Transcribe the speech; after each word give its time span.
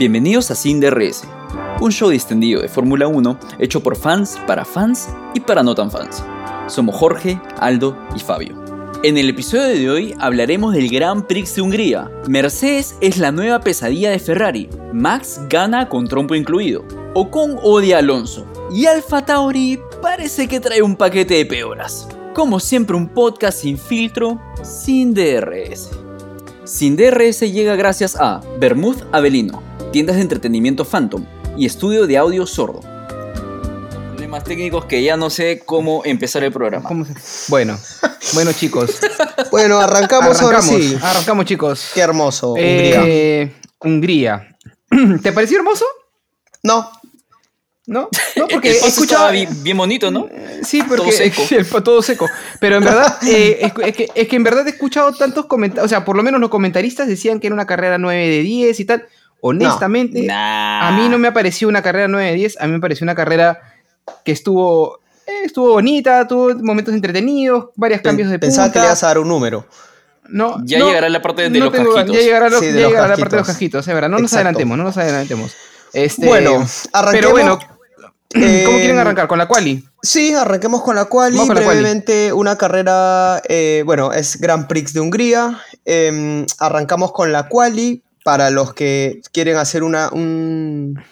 Bienvenidos 0.00 0.50
a 0.50 0.54
Sin 0.54 0.80
DRS, 0.80 1.24
un 1.82 1.92
show 1.92 2.08
distendido 2.08 2.62
de 2.62 2.68
Fórmula 2.68 3.06
1 3.06 3.38
hecho 3.58 3.82
por 3.82 3.96
fans, 3.96 4.38
para 4.46 4.64
fans 4.64 5.10
y 5.34 5.40
para 5.40 5.62
no 5.62 5.74
tan 5.74 5.90
fans. 5.90 6.24
Somos 6.68 6.96
Jorge, 6.96 7.38
Aldo 7.58 7.98
y 8.16 8.20
Fabio. 8.20 8.58
En 9.02 9.18
el 9.18 9.28
episodio 9.28 9.68
de 9.68 9.90
hoy 9.90 10.14
hablaremos 10.18 10.72
del 10.72 10.88
Gran 10.88 11.26
Prix 11.26 11.54
de 11.54 11.60
Hungría. 11.60 12.10
Mercedes 12.26 12.96
es 13.02 13.18
la 13.18 13.30
nueva 13.30 13.60
pesadilla 13.60 14.10
de 14.10 14.18
Ferrari. 14.18 14.70
Max 14.94 15.38
gana 15.50 15.90
con 15.90 16.08
trompo 16.08 16.34
incluido. 16.34 16.82
Ocon 17.12 17.58
odia 17.62 17.96
a 17.96 17.98
Alonso. 17.98 18.46
Y 18.72 18.86
Alfa 18.86 19.26
Tauri 19.26 19.78
parece 20.00 20.48
que 20.48 20.60
trae 20.60 20.80
un 20.80 20.96
paquete 20.96 21.34
de 21.34 21.44
peoras. 21.44 22.08
Como 22.34 22.58
siempre 22.58 22.96
un 22.96 23.06
podcast 23.06 23.58
sin 23.58 23.76
filtro, 23.76 24.40
sin 24.62 25.12
DRS. 25.12 25.90
Sin 26.64 26.96
DRS 26.96 27.40
llega 27.40 27.76
gracias 27.76 28.16
a 28.16 28.40
Bermud 28.58 28.96
Avelino, 29.12 29.62
tiendas 29.92 30.16
de 30.16 30.22
entretenimiento 30.22 30.84
Phantom 30.84 31.24
y 31.56 31.66
estudio 31.66 32.06
de 32.06 32.16
audio 32.16 32.46
sordo. 32.46 32.80
Problemas 34.10 34.44
técnicos 34.44 34.84
que 34.84 35.02
ya 35.02 35.16
no 35.16 35.30
sé 35.30 35.62
cómo 35.64 36.02
empezar 36.04 36.44
el 36.44 36.52
programa. 36.52 36.86
¿Cómo 36.88 37.04
se- 37.04 37.14
Bueno, 37.48 37.78
bueno 38.34 38.52
chicos. 38.52 38.98
Bueno, 39.50 39.80
arrancamos, 39.80 40.40
ahora 40.42 40.58
arrancamos, 40.58 40.84
sí. 40.84 40.96
arrancamos 41.02 41.44
chicos. 41.44 41.90
Qué 41.92 42.00
hermoso. 42.02 42.52
Hungría. 42.52 43.02
Eh, 43.04 43.52
Hungría. 43.80 44.56
¿Te 45.22 45.32
pareció 45.32 45.58
hermoso? 45.58 45.84
No, 46.62 46.88
¿No? 47.90 48.08
No, 48.36 48.46
Porque 48.46 48.70
estaba 48.70 49.32
bien, 49.32 49.48
bien 49.64 49.76
bonito, 49.76 50.12
¿no? 50.12 50.28
Sí, 50.62 50.80
porque 50.86 51.02
todo 51.02 51.10
seco. 51.10 51.42
el 51.50 51.82
todo 51.82 52.02
seco. 52.02 52.26
Pero 52.60 52.76
en 52.76 52.84
verdad, 52.84 53.18
eh, 53.26 53.58
es, 53.62 53.72
es 53.84 53.96
que, 53.96 54.08
es 54.14 54.28
que 54.28 54.36
en 54.36 54.44
verdad 54.44 54.64
he 54.68 54.70
escuchado 54.70 55.12
tantos 55.12 55.46
comentarios, 55.46 55.86
o 55.86 55.88
sea, 55.88 56.04
por 56.04 56.16
lo 56.16 56.22
menos 56.22 56.40
los 56.40 56.50
comentaristas 56.50 57.08
decían 57.08 57.40
que 57.40 57.48
era 57.48 57.54
una 57.54 57.66
carrera 57.66 57.98
9 57.98 58.28
de 58.28 58.42
10 58.42 58.78
y 58.78 58.84
tal. 58.84 59.08
Honestamente, 59.42 60.22
Nah. 60.22 60.88
a 60.88 60.92
mí 60.92 61.08
no 61.08 61.18
me 61.18 61.28
ha 61.28 61.32
parecido 61.32 61.68
una 61.68 61.82
carrera 61.82 62.08
9 62.08 62.26
de 62.30 62.34
10, 62.34 62.60
a 62.60 62.66
mí 62.66 62.72
me 62.72 62.80
pareció 62.80 63.04
una 63.04 63.14
carrera 63.14 63.60
que 64.24 64.32
estuvo 64.32 65.00
eh, 65.26 65.44
estuvo 65.44 65.72
bonita, 65.72 66.26
tuvo 66.26 66.54
momentos 66.56 66.92
entretenidos, 66.94 67.66
varios 67.76 68.00
cambios 68.00 68.30
de 68.30 68.38
pensaba 68.38 68.66
punta. 68.66 68.72
que 68.74 68.78
le 68.80 68.86
ibas 68.86 69.02
a 69.04 69.06
dar 69.08 69.18
un 69.18 69.28
número. 69.28 69.66
No, 70.28 70.56
Ya 70.64 70.78
no, 70.78 70.88
llegará 70.88 71.08
la 71.08 71.22
parte 71.22 71.42
de 71.48 71.50
no 71.58 71.64
los 71.66 71.74
tengo- 71.74 71.94
casquitos. 71.94 72.16
Ya 72.16 72.22
llegará, 72.22 72.48
lo- 72.50 72.58
Sí, 72.60 72.66
de 72.66 72.72
ya 72.74 72.80
los 72.82 72.88
llegará 72.90 73.08
la 73.08 73.16
parte 73.16 73.36
de 73.36 73.40
los 73.40 73.46
casquitos. 73.46 73.78
casquitos, 73.80 73.88
es 73.88 73.94
verdad. 73.94 74.08
No 74.08 74.18
nos 74.18 74.32
adelantemos, 74.32 74.78
no 74.78 74.84
nos 74.84 74.96
adelantemos. 74.96 75.52
Este, 75.92 76.26
Bueno, 76.26 76.66
arranquemos. 76.92 77.12
Pero 77.12 77.30
bueno, 77.30 77.58
¿cómo 78.32 78.44
Eh, 78.44 78.64
quieren 78.78 78.98
arrancar? 78.98 79.26
¿Con 79.28 79.38
la 79.38 79.48
quali? 79.48 79.84
Sí, 80.02 80.32
arranquemos 80.34 80.82
con 80.82 80.94
la 80.96 81.06
quali. 81.06 81.36
Con 81.36 81.48
la 81.48 81.54
quali. 81.54 81.66
brevemente, 81.66 82.32
una 82.32 82.56
carrera, 82.56 83.42
eh, 83.48 83.82
bueno, 83.84 84.12
es 84.12 84.40
Grand 84.40 84.66
Prix 84.68 84.92
de 84.92 85.00
Hungría. 85.00 85.58
Eh, 85.84 86.46
arrancamos 86.58 87.12
con 87.12 87.32
la 87.32 87.48
quali. 87.48 88.02
Para 88.24 88.50
los 88.50 88.74
que 88.74 89.22
quieren 89.32 89.56
hacer 89.56 89.82
una, 89.82 90.10
un, 90.10 91.02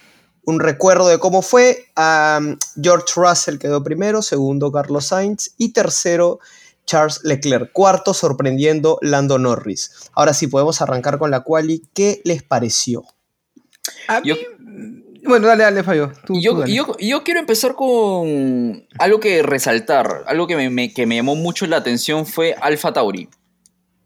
un 0.44 0.60
recuerdo 0.60 1.08
de 1.08 1.18
cómo 1.18 1.40
fue, 1.42 1.86
um, 1.96 2.56
George 2.82 3.06
Russell 3.16 3.58
quedó 3.58 3.82
primero, 3.82 4.20
segundo 4.22 4.70
Carlos 4.70 5.06
Sainz 5.06 5.52
y 5.56 5.72
tercero 5.72 6.38
Charles 6.84 7.20
Leclerc, 7.24 7.72
cuarto 7.72 8.12
sorprendiendo 8.14 8.98
Lando 9.02 9.38
Norris. 9.38 9.90
Ahora 10.14 10.34
sí, 10.34 10.46
podemos 10.48 10.80
arrancar 10.82 11.18
con 11.18 11.30
la 11.30 11.40
quali. 11.40 11.82
¿Qué 11.94 12.20
les 12.24 12.42
pareció? 12.42 13.04
A 14.06 14.22
Yo- 14.22 14.34
mí- 14.36 15.04
Bueno, 15.24 15.48
dale, 15.48 15.64
dale, 15.64 15.82
Fabio. 15.82 16.12
Tú, 16.24 16.34
tú 16.34 16.40
Yo, 16.40 16.54
dale. 16.60 16.72
yo, 16.72 16.96
yo 16.98 17.24
quiero 17.24 17.40
empezar 17.40 17.74
con 17.74 18.86
algo 18.98 19.20
que 19.20 19.42
resaltar, 19.42 20.24
algo 20.26 20.46
que 20.46 20.56
me, 20.56 20.70
me- 20.70 20.92
que 20.94 21.04
me 21.06 21.16
llamó 21.16 21.34
mucho 21.36 21.66
la 21.66 21.76
atención 21.78 22.24
fue 22.24 22.54
Alfa 22.60 22.92
Tauri. 22.92 23.28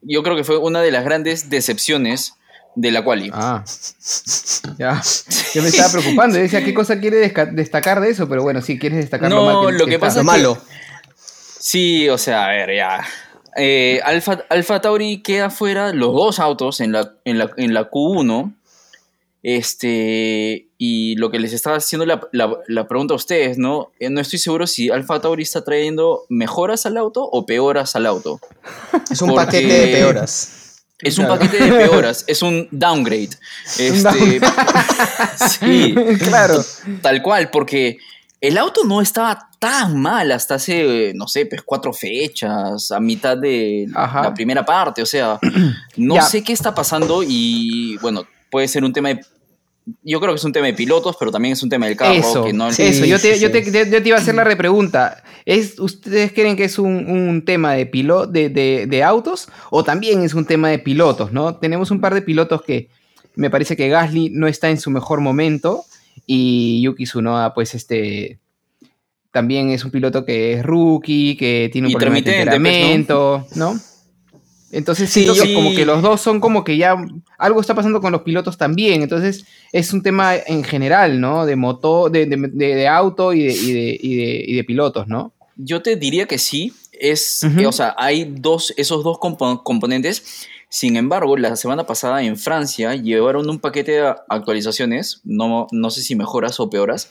Yo 0.00 0.22
creo 0.24 0.34
que 0.34 0.42
fue 0.42 0.56
una 0.58 0.80
de 0.80 0.90
las 0.90 1.04
grandes 1.04 1.48
decepciones 1.50 2.34
de 2.74 2.90
la 2.90 3.04
quali. 3.04 3.30
Ah, 3.32 3.64
ya. 4.78 5.00
Yo 5.54 5.62
me 5.62 5.68
estaba 5.68 5.90
preocupando. 5.92 6.36
Yo 6.36 6.42
decía, 6.42 6.64
¿qué 6.64 6.72
cosa 6.74 6.98
quiere 7.00 7.16
destacar 7.52 8.00
de 8.00 8.10
eso? 8.10 8.28
Pero 8.28 8.42
bueno, 8.42 8.60
si 8.62 8.78
quieres 8.78 8.98
destacar 8.98 9.28
No, 9.30 9.36
lo 9.50 9.62
mal 9.64 9.78
lo 9.78 9.86
que 9.86 9.98
pasa 9.98 10.20
es 10.20 10.26
que- 10.26 10.32
malo. 10.32 10.58
Sí, 11.58 12.08
o 12.08 12.18
sea, 12.18 12.46
a 12.46 12.48
ver, 12.50 12.74
ya. 12.74 13.04
Eh, 13.56 14.00
Alfa, 14.04 14.44
Alfa 14.48 14.80
Tauri 14.80 15.22
queda 15.22 15.50
fuera 15.50 15.92
los 15.92 16.12
dos 16.14 16.38
autos 16.40 16.80
en 16.80 16.92
la, 16.92 17.12
en 17.24 17.38
la, 17.38 17.50
en 17.56 17.74
la 17.74 17.90
Q1. 17.90 18.54
Este, 19.44 20.68
y 20.78 21.16
lo 21.16 21.30
que 21.30 21.38
les 21.40 21.52
estaba 21.52 21.76
haciendo 21.76 22.06
la, 22.06 22.20
la- 22.32 22.58
la 22.68 22.86
pregunta 22.88 23.14
a 23.14 23.16
ustedes, 23.16 23.58
¿no? 23.58 23.90
Eh, 23.98 24.08
no 24.08 24.20
estoy 24.20 24.38
seguro 24.38 24.66
si 24.66 24.88
Alfa 24.90 25.20
Tauri 25.20 25.42
está 25.42 25.62
trayendo 25.64 26.22
mejoras 26.28 26.86
al 26.86 26.96
auto 26.96 27.22
o 27.24 27.44
peoras 27.44 27.94
al 27.96 28.06
auto. 28.06 28.40
Es 29.10 29.20
un 29.20 29.30
Porque- 29.30 29.44
paquete 29.46 29.86
de 29.86 29.86
peoras. 29.88 30.61
Es 31.02 31.18
un 31.18 31.26
paquete 31.26 31.58
de 31.58 31.70
peoras, 31.72 32.24
es 32.28 32.42
un 32.42 32.68
downgrade. 32.70 33.30
Este, 33.78 34.02
downgrade. 34.02 34.40
sí, 35.60 35.94
claro. 36.20 36.62
tal 37.00 37.22
cual, 37.22 37.50
porque 37.50 37.98
el 38.40 38.58
auto 38.58 38.84
no 38.84 39.00
estaba 39.00 39.48
tan 39.58 40.00
mal 40.00 40.32
hasta 40.32 40.56
hace, 40.56 41.12
no 41.14 41.28
sé, 41.28 41.46
pues 41.46 41.62
cuatro 41.64 41.92
fechas, 41.92 42.90
a 42.90 42.98
mitad 43.00 43.36
de 43.36 43.86
Ajá. 43.94 44.22
la 44.22 44.34
primera 44.34 44.64
parte. 44.64 45.02
O 45.02 45.06
sea, 45.06 45.38
no 45.96 46.14
Ya. 46.16 46.22
sé 46.22 46.42
qué 46.42 46.52
está 46.52 46.74
pasando 46.74 47.22
y 47.26 47.96
bueno, 47.98 48.26
puede 48.50 48.66
ser 48.68 48.84
un 48.84 48.92
tema 48.92 49.10
de. 49.10 49.20
Yo 50.02 50.20
creo 50.20 50.32
que 50.32 50.38
es 50.38 50.44
un 50.44 50.52
tema 50.52 50.66
de 50.66 50.74
pilotos, 50.74 51.16
pero 51.18 51.32
también 51.32 51.52
es 51.52 51.62
un 51.62 51.68
tema 51.68 51.86
del 51.86 51.96
carro. 51.96 52.12
Eso, 52.14 52.44
que 52.44 52.52
no, 52.52 52.72
Sí, 52.72 52.82
eso. 52.82 53.04
Yo 53.04 53.18
te, 53.18 53.34
sí, 53.34 53.40
yo, 53.40 53.48
sí. 53.48 53.52
te, 53.52 53.90
yo 53.90 54.02
te 54.02 54.08
iba 54.08 54.16
a 54.16 54.20
hacer 54.20 54.34
la 54.34 54.44
repregunta. 54.44 55.22
¿Es, 55.44 55.78
¿Ustedes 55.80 56.32
creen 56.32 56.56
que 56.56 56.64
es 56.64 56.78
un, 56.78 57.10
un 57.10 57.44
tema 57.44 57.72
de, 57.72 57.86
pilo, 57.86 58.26
de, 58.26 58.48
de, 58.48 58.86
de 58.86 59.02
autos 59.02 59.48
o 59.70 59.82
también 59.82 60.22
es 60.22 60.34
un 60.34 60.44
tema 60.44 60.68
de 60.68 60.78
pilotos? 60.78 61.32
¿no? 61.32 61.56
Tenemos 61.56 61.90
un 61.90 62.00
par 62.00 62.14
de 62.14 62.22
pilotos 62.22 62.62
que 62.62 62.88
me 63.34 63.50
parece 63.50 63.76
que 63.76 63.88
Gasly 63.88 64.30
no 64.30 64.46
está 64.46 64.70
en 64.70 64.78
su 64.78 64.90
mejor 64.90 65.20
momento 65.20 65.84
y 66.26 66.82
Yuki 66.82 67.04
Tsunoda, 67.04 67.54
pues 67.54 67.74
este. 67.74 68.38
También 69.30 69.70
es 69.70 69.82
un 69.84 69.90
piloto 69.90 70.26
que 70.26 70.52
es 70.52 70.62
rookie, 70.62 71.36
que 71.38 71.70
tiene 71.72 71.88
un 71.88 71.94
problema 71.94 72.16
de 72.16 72.18
Intermitente, 72.20 72.44
pues, 72.44 72.62
temperamento, 72.62 73.46
¿no? 73.56 73.80
Entonces 74.72 75.10
Sí, 75.10 75.24
yo- 75.26 75.34
como 75.54 75.70
que 75.74 75.84
los 75.86 76.02
dos 76.02 76.20
son 76.20 76.40
como 76.40 76.64
que 76.64 76.76
ya 76.76 76.96
algo 77.38 77.60
está 77.60 77.74
pasando 77.74 78.00
con 78.00 78.10
los 78.10 78.22
pilotos 78.22 78.56
también. 78.58 79.02
Entonces 79.02 79.44
es 79.70 79.92
un 79.92 80.02
tema 80.02 80.34
en 80.36 80.64
general, 80.64 81.20
¿no? 81.20 81.46
De 81.46 81.54
motor, 81.56 82.10
de, 82.10 82.26
de- 82.26 82.36
de- 82.52 82.74
de 82.74 82.88
auto 82.88 83.32
y 83.34 83.44
de, 83.44 83.52
y, 83.52 83.72
de, 83.72 83.98
y 84.02 84.16
de- 84.16 84.44
y 84.48 84.56
de 84.56 84.64
pilotos, 84.64 85.06
¿no? 85.08 85.32
Yo 85.56 85.82
te 85.82 85.96
diría 85.96 86.26
que 86.26 86.38
sí. 86.38 86.72
Es, 86.98 87.42
eh, 87.42 87.66
o 87.66 87.72
sea, 87.72 87.94
hay 87.98 88.24
dos, 88.38 88.72
esos 88.76 89.02
dos 89.04 89.18
compo- 89.18 89.62
componentes. 89.62 90.46
Sin 90.68 90.96
embargo, 90.96 91.36
la 91.36 91.54
semana 91.56 91.84
pasada 91.84 92.22
en 92.22 92.36
Francia 92.38 92.94
llevaron 92.94 93.50
un 93.50 93.58
paquete 93.58 93.92
de 93.92 94.14
actualizaciones, 94.28 95.20
no, 95.24 95.66
no 95.70 95.90
sé 95.90 96.00
si 96.00 96.14
mejoras 96.14 96.60
o 96.60 96.70
peoras, 96.70 97.10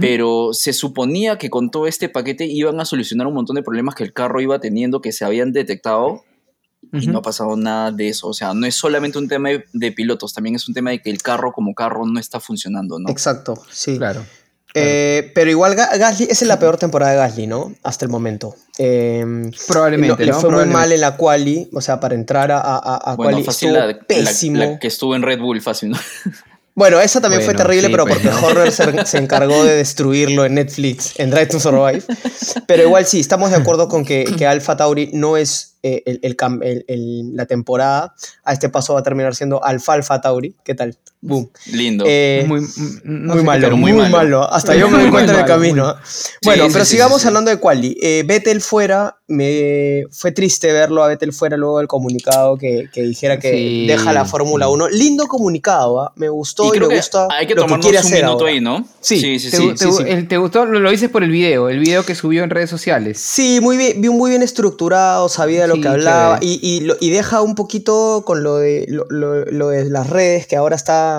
pero 0.00 0.50
se 0.52 0.72
suponía 0.72 1.36
que 1.38 1.50
con 1.50 1.70
todo 1.70 1.86
este 1.86 2.08
paquete 2.08 2.44
iban 2.46 2.78
a 2.80 2.84
solucionar 2.84 3.26
un 3.26 3.34
montón 3.34 3.56
de 3.56 3.62
problemas 3.62 3.94
que 3.94 4.04
el 4.04 4.12
carro 4.12 4.40
iba 4.40 4.58
teniendo 4.60 5.00
que 5.00 5.12
se 5.12 5.24
habían 5.24 5.52
detectado 5.52 6.24
y 6.92 7.06
no 7.06 7.18
ha 7.18 7.22
pasado 7.22 7.56
nada 7.56 7.90
de 7.92 8.08
eso. 8.08 8.28
O 8.28 8.34
sea, 8.34 8.52
no 8.54 8.66
es 8.66 8.74
solamente 8.74 9.18
un 9.18 9.28
tema 9.28 9.50
de, 9.72 9.92
pilotos, 9.92 10.34
también 10.34 10.56
es 10.56 10.66
un 10.68 10.74
tema 10.74 10.90
de 10.90 11.00
que 11.00 11.10
el 11.10 11.22
carro 11.22 11.52
como 11.52 11.74
carro 11.74 12.04
no 12.06 12.18
está 12.20 12.40
funcionando, 12.40 12.98
¿no? 12.98 13.08
Exacto, 13.10 13.54
sí. 13.70 13.96
Claro. 13.98 14.24
Eh, 14.74 15.30
pero 15.34 15.50
igual 15.50 15.76
Ga- 15.76 15.98
Gasly, 15.98 16.24
esa 16.30 16.44
es 16.44 16.48
la 16.48 16.58
peor 16.58 16.78
temporada 16.78 17.12
de 17.12 17.18
Gasly, 17.18 17.46
¿no? 17.46 17.74
Hasta 17.82 18.06
el 18.06 18.10
momento. 18.10 18.54
Eh, 18.78 19.50
Probablemente, 19.68 20.24
le 20.24 20.32
¿no? 20.32 20.40
fue 20.40 20.50
muy 20.50 20.64
mal 20.64 20.90
en 20.92 21.00
la 21.02 21.16
quali, 21.18 21.68
o 21.74 21.80
sea, 21.82 22.00
para 22.00 22.14
entrar 22.14 22.50
a, 22.50 22.58
a, 22.60 22.78
a 22.96 23.16
Bueno, 23.16 23.32
quali 23.32 23.44
fácil 23.44 23.68
estuvo 23.68 23.86
la, 23.86 23.92
la- 23.92 23.98
pésimo. 24.00 24.56
la 24.58 24.78
que 24.78 24.86
estuvo 24.86 25.14
en 25.14 25.22
Red 25.22 25.40
Bull, 25.40 25.60
fácil, 25.60 25.90
¿no? 25.90 25.98
Bueno, 26.74 27.00
esa 27.00 27.20
también 27.20 27.42
fue 27.42 27.54
terrible, 27.54 27.88
sí, 27.88 27.92
pero 27.92 28.06
pues, 28.06 28.18
porque 28.18 28.30
¿no? 28.30 28.46
Horner 28.46 28.72
se, 28.72 29.06
se 29.06 29.18
encargó 29.18 29.62
de 29.64 29.76
destruirlo 29.76 30.44
en 30.46 30.54
Netflix, 30.54 31.18
en 31.18 31.30
Drive 31.30 31.46
to 31.46 31.60
Survive. 31.60 32.02
Pero 32.66 32.82
igual 32.84 33.04
sí, 33.06 33.20
estamos 33.20 33.50
de 33.50 33.56
acuerdo 33.56 33.88
con 33.88 34.04
que, 34.04 34.24
que 34.38 34.46
Alpha 34.46 34.76
Tauri 34.76 35.10
no 35.12 35.36
es 35.36 35.76
eh, 35.82 36.02
el, 36.06 36.20
el 36.22 37.36
la 37.36 37.46
temporada. 37.46 38.14
A 38.44 38.52
este 38.52 38.68
paso 38.68 38.94
va 38.94 39.00
a 39.00 39.02
terminar 39.02 39.34
siendo 39.34 39.62
Alfa 39.62 40.20
Tauri. 40.20 40.56
¿Qué 40.64 40.74
tal? 40.74 40.96
Boom. 41.24 41.48
Lindo. 41.72 42.04
Eh, 42.08 42.44
Muy, 42.48 42.60
muy, 42.60 42.68
no 43.04 43.32
sé 43.34 43.38
qué 43.38 43.44
malo, 43.44 43.62
pero 43.62 43.76
muy, 43.76 43.92
muy 43.92 44.02
malo. 44.02 44.16
malo. 44.40 44.52
Hasta 44.52 44.74
yo 44.74 44.90
me 44.90 44.98
Muy 44.98 45.10
cuenta 45.10 45.32
en 45.34 45.38
el 45.38 45.44
camino. 45.46 45.94
Bueno, 46.44 46.64
Sí, 46.66 46.70
pero 46.72 46.84
sí, 46.84 46.90
sigamos 46.90 47.18
sí, 47.18 47.22
sí. 47.22 47.28
hablando 47.28 47.50
de 47.52 47.58
quali. 47.58 47.96
Eh, 48.02 48.24
Vettel 48.26 48.60
fuera, 48.60 49.18
me 49.28 50.02
fue 50.10 50.32
triste 50.32 50.72
verlo 50.72 51.04
a 51.04 51.06
Vettel 51.08 51.32
fuera 51.32 51.56
luego 51.56 51.78
del 51.78 51.86
comunicado 51.86 52.56
que, 52.58 52.88
que 52.92 53.02
dijera 53.02 53.38
que 53.38 53.52
Sí. 53.52 53.86
deja 53.86 54.12
la 54.12 54.24
Fórmula 54.24 54.68
1. 54.68 54.88
Lindo 54.88 55.28
comunicado, 55.28 56.00
¿ah? 56.02 56.12
me 56.16 56.28
gustó 56.28 56.66
y, 56.74 56.78
creo 56.78 56.88
me 56.88 56.96
gusta 56.96 57.28
hay 57.30 57.46
que 57.46 57.54
lo 57.54 57.62
que 57.62 57.66
tomarnos 57.68 57.86
quiere 57.86 57.98
un 58.00 58.04
hacer 58.04 58.24
minuto 58.24 58.38
ahora. 58.40 58.52
ahí, 58.52 58.60
¿no? 58.60 58.84
Sí, 59.00 59.20
sí, 59.20 59.38
sí. 59.38 59.50
¿Te, 59.52 59.56
sí. 59.58 59.68
te- 59.68 59.76
sí, 59.78 59.92
sí. 59.92 60.02
el- 60.08 60.26
te 60.26 60.36
gustó? 60.38 60.64
Lo, 60.66 60.80
lo 60.80 60.90
dices 60.90 61.08
por 61.08 61.22
el 61.22 61.30
video, 61.30 61.68
el 61.68 61.78
video 61.78 62.04
que 62.04 62.16
subió 62.16 62.42
en 62.42 62.50
redes 62.50 62.68
sociales. 62.68 63.20
Sí, 63.20 63.60
muy 63.62 63.76
bien, 63.76 64.00
vi 64.00 64.08
muy 64.08 64.30
bien 64.30 64.42
estructurado, 64.42 65.28
sabía 65.28 65.62
de 65.62 65.68
lo 65.68 65.76
Sí, 65.76 65.82
que 65.82 65.88
hablaba 65.88 66.38
y, 66.42 66.58
y, 66.60 66.80
lo- 66.80 66.96
y 67.00 67.10
deja 67.10 67.42
un 67.42 67.54
poquito 67.54 68.24
con 68.26 68.42
lo 68.42 68.56
de, 68.56 68.86
lo, 68.88 69.06
lo- 69.08 69.44
lo 69.44 69.68
de 69.68 69.88
las 69.88 70.10
redes, 70.10 70.48
que 70.48 70.56
ahora 70.56 70.74
está 70.74 71.11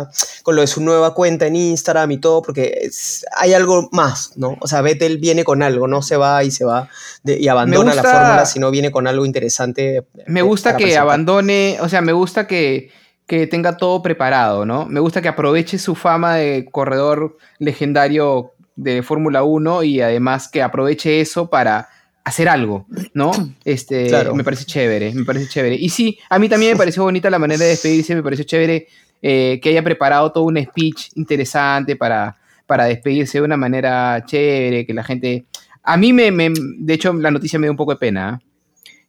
con 0.43 0.55
lo 0.55 0.61
de 0.61 0.67
su 0.67 0.81
nueva 0.81 1.13
cuenta 1.13 1.47
en 1.47 1.55
Instagram 1.55 2.11
y 2.11 2.17
todo, 2.17 2.41
porque 2.41 2.79
es- 2.81 3.25
hay 3.35 3.53
algo 3.53 3.89
más, 3.91 4.31
¿no? 4.35 4.57
O 4.59 4.67
sea, 4.67 4.81
Vettel 4.81 5.17
viene 5.17 5.43
con 5.43 5.61
algo, 5.63 5.87
no 5.87 6.01
se 6.01 6.17
va 6.17 6.43
y 6.43 6.51
se 6.51 6.65
va 6.65 6.89
de- 7.23 7.39
y 7.39 7.47
abandona 7.47 7.93
la 7.95 8.01
fórmula, 8.03 8.45
sino 8.45 8.71
viene 8.71 8.91
con 8.91 9.07
algo 9.07 9.25
interesante. 9.25 10.05
Me 10.27 10.39
eh, 10.41 10.43
gusta 10.43 10.71
que 10.77 10.83
presentar. 10.83 11.03
abandone, 11.03 11.77
o 11.81 11.89
sea, 11.89 12.01
me 12.01 12.13
gusta 12.13 12.45
que, 12.47 12.89
que 13.25 13.47
tenga 13.47 13.77
todo 13.77 14.01
preparado, 14.01 14.65
¿no? 14.65 14.85
Me 14.85 14.99
gusta 14.99 15.21
que 15.21 15.29
aproveche 15.29 15.77
su 15.79 15.95
fama 15.95 16.35
de 16.35 16.67
corredor 16.71 17.37
legendario 17.59 18.51
de 18.75 19.03
Fórmula 19.03 19.43
1 19.43 19.83
y 19.83 20.01
además 20.01 20.47
que 20.49 20.61
aproveche 20.61 21.21
eso 21.21 21.49
para 21.49 21.87
hacer 22.25 22.47
algo, 22.49 22.85
¿no? 23.13 23.31
Este, 23.65 24.11
me 24.33 24.43
parece 24.43 24.65
chévere, 24.65 25.13
me 25.13 25.25
parece 25.25 25.47
chévere. 25.47 25.75
Y 25.75 25.89
sí, 25.89 26.17
a 26.29 26.39
mí 26.39 26.49
también 26.49 26.73
me 26.73 26.77
pareció 26.77 27.03
bonita 27.03 27.29
la 27.29 27.39
manera 27.39 27.63
de 27.63 27.69
despedirse, 27.71 28.15
me 28.15 28.23
pareció 28.23 28.45
chévere 28.45 28.87
eh, 29.23 29.59
que 29.63 29.69
haya 29.69 29.83
preparado 29.83 30.31
todo 30.31 30.43
un 30.43 30.61
speech 30.61 31.09
interesante 31.15 31.95
para, 31.95 32.35
para 32.67 32.85
despedirse 32.85 33.39
de 33.39 33.45
una 33.45 33.57
manera 33.57 34.23
chévere, 34.25 34.85
que 34.85 34.93
la 34.93 35.03
gente... 35.03 35.45
A 35.81 35.97
mí 35.97 36.13
me, 36.13 36.31
me 36.31 36.51
de 36.53 36.93
hecho, 36.93 37.11
la 37.13 37.31
noticia 37.31 37.57
me 37.57 37.65
dio 37.65 37.71
un 37.71 37.77
poco 37.77 37.93
de 37.93 37.97
pena. 37.97 38.39
¿eh? 38.39 38.45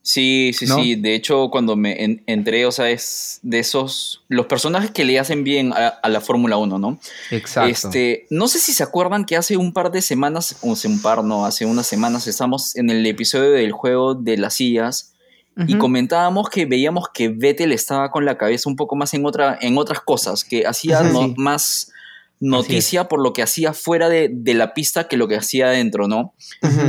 Sí, 0.07 0.53
sí, 0.53 0.67
sí. 0.67 0.97
De 0.97 1.15
hecho, 1.15 1.49
cuando 1.51 1.77
me 1.77 2.21
entré, 2.27 2.67
o 2.67 2.73
sea, 2.73 2.91
es 2.91 3.41
de 3.43 3.59
esos. 3.59 4.23
Los 4.29 4.45
personajes 4.45 4.91
que 4.91 5.03
le 5.03 5.19
hacen 5.19 5.45
bien 5.45 5.73
a, 5.73 6.07
la 6.07 6.21
Fórmula 6.21 6.59
1, 6.59 6.79
¿no? 6.79 6.99
Exacto. 7.31 7.71
Este, 7.71 8.27
no 8.29 8.47
sé 8.47 8.59
si 8.59 8.75
se 8.75 8.83
acuerdan 8.83 9.25
que 9.25 9.35
hace 9.35 9.57
un 9.57 9.73
par 9.73 9.91
de 9.91 10.03
semanas, 10.03 10.59
o 10.61 10.75
hace 10.75 10.89
un 10.89 11.01
par, 11.01 11.25
no, 11.25 11.47
hace 11.47 11.65
unas 11.65 11.87
semanas, 11.87 12.27
estamos 12.27 12.77
en 12.77 12.91
el 12.91 13.07
episodio 13.07 13.51
del 13.53 13.73
juego 13.73 14.15
de 14.15 14.37
las 14.37 14.53
sillas. 14.55 15.14
Y 15.67 15.79
comentábamos 15.79 16.51
que 16.51 16.67
veíamos 16.67 17.09
que 17.15 17.29
Vettel 17.29 17.73
estaba 17.73 18.11
con 18.11 18.25
la 18.25 18.37
cabeza 18.37 18.69
un 18.69 18.77
poco 18.77 18.97
más 18.97 19.15
en, 19.15 19.25
otra, 19.25 19.57
en 19.61 19.79
otras 19.79 20.01
cosas, 20.01 20.45
que 20.45 20.67
hacía 20.67 21.03
más 21.37 21.93
noticia 22.41 23.09
por 23.09 23.23
lo 23.23 23.33
que 23.33 23.43
hacía 23.43 23.73
fuera 23.73 24.09
de, 24.09 24.55
la 24.55 24.75
pista 24.75 25.09
que 25.09 25.17
lo 25.17 25.29
que 25.29 25.37
hacía 25.37 25.67
adentro, 25.67 26.09
¿no? 26.09 26.35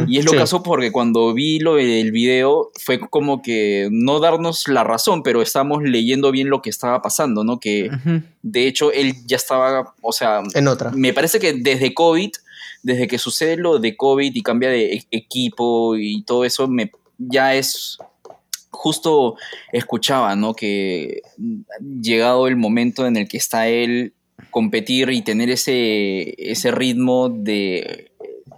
Y 0.08 0.18
es 0.18 0.26
lo 0.26 0.34
caso 0.34 0.64
porque 0.64 0.92
cuando 0.92 1.34
vi 1.34 1.60
lo 1.60 1.76
del 1.76 2.12
video 2.12 2.72
fue 2.84 3.00
como 3.00 3.42
que 3.42 3.88
no 3.92 4.20
darnos 4.20 4.68
la 4.68 4.84
razón, 4.84 5.24
pero 5.24 5.42
estamos 5.42 5.84
leyendo 5.84 6.32
bien 6.32 6.50
lo 6.50 6.62
que 6.62 6.70
estaba 6.70 7.02
pasando, 7.02 7.44
¿no? 7.44 7.60
Que 7.60 7.90
de 8.42 8.68
hecho 8.68 8.92
él 8.92 9.16
ya 9.26 9.38
estaba, 9.38 9.94
o 10.02 10.12
sea, 10.12 10.42
en 10.54 10.68
otra. 10.68 10.92
Me 10.92 11.14
parece 11.14 11.40
que 11.40 11.54
desde 11.54 11.94
COVID, 11.94 12.32
desde 12.84 13.08
que 13.08 13.18
sucede 13.18 13.58
lo 13.58 13.80
de 13.80 13.96
COVID 13.96 14.36
y 14.36 14.44
cambia 14.44 14.70
de 14.70 14.94
e-, 14.94 15.08
equipo 15.12 15.96
y 15.96 16.24
todo 16.24 16.46
eso, 16.46 16.68
me, 16.68 16.92
ya 17.18 17.56
es 17.56 17.98
justo 18.76 19.36
escuchaba, 19.72 20.36
¿no? 20.36 20.54
Que 20.54 21.22
llegado 22.02 22.48
el 22.48 22.56
momento 22.56 23.08
en 23.08 23.18
el 23.18 23.28
que 23.28 23.38
está 23.38 23.68
él 23.68 24.14
competir 24.52 25.10
y 25.10 25.22
tener 25.22 25.50
ese, 25.50 26.36
ese 26.38 26.72
ritmo 26.72 27.30
de 27.30 28.12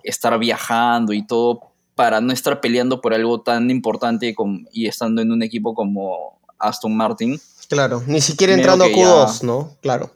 estar 0.04 0.38
viajando 0.40 1.14
y 1.14 1.26
todo 1.26 1.62
para 1.96 2.22
no 2.22 2.32
estar 2.32 2.62
peleando 2.62 3.02
por 3.02 3.14
algo 3.14 3.42
tan 3.42 3.72
importante 3.72 4.36
y 4.72 4.88
estando 4.88 5.22
en 5.22 5.32
un 5.32 5.42
equipo 5.42 5.74
como 5.74 6.40
Aston 6.60 6.96
Martin. 6.96 7.40
Claro, 7.70 8.04
ni 8.06 8.22
siquiera 8.22 8.54
entrando 8.54 8.86
a 8.86 8.90
Q2, 8.90 9.44
¿no? 9.44 9.76
Claro. 9.82 10.12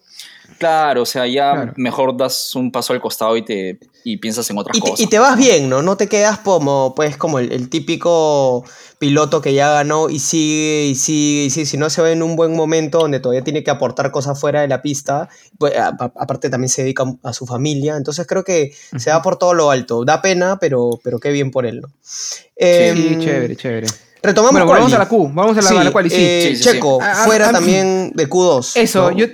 Claro, 0.57 1.03
o 1.03 1.05
sea, 1.05 1.27
ya 1.27 1.73
mejor 1.75 2.15
das 2.15 2.55
un 2.55 2.71
paso 2.71 2.93
al 2.93 3.01
costado 3.01 3.37
y 3.37 3.43
te 3.43 3.79
y 4.03 4.17
piensas 4.17 4.49
en 4.49 4.57
otras 4.57 4.79
cosas. 4.79 4.99
y 4.99 5.07
te 5.07 5.19
vas 5.19 5.37
bien, 5.37 5.69
¿no? 5.69 5.81
No 5.81 5.95
te 5.95 6.07
quedas 6.07 6.39
como, 6.39 6.93
pues, 6.95 7.17
como 7.17 7.39
el, 7.39 7.69
típico 7.69 8.63
piloto 8.97 9.41
que 9.41 9.53
ya 9.53 9.71
ganó 9.71 10.09
y 10.09 10.19
sigue 10.19 10.87
y 10.87 10.95
sigue 10.95 11.43
y 11.45 11.49
sigue. 11.49 11.65
Si 11.65 11.77
no 11.77 11.89
se 11.89 12.01
ve 12.01 12.11
en 12.11 12.23
un 12.23 12.35
buen 12.35 12.55
momento 12.55 12.99
donde 12.99 13.19
todavía 13.19 13.43
tiene 13.43 13.63
que 13.63 13.71
aportar 13.71 14.11
cosas 14.11 14.39
fuera 14.39 14.61
de 14.61 14.67
la 14.67 14.81
pista, 14.81 15.29
pues, 15.57 15.73
aparte 15.77 16.49
también 16.49 16.69
se 16.69 16.83
dedica 16.83 17.05
a 17.23 17.33
su 17.33 17.45
familia. 17.45 17.95
Entonces 17.95 18.25
creo 18.27 18.43
que 18.43 18.73
se 18.97 19.11
va 19.11 19.21
por 19.21 19.37
todo 19.37 19.53
lo 19.53 19.69
alto. 19.69 20.03
Da 20.03 20.21
pena, 20.21 20.57
pero, 20.59 20.99
pero 21.03 21.19
qué 21.19 21.31
bien 21.31 21.51
por 21.51 21.65
él, 21.65 21.81
¿no? 21.81 21.89
Em, 22.55 22.95
sí, 22.95 23.17
chévere, 23.19 23.55
chévere. 23.55 23.87
Retomamos 24.23 24.53
bueno, 24.53 24.71
vamos 24.71 24.93
a 24.93 24.99
la 24.99 25.07
Q, 25.07 25.31
vamos 25.33 25.57
a 25.57 25.61
la, 25.73 26.09
sí, 26.09 26.15
eh, 26.15 26.55
Checo, 26.59 26.99
fuera 27.25 27.51
también 27.51 28.11
de 28.13 28.29
Q2. 28.29 28.73
Eso, 28.75 29.09
yo, 29.11 29.25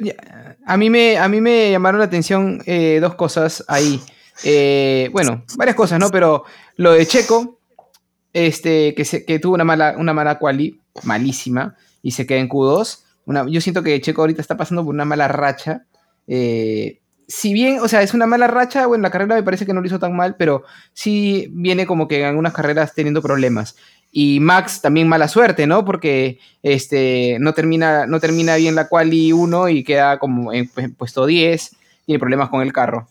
a, 0.68 0.78
mí 0.78 0.90
me, 0.90 1.18
a 1.18 1.28
mí 1.30 1.40
me 1.42 1.72
llamaron 1.72 2.00
la 2.00 2.06
atención 2.06 2.62
eh, 2.66 3.00
dos 3.02 3.16
cosas 3.16 3.64
ahí. 3.68 4.02
Eh, 4.44 5.10
bueno, 5.14 5.44
varias 5.56 5.76
cosas, 5.76 6.00
¿no? 6.00 6.10
Pero 6.10 6.44
lo 6.76 6.92
de 6.92 7.06
Checo, 7.06 7.60
este, 8.34 8.94
que, 8.94 9.06
se, 9.06 9.26
que 9.26 9.40
tuvo 9.40 9.56
una 9.56 9.64
mala, 9.64 9.96
una 9.98 10.14
mala 10.14 10.38
quali, 10.38 10.82
malísima, 11.04 11.76
y 12.04 12.12
se 12.12 12.28
queda 12.28 12.40
en 12.40 12.50
Q2. 12.50 13.00
Una, 13.26 13.48
yo 13.48 13.62
siento 13.62 13.82
que 13.82 14.00
Checo 14.02 14.22
ahorita 14.22 14.42
está 14.42 14.58
pasando 14.58 14.84
por 14.84 14.94
una 14.94 15.06
mala 15.06 15.30
racha. 15.30 15.86
Eh, 16.28 17.00
si 17.28 17.54
bien, 17.54 17.80
o 17.80 17.88
sea, 17.88 18.02
es 18.02 18.14
una 18.14 18.26
mala 18.26 18.48
racha, 18.48 18.88
bueno, 18.88 19.02
la 19.02 19.10
carrera 19.10 19.36
me 19.36 19.44
parece 19.44 19.66
que 19.66 19.74
no 19.74 19.82
lo 19.82 19.88
hizo 19.88 20.00
tan 20.00 20.16
mal, 20.16 20.36
pero 20.38 20.64
sí 20.94 21.48
viene 21.52 21.86
como 21.86 22.08
que 22.08 22.20
en 22.20 22.26
algunas 22.26 22.54
carreras 22.54 22.94
teniendo 22.94 23.22
problemas. 23.22 23.76
Y 24.20 24.40
Max 24.40 24.82
también 24.82 25.08
mala 25.08 25.28
suerte, 25.28 25.68
¿no? 25.68 25.86
Porque 25.86 26.40
este, 26.64 27.38
no, 27.40 27.54
termina, 27.54 28.08
no 28.08 28.20
termina 28.20 28.56
bien 28.56 28.74
la 28.74 28.88
quali 28.88 29.32
1 29.32 29.70
y 29.70 29.84
queda 29.84 30.18
como 30.18 30.52
en 30.52 30.68
puesto 30.98 31.28
10, 31.28 31.76
tiene 32.08 32.18
problemas 32.18 32.50
con 32.50 32.64
el 32.64 32.74
carro. 32.74 33.08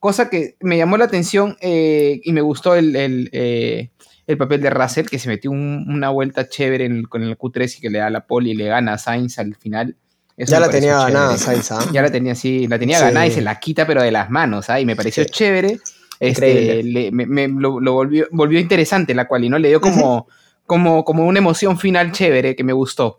Cosa 0.00 0.28
que 0.28 0.56
me 0.58 0.76
llamó 0.76 0.96
la 0.96 1.04
atención 1.04 1.56
eh, 1.60 2.20
y 2.24 2.32
me 2.32 2.40
gustó 2.40 2.74
el, 2.74 3.30
eh, 3.30 3.90
el, 4.26 4.36
papel 4.38 4.60
de 4.60 4.70
Russell, 4.70 5.06
que 5.06 5.20
se 5.20 5.28
metió 5.28 5.52
una 5.52 6.10
vuelta 6.10 6.48
chévere 6.48 7.04
con 7.04 7.22
el 7.22 7.38
Q3 7.38 7.76
y 7.78 7.80
que 7.82 7.90
le 7.90 8.00
da 8.00 8.10
la 8.10 8.26
pole 8.26 8.50
y 8.50 8.54
le 8.54 8.64
gana 8.64 8.94
a 8.94 8.98
Sainz 8.98 9.38
al 9.38 9.54
final. 9.54 9.94
ya 10.36 10.58
la 10.58 10.68
tenía 10.68 10.96
ganada 10.98 11.38
Sainz, 11.38 11.70
¿ah? 11.70 11.86
Ya 11.92 12.02
la 12.02 12.10
tenía, 12.10 12.34
sí, 12.34 12.66
la 12.66 12.76
tenía 12.76 12.98
ganada 12.98 13.24
y 13.24 13.30
se 13.30 13.40
la 13.40 13.60
quita, 13.60 13.86
pero 13.86 14.02
de 14.02 14.10
las 14.10 14.30
manos, 14.30 14.68
¿ah? 14.68 14.80
Y 14.80 14.84
me 14.84 14.96
pareció 14.96 15.22
chévere. 15.22 15.78
Este, 16.18 16.82
me, 17.12 17.48
lo, 17.48 17.80
volvió, 17.80 18.26
volvió, 18.32 18.58
interesante 18.58 19.14
la 19.14 19.28
cual 19.28 19.44
y 19.44 19.48
no 19.48 19.58
le 19.60 19.68
dio 19.68 19.80
como, 19.80 20.26
como, 20.70 21.04
como 21.04 21.26
una 21.26 21.40
emoción 21.40 21.76
final 21.80 22.12
chévere 22.12 22.54
que 22.54 22.62
me 22.62 22.72
gustó. 22.72 23.18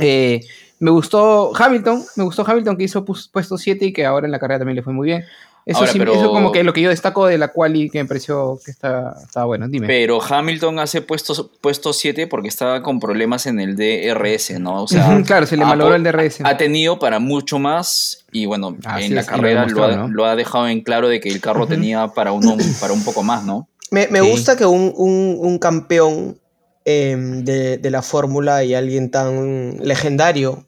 Eh, 0.00 0.40
me 0.80 0.90
gustó 0.90 1.52
Hamilton, 1.54 2.02
me 2.16 2.24
gustó 2.24 2.44
Hamilton 2.44 2.76
que 2.76 2.82
hizo 2.82 3.04
puesto 3.04 3.56
7 3.56 3.84
y 3.84 3.92
que 3.92 4.04
ahora 4.04 4.26
en 4.26 4.32
la 4.32 4.40
carrera 4.40 4.58
también 4.58 4.74
le 4.74 4.82
fue 4.82 4.92
muy 4.92 5.06
bien. 5.06 5.24
Eso 5.64 5.86
sí, 5.86 6.00
eso 6.02 6.32
como 6.32 6.50
que 6.50 6.64
lo 6.64 6.72
que 6.72 6.80
yo 6.80 6.90
destaco 6.90 7.26
de 7.26 7.38
la 7.38 7.52
quali 7.52 7.90
que 7.90 8.02
me 8.02 8.08
pareció 8.08 8.58
que 8.64 8.72
está, 8.72 9.44
bueno, 9.44 9.68
dime. 9.68 9.86
Pero 9.86 10.20
Hamilton 10.20 10.80
hace 10.80 11.00
puesto, 11.00 11.48
puesto 11.60 11.92
7 11.92 12.26
porque 12.26 12.48
estaba 12.48 12.82
con 12.82 12.98
problemas 12.98 13.46
en 13.46 13.60
el 13.60 13.76
DRS, 13.76 14.58
¿no? 14.58 14.82
O 14.82 14.88
sea, 14.88 15.22
claro, 15.24 15.46
se 15.46 15.56
le 15.56 15.64
malogró 15.64 15.94
el 15.94 16.02
DRS. 16.02 16.40
Ha 16.42 16.56
tenido 16.56 16.98
para 16.98 17.20
mucho 17.20 17.60
más 17.60 18.24
y 18.32 18.46
bueno, 18.46 18.76
en 18.98 19.14
la 19.14 19.24
carrera 19.24 19.64
lo, 19.68 20.24
ha, 20.26 20.34
dejado 20.34 20.66
en 20.66 20.80
claro 20.80 21.08
de 21.08 21.20
que 21.20 21.28
el 21.28 21.40
carro 21.40 21.68
tenía 21.68 22.08
para, 22.08 22.32
uno, 22.32 22.56
para 22.80 22.92
un 22.92 23.04
poco 23.04 23.22
más, 23.22 23.44
¿no? 23.44 23.68
Me, 23.94 24.20
gusta 24.22 24.56
que 24.56 24.66
un, 24.66 25.58
campeón 25.60 26.36
em, 26.84 27.44
de, 27.44 27.78
de 27.78 27.90
la 27.90 28.02
fórmula 28.02 28.64
y 28.64 28.74
alguien 28.74 29.10
tan 29.10 29.78
legendario 29.78 30.66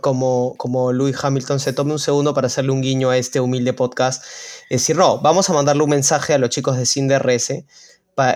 como, 0.00 0.54
como 0.56 0.92
Louis 0.92 1.16
Hamilton 1.22 1.60
se 1.60 1.72
tome 1.72 1.92
un 1.92 1.98
segundo 1.98 2.34
para 2.34 2.48
hacerle 2.48 2.72
un 2.72 2.82
guiño 2.82 3.10
a 3.10 3.16
este 3.16 3.40
humilde 3.40 3.72
podcast. 3.72 4.24
Es 4.68 4.82
decir, 4.82 4.96
no, 4.96 5.20
vamos 5.20 5.48
a 5.48 5.52
mandarle 5.52 5.84
un 5.84 5.90
mensaje 5.90 6.34
a 6.34 6.38
los 6.38 6.50
chicos 6.50 6.76
de 6.76 6.86
CinDRS 6.86 7.64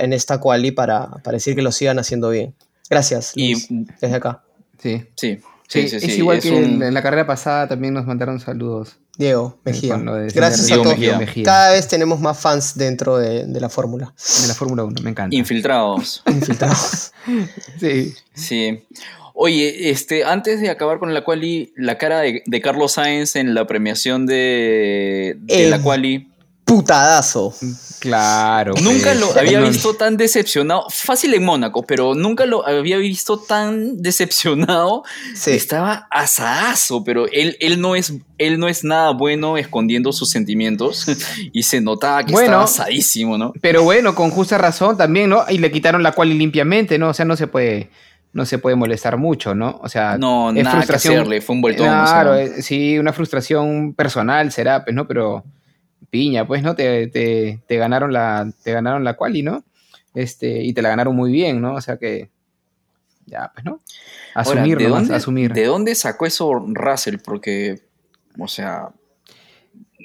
en 0.00 0.12
esta 0.12 0.38
quali 0.38 0.70
para, 0.70 1.08
para 1.24 1.36
decir 1.36 1.56
que 1.56 1.62
lo 1.62 1.72
sigan 1.72 1.98
haciendo 1.98 2.30
bien. 2.30 2.54
Gracias, 2.88 3.32
y, 3.34 3.54
desde 4.00 4.16
acá. 4.16 4.42
Sí, 4.78 5.04
sí. 5.16 5.40
Sí, 5.68 5.88
sí, 5.88 5.96
es 5.96 6.18
igual 6.18 6.40
que 6.40 6.48
en, 6.48 6.92
la 6.92 7.00
carrera 7.00 7.28
pasada 7.28 7.68
también 7.68 7.94
nos 7.94 8.04
mandaron 8.04 8.40
saludos. 8.40 8.98
Diego 9.20 9.58
Mejía. 9.66 9.98
Gracias 10.34 10.72
a 10.72 10.82
todos. 10.82 10.96
Cada 11.44 11.72
vez 11.72 11.86
tenemos 11.86 12.20
más 12.20 12.38
fans 12.38 12.74
dentro 12.74 13.18
de, 13.18 13.44
de 13.44 13.60
la 13.60 13.68
fórmula. 13.68 14.14
De 14.40 14.48
la 14.48 14.54
Fórmula 14.54 14.84
1, 14.84 15.02
me 15.02 15.10
encanta. 15.10 15.36
Infiltrados. 15.36 16.22
Infiltrados. 16.26 17.12
sí. 17.80 18.14
Sí. 18.32 18.82
Oye, 19.34 19.90
este, 19.90 20.24
antes 20.24 20.62
de 20.62 20.70
acabar 20.70 20.98
con 20.98 21.12
la 21.12 21.22
quali, 21.22 21.74
la 21.76 21.98
cara 21.98 22.20
de, 22.20 22.60
Carlos 22.62 22.92
Sainz 22.92 23.36
en 23.36 23.54
la 23.54 23.66
premiación 23.66 24.24
de, 24.24 25.38
la 25.48 25.82
quali. 25.82 26.30
Putadazo. 26.64 27.54
Claro. 28.00 28.74
Nunca 28.82 29.14
lo 29.14 29.38
había 29.38 29.60
visto 29.60 29.94
tan 29.94 30.16
decepcionado. 30.16 30.86
Fácil 30.88 31.34
en 31.34 31.44
Mónaco, 31.44 31.84
pero 31.84 32.14
nunca 32.14 32.46
lo 32.46 32.66
había 32.66 32.96
visto 32.96 33.38
tan 33.38 33.98
decepcionado. 34.02 35.04
Estaba 35.46 36.08
asadazo, 36.10 37.04
pero 37.04 37.26
él, 37.30 37.56
él, 37.60 37.80
no 37.80 37.94
es, 37.94 38.14
él 38.38 38.58
no 38.58 38.68
es 38.68 38.84
nada 38.84 39.10
bueno 39.10 39.58
escondiendo 39.58 40.12
sus 40.12 40.30
sentimientos. 40.30 41.06
y 41.52 41.62
se 41.62 41.80
notaba 41.80 42.24
que 42.24 42.32
estaba 42.32 42.64
asadísimo, 42.64 43.36
¿no? 43.36 43.52
Pero 43.60 43.82
bueno, 43.82 44.14
con 44.14 44.30
justa 44.30 44.56
razón 44.56 44.96
también, 44.96 45.28
¿no? 45.28 45.44
Y 45.48 45.58
le 45.58 45.70
quitaron 45.70 46.02
la 46.02 46.12
quali 46.12 46.34
limpiamente, 46.34 46.98
¿no? 46.98 47.10
O 47.10 47.14
sea, 47.14 47.26
no 47.26 47.36
se 47.36 47.46
puede 47.46 47.90
no 48.32 48.46
se 48.46 48.58
puede 48.58 48.76
molestar 48.76 49.16
mucho, 49.16 49.54
¿no? 49.54 49.80
O 49.82 49.88
sea, 49.88 50.16
no, 50.16 50.50
es 50.50 50.62
nada 50.62 50.76
frustración. 50.76 51.14
Que 51.14 51.20
hacerle, 51.20 51.40
fue 51.40 51.56
un 51.56 51.62
vueltón. 51.62 51.86
Claro, 51.86 52.36
eh, 52.36 52.62
sí, 52.62 52.98
una 52.98 53.12
frustración 53.12 53.92
personal 53.94 54.52
será, 54.52 54.84
pues, 54.84 54.94
¿no? 54.94 55.06
Pero 55.08 55.44
piña, 56.10 56.46
pues, 56.46 56.62
¿no? 56.62 56.74
Te, 56.74 57.06
te, 57.06 57.60
te 57.66 57.76
ganaron 57.76 58.12
la, 58.12 58.50
te 58.62 58.72
ganaron 58.72 59.04
la 59.04 59.16
quali, 59.16 59.42
¿no? 59.42 59.64
Este, 60.14 60.62
y 60.62 60.72
te 60.72 60.82
la 60.82 60.90
ganaron 60.90 61.14
muy 61.14 61.30
bien, 61.30 61.60
¿no? 61.60 61.74
O 61.74 61.80
sea 61.80 61.96
que, 61.96 62.30
ya, 63.26 63.50
pues, 63.54 63.64
¿no? 63.64 63.80
Asumir, 64.34 64.78
¿de 64.78 64.88
dónde, 64.88 65.14
asumir. 65.14 65.52
¿De 65.52 65.64
dónde 65.64 65.94
sacó 65.94 66.26
eso 66.26 66.52
Russell? 66.52 67.16
Porque, 67.24 67.80
o 68.38 68.48
sea, 68.48 68.90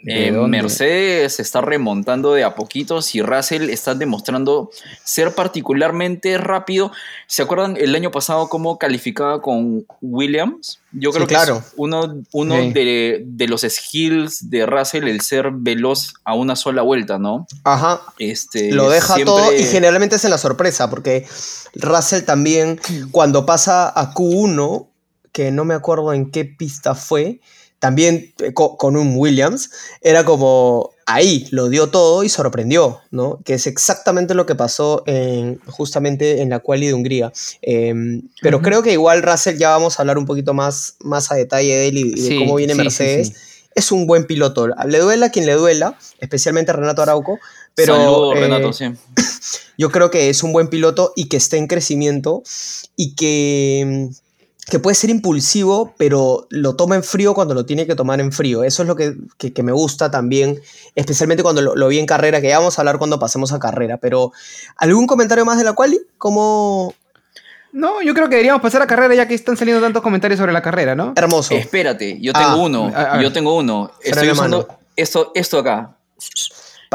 Eh, 0.07 0.31
Mercedes 0.31 1.39
está 1.39 1.62
remontando 1.62 2.33
de 2.33 2.43
a 2.43 2.53
poquitos 2.53 3.15
y 3.15 3.21
Russell 3.21 3.69
está 3.69 3.95
demostrando 3.95 4.69
ser 5.03 5.33
particularmente 5.33 6.38
rápido. 6.38 6.91
¿Se 7.27 7.41
acuerdan 7.41 7.75
el 7.77 7.95
año 7.95 8.12
pasado 8.12 8.47
cómo 8.47 8.77
calificaba 8.77 9.41
con 9.41 9.85
Williams? 10.01 10.79
Yo 10.91 11.12
creo 11.12 11.25
que 11.25 11.33
claro. 11.33 11.57
es 11.57 11.74
uno, 11.75 12.21
uno 12.31 12.55
de, 12.55 13.24
de, 13.25 13.47
los 13.47 13.62
skills 13.62 14.50
de 14.50 14.65
Russell 14.65 15.07
el 15.07 15.21
ser 15.21 15.50
veloz 15.51 16.13
a 16.24 16.35
una 16.35 16.55
sola 16.55 16.83
vuelta, 16.83 17.17
¿no? 17.17 17.47
Ajá. 17.63 18.01
Este, 18.19 18.71
Lo 18.71 18.89
deja 18.89 19.15
todo 19.25 19.53
y 19.53 19.63
generalmente 19.63 20.17
es 20.17 20.24
en 20.24 20.31
la 20.31 20.38
sorpresa, 20.38 20.89
porque 20.89 21.27
Russell 21.74 22.24
también, 22.24 22.79
cuando 23.12 23.45
pasa 23.45 23.89
a 23.89 24.13
Q1, 24.13 24.88
que 25.31 25.51
no 25.51 25.65
me 25.65 25.74
acuerdo 25.74 26.13
en 26.13 26.31
qué 26.31 26.45
pista 26.45 26.95
fue, 26.95 27.41
también 27.86 28.34
eh, 28.39 28.51
con 28.51 28.98
un 28.98 29.13
Williams, 29.15 29.70
era 30.01 30.25
como 30.25 30.89
ahí, 31.06 31.48
lo 31.51 31.70
dio 31.70 31.92
todo 31.92 32.24
y 32.24 32.30
sorprendió, 32.30 33.00
¿no? 33.12 33.39
Que 33.46 33.54
es 33.54 33.68
exactamente 33.68 34.34
lo 34.34 34.48
que 34.48 34.56
pasó 34.56 35.04
en, 35.06 35.60
justamente 35.68 36.42
en 36.42 36.50
la 36.50 36.62
quali 36.62 36.88
de 36.88 36.96
Hungría. 36.96 37.32
Em, 37.62 38.24
pero 38.42 38.63
creo 38.63 38.82
que 38.82 38.92
igual 38.92 39.22
Russell 39.22 39.60
ya 39.60 39.70
vamos 39.70 40.00
a 40.00 40.01
hablar 40.01 40.18
un 40.18 40.25
poquito 40.25 40.56
más, 40.56 40.96
más 41.00 41.32
a 41.32 41.36
detalle 41.36 41.75
de 41.75 41.88
él 41.89 41.98
y, 42.00 42.30
de 42.30 42.39
cómo 42.39 42.56
viene 42.56 42.74
Mercedes. 42.74 43.34
es 43.75 43.92
un 43.92 44.08
buen 44.08 44.25
piloto. 44.25 44.68
Le 44.88 44.98
duela 44.98 45.27
a 45.27 45.30
quien 45.30 45.46
le 45.46 45.54
duela, 45.54 45.96
especialmente 46.20 46.72
a 46.72 46.74
Renato 46.74 47.04
Arauco. 47.04 47.38
Pero 47.75 48.34
eh, 48.34 48.39
Renato, 48.39 48.74
sí. 48.74 48.86
yo 49.77 49.92
creo 49.92 50.10
que 50.10 50.32
es 50.32 50.42
un 50.42 50.54
buen 50.54 50.70
piloto 50.70 51.13
y 51.15 51.25
que 51.25 51.38
está 51.38 51.58
en 51.58 51.68
crecimiento 51.68 52.42
y 52.96 53.13
que 53.13 54.10
que 54.69 54.79
puede 54.79 54.95
ser 54.95 55.10
impulsivo, 55.10 55.93
pero 55.98 56.48
lo 56.50 56.75
toma 56.75 56.95
en 56.95 57.03
frío 57.03 57.34
cuando 57.34 57.53
lo 57.53 57.65
tiene 57.65 57.86
que 57.86 57.95
tomar 57.95 58.19
en 58.19 58.31
frío. 58.31 58.63
Eso 58.63 58.81
es 58.81 58.88
lo 58.88 58.95
que, 58.95 59.15
me 59.63 59.72
gusta 59.72 60.10
también, 60.10 60.60
especialmente 60.95 61.43
cuando 61.43 61.62
lo, 61.62 61.88
vi 61.88 62.00
en 62.00 62.05
carrera, 62.05 62.41
que 62.41 62.48
ya 62.48 62.57
vamos 62.57 62.77
a 62.77 62.81
hablar 62.81 62.98
cuando 62.98 63.19
pasemos 63.19 63.53
a 63.53 63.60
carrera. 63.60 63.98
Pero, 63.98 64.31
¿algún 64.77 65.05
comentario 65.05 65.45
más 65.45 65.57
de 65.57 65.63
la 65.63 65.74
quali? 65.74 66.00
¿Cómo...? 66.17 66.93
No, 67.72 68.01
yo 68.01 68.13
creo 68.13 68.29
que 68.29 68.36
deberíamos 68.36 68.62
pasar 68.62 68.81
a 68.81 68.88
carrera 68.88 69.13
ya 69.15 69.27
que 69.27 69.34
están 69.34 69.57
saliendo 69.57 69.84
tantos 69.84 70.01
comentarios 70.01 70.39
sobre 70.39 70.53
la 70.53 70.62
carrera, 70.62 70.95
¿no? 70.95 71.13
Hermoso. 71.15 71.53
Espérate, 71.53 72.19
yo 72.22 72.31
tengo 72.31 72.48
ah, 72.48 72.55
uno. 72.55 73.22
yo 73.22 73.34
tengo 73.34 73.53
uno. 73.53 73.91
Estoy 74.01 74.29
usando 74.29 74.79
esto, 74.95 75.31
esto 75.36 75.60
acá. 75.60 75.98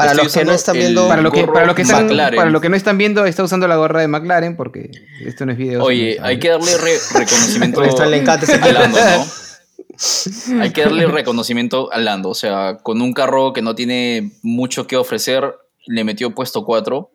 Para 0.07 0.23
los 0.23 0.33
que 0.33 0.45
no 0.45 0.51
están 0.51 0.75
viendo. 0.75 1.07
Para, 1.07 1.21
lo 1.21 1.31
que, 1.31 1.47
para, 1.47 1.65
lo 1.65 1.75
que 1.75 1.81
están, 1.83 2.07
para 2.07 2.49
lo 2.49 2.61
que 2.61 2.69
no 2.69 2.75
están 2.75 2.97
viendo, 2.97 3.25
está 3.25 3.43
usando 3.43 3.67
la 3.67 3.75
gorra 3.75 4.01
de 4.01 4.07
McLaren 4.07 4.55
porque 4.55 4.91
esto 5.25 5.45
no 5.45 5.51
es 5.51 5.57
video. 5.57 5.83
Oye, 5.83 6.17
hay 6.21 6.39
que 6.39 6.49
darle 6.49 6.71
reconocimiento 7.13 7.81
a 7.81 8.71
Lando, 8.71 8.99
¿no? 8.99 10.61
Hay 10.61 10.71
que 10.71 10.81
darle 10.81 11.05
reconocimiento 11.07 11.91
a 11.91 11.99
Lando. 11.99 12.29
O 12.29 12.35
sea, 12.35 12.77
con 12.81 13.01
un 13.01 13.13
carro 13.13 13.53
que 13.53 13.61
no 13.61 13.75
tiene 13.75 14.31
mucho 14.41 14.87
que 14.87 14.97
ofrecer, 14.97 15.55
le 15.85 16.03
metió 16.03 16.33
puesto 16.33 16.65
4 16.65 17.11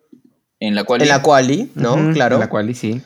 en 0.60 0.74
la 0.74 0.84
quali. 0.84 1.02
En 1.02 1.08
la 1.08 1.22
quali, 1.22 1.70
¿no? 1.74 2.12
claro. 2.12 2.36
En 2.36 2.40
la 2.40 2.48
quali, 2.48 2.74
sí. 2.74 3.02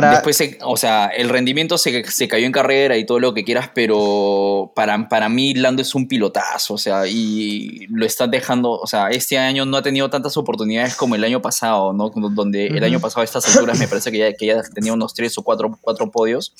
Después, 0.00 0.56
o 0.62 0.76
sea, 0.76 1.06
el 1.06 1.28
rendimiento 1.28 1.78
se, 1.78 2.02
cayó 2.28 2.46
en 2.46 2.52
carrera 2.52 2.96
y 2.96 3.06
todo 3.06 3.20
lo 3.20 3.34
que 3.34 3.44
quieras, 3.44 3.70
pero 3.74 4.72
para, 4.74 5.08
para 5.08 5.28
mí 5.28 5.54
Lando 5.54 5.82
es 5.82 5.94
un 5.94 6.08
pilotazo, 6.08 6.74
o 6.74 6.78
sea, 6.78 7.06
y 7.06 7.86
lo 7.88 8.04
está 8.04 8.26
dejando, 8.26 8.72
o 8.72 8.86
sea, 8.86 9.10
este 9.10 9.38
año 9.38 9.64
no 9.66 9.76
ha 9.76 9.82
tenido 9.82 10.10
tantas 10.10 10.36
oportunidades 10.36 10.94
como 10.96 11.14
el 11.14 11.24
año 11.24 11.40
pasado, 11.40 11.92
¿no? 11.92 12.10
Donde 12.10 12.66
el 12.66 12.84
año 12.84 13.00
pasado 13.00 13.22
a 13.22 13.24
estas 13.24 13.46
alturas 13.54 13.78
me 13.78 13.88
parece 13.88 14.10
que 14.10 14.18
ya, 14.18 14.32
que 14.32 14.46
ya 14.46 14.62
tenía 14.74 14.92
unos 14.92 15.14
tres 15.14 15.36
o 15.38 15.42
cuatro, 15.42 15.78
cuatro 15.80 16.10
podios, 16.10 16.54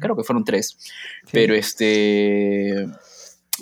creo 0.00 0.16
que 0.16 0.24
fueron 0.24 0.44
tres, 0.44 0.76
pero 1.30 1.54
este 1.54 2.88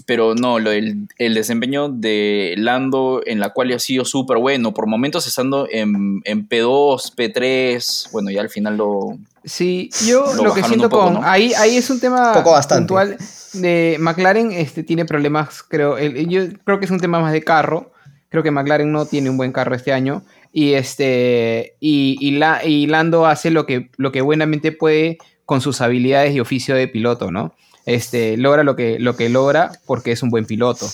pero 0.06 0.34
no, 0.34 0.58
lo, 0.58 0.70
el, 0.70 1.08
el, 1.18 1.34
desempeño 1.34 1.88
de 1.88 2.54
Lando 2.56 3.22
en 3.26 3.40
la 3.40 3.50
cual 3.50 3.72
ha 3.72 3.78
sido 3.78 4.04
súper 4.04 4.38
bueno, 4.38 4.72
por 4.72 4.86
momentos 4.86 5.26
estando 5.26 5.66
en, 5.70 6.22
en, 6.24 6.48
P2, 6.48 7.14
P3, 7.14 8.10
bueno, 8.12 8.30
ya 8.30 8.40
al 8.40 8.50
final 8.50 8.76
lo... 8.76 9.18
Sí, 9.44 9.90
yo 10.06 10.32
lo, 10.34 10.54
que 10.54 10.62
siento 10.62 10.90
con... 10.90 11.20
Ahí, 11.24 11.52
ahí 11.54 11.76
es 11.76 11.90
un 11.90 11.98
tema 11.98 12.32
poco 12.32 12.52
bastante. 12.52 12.82
puntual 12.82 13.16
de 13.54 13.96
McLaren, 13.98 14.52
este, 14.52 14.82
tiene 14.82 15.04
problemas, 15.04 15.62
creo, 15.62 15.98
yo 15.98 16.42
creo 16.64 16.78
que 16.78 16.84
es 16.84 16.90
un 16.90 17.00
tema 17.00 17.20
más 17.20 17.32
de 17.32 17.42
carro, 17.42 17.92
creo 18.28 18.42
que 18.42 18.50
McLaren 18.50 18.92
no 18.92 19.06
tiene 19.06 19.28
un 19.28 19.36
buen 19.36 19.52
carro 19.52 19.74
este 19.74 19.92
año, 19.92 20.22
y, 20.52 20.74
este, 20.74 21.76
y, 21.80 22.16
y, 22.20 22.32
la, 22.32 22.64
y 22.64 22.86
Lando 22.86 23.26
hace 23.26 23.50
lo 23.50 23.66
que, 23.66 23.90
lo 23.96 24.12
que 24.12 24.20
buenamente 24.20 24.72
puede 24.72 25.18
con 25.46 25.60
sus 25.60 25.80
habilidades 25.80 26.34
y 26.34 26.40
oficio 26.40 26.74
de 26.76 26.86
piloto, 26.86 27.32
¿no? 27.32 27.54
Este, 27.86 28.36
logra 28.36 28.64
lo 28.64 28.76
que, 28.76 28.98
lo 28.98 29.16
que 29.16 29.28
logra 29.28 29.72
porque 29.86 30.12
es 30.12 30.22
un 30.22 30.30
buen 30.30 30.46
piloto. 30.46 30.86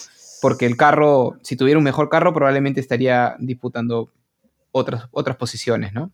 Porque 0.42 0.66
el 0.66 0.76
carro, 0.76 1.36
si 1.42 1.56
tuviera 1.56 1.78
un 1.78 1.84
mejor 1.84 2.08
carro, 2.08 2.34
probablemente 2.34 2.80
estaría 2.80 3.36
disputando 3.38 4.10
otras, 4.70 5.08
otras 5.10 5.36
posiciones, 5.36 5.92
¿no? 5.92 6.10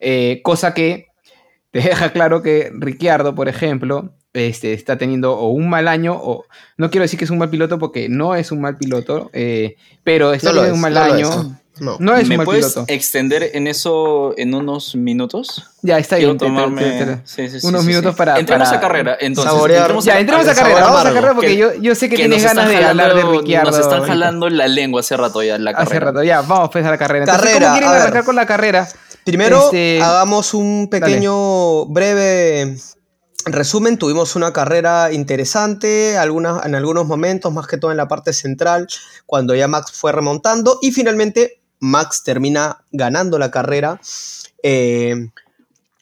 Eh, 0.00 0.40
cosa 0.42 0.74
que 0.74 1.06
te 1.70 1.80
deja 1.80 2.12
claro 2.12 2.42
que 2.42 2.70
Ricciardo, 2.74 3.34
por 3.34 3.48
ejemplo, 3.48 4.14
este, 4.32 4.72
está 4.72 4.98
teniendo 4.98 5.36
o 5.36 5.48
un 5.50 5.68
mal 5.68 5.88
año, 5.88 6.14
o 6.14 6.44
no 6.76 6.90
quiero 6.90 7.02
decir 7.02 7.18
que 7.18 7.24
es 7.24 7.30
un 7.30 7.38
mal 7.38 7.50
piloto 7.50 7.78
porque 7.78 8.08
no 8.08 8.34
es 8.34 8.52
un 8.52 8.60
mal 8.60 8.76
piloto, 8.76 9.30
eh, 9.32 9.76
pero 10.04 10.32
está 10.32 10.50
teniendo 10.50 10.74
un 10.74 10.80
mal 10.80 10.96
año. 10.96 11.58
No. 11.80 11.96
no 12.00 12.16
es 12.16 12.28
¿Me 12.28 12.44
puedes 12.44 12.76
extender 12.86 13.50
en 13.54 13.66
eso 13.66 14.34
en 14.36 14.54
unos 14.54 14.94
minutos? 14.94 15.64
Ya, 15.82 15.98
está 15.98 16.16
bien. 16.16 16.36
tomarme 16.36 17.22
unos 17.62 17.84
minutos 17.84 18.14
para. 18.14 18.38
Entremos 18.38 18.68
a 18.68 18.80
carrera, 18.80 19.16
entonces. 19.20 19.52
Entremos 19.52 20.04
ya, 20.04 20.18
entremos 20.18 20.48
a, 20.48 20.54
carrera. 20.54 20.80
Vamos 20.80 21.00
a 21.00 21.12
carrera 21.12 21.34
porque 21.34 21.56
yo, 21.56 21.74
yo 21.74 21.94
sé 21.94 22.08
que, 22.08 22.16
tienes 22.16 22.42
ganas 22.42 22.68
de 22.68 22.84
hablar 22.84 23.14
de 23.14 23.22
Ricciardo. 23.22 23.70
Nos 23.70 23.80
están 23.80 24.02
jalando 24.02 24.48
la 24.48 24.68
lengua 24.68 25.00
hace 25.00 25.16
rato 25.16 25.42
ya 25.42 25.58
la 25.58 25.72
carrera. 25.72 25.90
Hace 25.90 26.00
rato, 26.00 26.22
ya, 26.22 26.40
vamos 26.40 26.60
a 26.60 26.64
empezar 26.64 26.90
la 26.90 26.98
carrera. 26.98 27.24
Entonces, 27.24 27.54
¿Cómo 27.54 27.72
quieren 27.72 27.90
arrancar 27.90 28.24
con 28.24 28.36
la 28.36 28.46
carrera? 28.46 28.88
Primero, 29.24 29.64
este, 29.64 30.00
hagamos 30.02 30.54
un 30.54 30.88
pequeño, 30.90 31.84
breve 31.86 32.76
resumen, 33.44 33.98
tuvimos 33.98 34.36
una 34.36 34.52
carrera 34.52 35.12
interesante 35.12 36.16
algunas, 36.16 36.64
en 36.64 36.74
algunos 36.74 37.06
momentos, 37.06 37.52
más 37.52 37.66
que 37.66 37.76
todo 37.76 37.90
en 37.90 37.96
la 37.96 38.08
parte 38.08 38.32
central, 38.32 38.88
cuando 39.26 39.54
ya 39.54 39.68
Max 39.68 39.92
fue 39.92 40.12
remontando 40.12 40.78
y 40.82 40.92
finalmente 40.92 41.60
Max 41.80 42.22
termina 42.24 42.84
ganando 42.92 43.38
la 43.38 43.50
carrera. 43.50 44.00
Eh, 44.62 45.30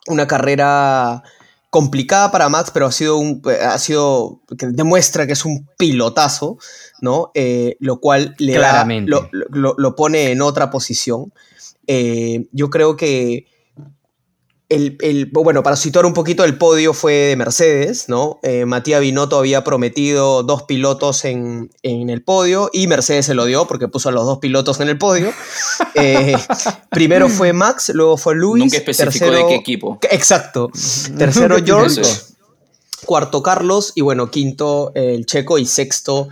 una 0.07 0.27
carrera 0.27 1.23
complicada 1.71 2.31
para 2.31 2.49
Max, 2.49 2.71
pero 2.73 2.87
ha 2.87 2.93
sido 2.93 3.19
un. 3.19 3.43
Ha 3.63 3.79
sido. 3.79 4.41
que 4.59 4.67
demuestra 4.69 5.27
que 5.27 5.35
es 5.35 5.45
un 5.45 5.69
pilotazo, 5.77 6.59
¿no? 7.01 7.31
Eh, 7.35 7.77
lo 7.81 8.01
cual 8.01 8.35
le 8.39 8.55
da, 8.55 8.87
lo, 9.07 9.97
pone 9.97 10.31
en 10.31 10.43
otra 10.43 10.71
posición. 10.71 11.33
Eh, 11.87 12.47
yo 12.53 12.71
creo 12.71 12.97
que 12.97 13.47
el, 14.69 15.31
bueno, 15.33 15.63
para 15.63 15.77
situar 15.77 16.07
un 16.07 16.15
poquito, 16.15 16.45
el 16.45 16.59
podio 16.59 16.93
fue 16.93 17.13
de 17.13 17.37
Mercedes, 17.37 18.09
¿no? 18.09 18.41
Eh, 18.43 18.65
Matías 18.65 19.01
Binotto 19.01 19.39
había 19.39 19.63
prometido 19.63 20.43
dos 20.43 20.65
pilotos 20.65 21.25
en, 21.25 21.71
el 21.83 22.23
podio 22.23 22.69
y 22.73 22.89
Mercedes 22.89 23.27
se 23.27 23.35
lo 23.35 23.45
dio 23.45 23.69
porque 23.69 23.87
puso 23.87 24.09
a 24.09 24.13
los 24.13 24.25
dos 24.27 24.39
pilotos 24.39 24.81
en 24.81 24.89
el 24.89 24.99
podio. 24.99 25.33
Eh, 25.99 26.37
primero 26.91 27.31
fue 27.31 27.55
Max, 27.55 27.91
luego 27.95 28.19
fue 28.19 28.35
Luis. 28.35 28.65
Nunca 28.65 28.77
especificó 28.77 29.31
de 29.31 29.47
qué 29.47 29.55
equipo. 29.55 29.99
Exacto. 30.11 30.71
Tercero 31.17 31.57
George, 31.65 32.03
cuarto 33.07 33.43
Carlos 33.43 33.93
y 33.95 34.03
bueno, 34.03 34.31
quinto 34.31 34.93
el 34.95 35.25
checo 35.25 35.57
y 35.59 35.65
sexto, 35.65 36.29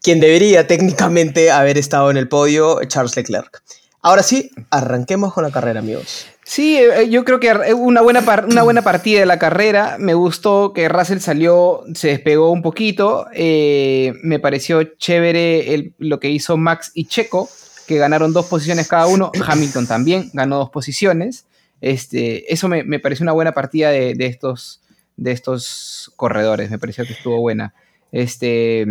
quien 0.00 0.20
debería 0.20 0.66
técnicamente 0.66 1.50
haber 1.50 1.76
estado 1.76 2.10
en 2.10 2.16
el 2.16 2.28
podio, 2.28 2.80
Charles 2.86 3.14
Leclerc. 3.14 3.62
Ahora 4.00 4.22
sí, 4.22 4.50
arranquemos 4.70 5.34
con 5.34 5.44
la 5.44 5.50
carrera, 5.50 5.80
amigos. 5.80 6.26
Sí, 6.44 6.76
eh, 6.76 7.02
eh, 7.02 7.08
yo 7.08 7.24
creo 7.24 7.40
que 7.40 7.74
una 7.74 8.02
buena, 8.02 8.22
una 8.46 8.62
buena 8.62 8.82
partida 8.82 9.20
de 9.20 9.26
la 9.26 9.38
carrera. 9.38 9.96
Me 9.98 10.14
gustó 10.14 10.72
que 10.72 10.88
Russell 10.88 11.18
salió, 11.18 11.82
se 11.94 12.08
despegó 12.08 12.50
un 12.50 12.62
poquito. 12.62 13.26
Eh, 13.32 14.12
me 14.22 14.38
pareció 14.38 14.82
chévere 14.82 15.94
lo 15.98 16.20
que 16.20 16.30
hizo 16.30 16.56
Max 16.56 16.90
y 16.94 17.06
Checo, 17.06 17.48
que 17.86 17.96
ganaron 17.96 18.32
dos 18.32 18.46
posiciones 18.46 18.88
cada 18.88 19.06
uno. 19.06 19.32
Hamilton 19.46 19.86
también 19.86 20.30
ganó 20.34 20.58
dos 20.58 20.70
posiciones. 20.70 21.46
Este, 21.80 22.52
eso 22.52 22.68
me, 22.68 22.98
pareció 23.00 23.24
una 23.24 23.32
buena 23.32 23.52
partida 23.52 23.90
de, 23.90 24.14
estos, 24.20 24.82
de 25.16 25.32
estos 25.32 26.12
corredores. 26.16 26.70
Me 26.70 26.78
pareció 26.78 27.06
que 27.06 27.14
estuvo 27.14 27.40
buena. 27.40 27.74
Este, 28.12 28.86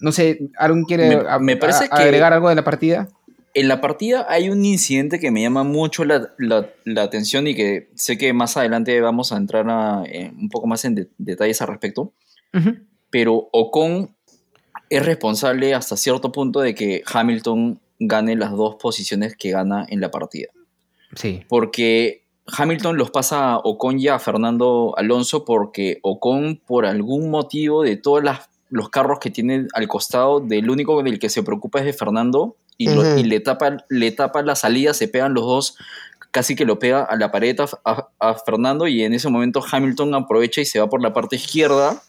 no 0.00 0.12
sé, 0.12 0.50
¿alguien 0.58 0.84
quiere 0.84 1.22
me, 1.40 1.56
parece 1.56 1.88
agregar 1.90 2.32
algo 2.32 2.48
de 2.48 2.56
la 2.56 2.64
partida? 2.64 3.08
En 3.56 3.68
la 3.68 3.80
partida 3.80 4.26
hay 4.28 4.50
un 4.50 4.66
incidente 4.66 5.18
que 5.18 5.30
me 5.30 5.40
llama 5.40 5.64
mucho 5.64 6.04
la, 6.04 6.28
atención 6.98 7.46
y 7.46 7.54
que 7.54 7.88
sé 7.94 8.18
que 8.18 8.34
más 8.34 8.58
adelante 8.58 9.00
vamos 9.00 9.32
a 9.32 9.38
entrar 9.38 9.66
un 9.66 10.50
poco 10.50 10.66
más 10.66 10.84
en 10.84 11.08
detalles 11.16 11.62
al 11.62 11.68
respecto. 11.68 12.12
Pero 13.08 13.48
Ocon 13.52 14.14
es 14.90 15.06
responsable 15.06 15.72
hasta 15.72 15.96
cierto 15.96 16.32
punto 16.32 16.60
de 16.60 16.74
que 16.74 17.02
Hamilton 17.10 17.80
gane 17.98 18.36
las 18.36 18.50
dos 18.50 18.76
posiciones 18.76 19.36
que 19.38 19.52
gana 19.52 19.86
en 19.88 20.02
la 20.02 20.10
partida. 20.10 20.48
Sí. 21.14 21.42
Porque 21.48 22.24
Hamilton 22.46 22.98
los 22.98 23.10
pasa 23.10 23.52
a 23.52 23.56
Ocon 23.56 23.98
ya 23.98 24.16
a 24.16 24.18
Fernando 24.18 24.92
Alonso 24.98 25.46
porque 25.46 25.98
Ocon 26.02 26.60
por 26.66 26.84
algún 26.84 27.30
motivo 27.30 27.82
de 27.82 27.96
todas 27.96 28.22
las 28.22 28.50
los 28.68 28.90
carros 28.90 29.20
que 29.20 29.30
tiene 29.30 29.68
al 29.74 29.86
costado 29.86 30.40
del 30.40 30.68
único 30.68 31.00
del 31.02 31.20
que 31.20 31.28
se 31.28 31.44
preocupa 31.44 31.78
es 31.78 31.84
de 31.84 31.92
Fernando 31.92 32.56
y, 32.78 32.88
lo- 32.94 33.02
y 33.18 33.24
le, 33.24 33.40
tapa, 33.40 33.78
le 33.88 34.10
tapa 34.12 34.42
la 34.42 34.54
salida, 34.56 34.92
se 34.94 35.08
pegan 35.08 35.34
los 35.34 35.44
dos, 35.44 35.76
casi 36.30 36.54
que 36.56 36.64
lo 36.64 36.78
pega 36.78 37.02
a 37.02 37.16
la 37.16 37.30
pared 37.30 37.58
a, 37.60 37.68
a- 37.90 38.08
a 38.20 38.34
Fernando 38.34 38.86
y 38.86 39.02
en 39.02 39.14
ese 39.14 39.28
momento 39.28 39.64
Hamilton 39.70 40.14
aprovecha 40.14 40.60
y 40.60 40.66
se 40.66 40.78
va 40.80 40.88
por 40.88 41.02
la 41.02 41.12
parte 41.12 41.36
izquierda 41.36 42.02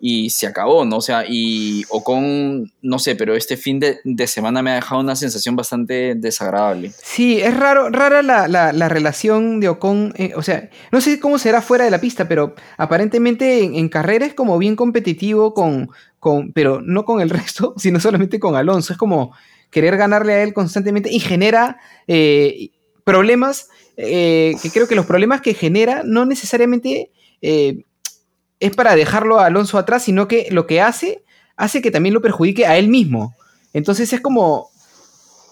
y 0.00 0.30
se 0.30 0.46
acabó, 0.46 0.84
¿no? 0.84 0.96
O 0.98 1.00
sea, 1.00 1.24
y 1.28 1.84
Ocon, 1.88 2.70
no 2.82 2.98
sé, 2.98 3.16
pero 3.16 3.34
este 3.34 3.56
fin 3.56 3.80
de, 3.80 3.98
de 4.04 4.26
semana 4.26 4.62
me 4.62 4.70
ha 4.70 4.74
dejado 4.76 5.00
una 5.00 5.16
sensación 5.16 5.56
bastante 5.56 6.14
desagradable. 6.14 6.92
Sí, 7.02 7.40
es 7.40 7.56
raro, 7.56 7.88
rara 7.90 8.22
la, 8.22 8.48
la- 8.48 8.72
la 8.72 8.88
relación 8.88 9.60
de 9.60 9.68
Ocon. 9.68 10.12
eh, 10.16 10.32
o 10.36 10.42
sea, 10.42 10.68
no 10.92 11.00
sé 11.00 11.18
cómo 11.20 11.38
será 11.38 11.62
fuera 11.62 11.84
de 11.84 11.90
la 11.90 12.00
pista, 12.00 12.28
pero 12.28 12.54
aparentemente 12.76 13.64
en, 13.64 13.74
en 13.74 13.88
carrera 13.88 14.26
es 14.26 14.34
como 14.34 14.58
bien 14.58 14.76
competitivo 14.76 15.54
con, 15.54 15.90
con. 16.18 16.52
Pero 16.52 16.80
no 16.82 17.04
con 17.04 17.20
el 17.20 17.30
resto, 17.30 17.74
sino 17.76 17.98
solamente 18.00 18.38
con 18.38 18.56
Alonso. 18.56 18.92
Es 18.92 18.98
como 18.98 19.32
querer 19.70 19.96
ganarle 19.96 20.34
a 20.34 20.42
él 20.42 20.52
constantemente 20.54 21.10
y 21.12 21.18
genera 21.20 21.78
eh, 22.06 22.70
problemas. 23.04 23.68
eh, 23.96 24.54
que 24.62 24.70
creo 24.70 24.86
que 24.88 24.94
los 24.94 25.06
problemas 25.06 25.40
que 25.40 25.54
genera 25.54 26.02
no 26.04 26.24
necesariamente 26.26 27.10
eh, 27.42 27.84
es 28.66 28.74
para 28.74 28.94
dejarlo 28.96 29.38
a 29.38 29.46
Alonso 29.46 29.78
atrás, 29.78 30.02
sino 30.04 30.26
que 30.28 30.48
lo 30.50 30.66
que 30.66 30.80
hace 30.80 31.22
hace 31.56 31.80
que 31.82 31.90
también 31.90 32.14
lo 32.14 32.20
perjudique 32.20 32.66
a 32.66 32.76
él 32.78 32.88
mismo. 32.88 33.34
Entonces 33.72 34.12
es 34.12 34.20
como 34.20 34.70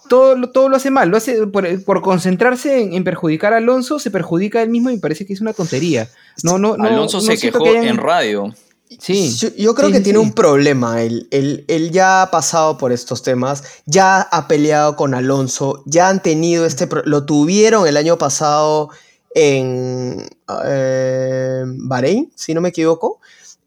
todo, 0.08 0.34
lo- 0.36 0.50
todo 0.50 0.68
lo 0.68 0.76
hace 0.76 0.90
mal, 0.90 1.08
lo 1.08 1.16
hace 1.16 1.46
por, 1.46 1.84
por 1.84 2.02
concentrarse 2.02 2.82
en, 2.82 2.92
en 2.92 3.04
perjudicar 3.04 3.52
a 3.52 3.58
Alonso, 3.58 3.98
se 3.98 4.10
perjudica 4.10 4.58
a 4.58 4.62
él 4.62 4.68
mismo 4.70 4.90
y 4.90 4.94
me 4.94 5.00
parece 5.00 5.24
que 5.26 5.32
es 5.32 5.40
una 5.40 5.52
tontería. 5.52 6.08
No, 6.42 6.58
no, 6.58 6.76
no, 6.76 6.84
Alonso 6.84 7.18
no 7.18 7.22
se 7.22 7.38
quejó 7.38 7.62
que 7.64 7.70
hayan- 7.70 7.84
en 7.86 7.96
radio. 7.98 8.54
Sí. 8.98 9.34
Yo, 9.38 9.48
yo 9.56 9.74
creo 9.74 9.88
Sí, 9.88 9.92
que 9.94 9.98
sí, 9.98 10.04
tiene 10.04 10.18
un 10.18 10.32
problema. 10.32 11.02
Él, 11.02 11.26
él- 11.30 11.64
él 11.68 11.90
ya 11.92 12.20
ha 12.22 12.30
pasado 12.30 12.76
por 12.76 12.92
estos 12.92 13.22
temas, 13.22 13.64
ya 13.86 14.20
ha 14.20 14.48
peleado 14.48 14.96
con 14.96 15.14
Alonso, 15.14 15.82
ya 15.86 16.08
han 16.10 16.20
tenido 16.22 16.66
este. 16.66 16.86
Lo 17.04 17.24
tuvieron 17.24 17.86
el 17.88 17.96
año 17.96 18.18
pasado 18.18 18.90
en 19.34 20.28
eh, 20.66 21.62
Bahrein, 21.66 22.30
si 22.34 22.54
no 22.54 22.60
me 22.60 22.70
equivoco. 22.70 23.20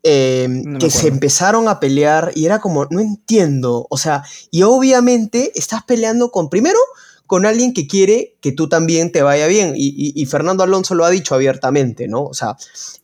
eh, 0.03 0.47
No 0.49 0.71
me 0.73 0.79
que 0.79 0.89
se 0.89 1.07
empezaron 1.07 1.67
a 1.67 1.79
pelear 1.79 2.31
y 2.35 2.45
era 2.45 2.59
como, 2.59 2.85
no 2.89 2.99
entiendo. 2.99 3.87
O 3.89 3.97
sea, 3.97 4.23
y 4.51 4.61
obviamente 4.63 5.51
estás 5.55 5.83
peleando 5.83 6.29
con, 6.31 6.49
primero, 6.49 6.79
con 7.25 7.45
alguien 7.47 7.73
que 7.73 7.87
quiere 7.87 8.35
que 8.39 8.51
tú 8.51 8.69
también 8.69 9.11
te 9.11 9.23
vaya 9.23 9.47
bien. 9.47 9.73
Y, 9.75 9.87
y- 9.97 10.13
y 10.21 10.25
Fernando 10.27 10.63
Alonso 10.63 10.93
lo 10.93 11.05
ha 11.05 11.09
dicho 11.09 11.33
abiertamente, 11.33 12.07
¿no? 12.07 12.23
O 12.23 12.33
sea, 12.35 12.55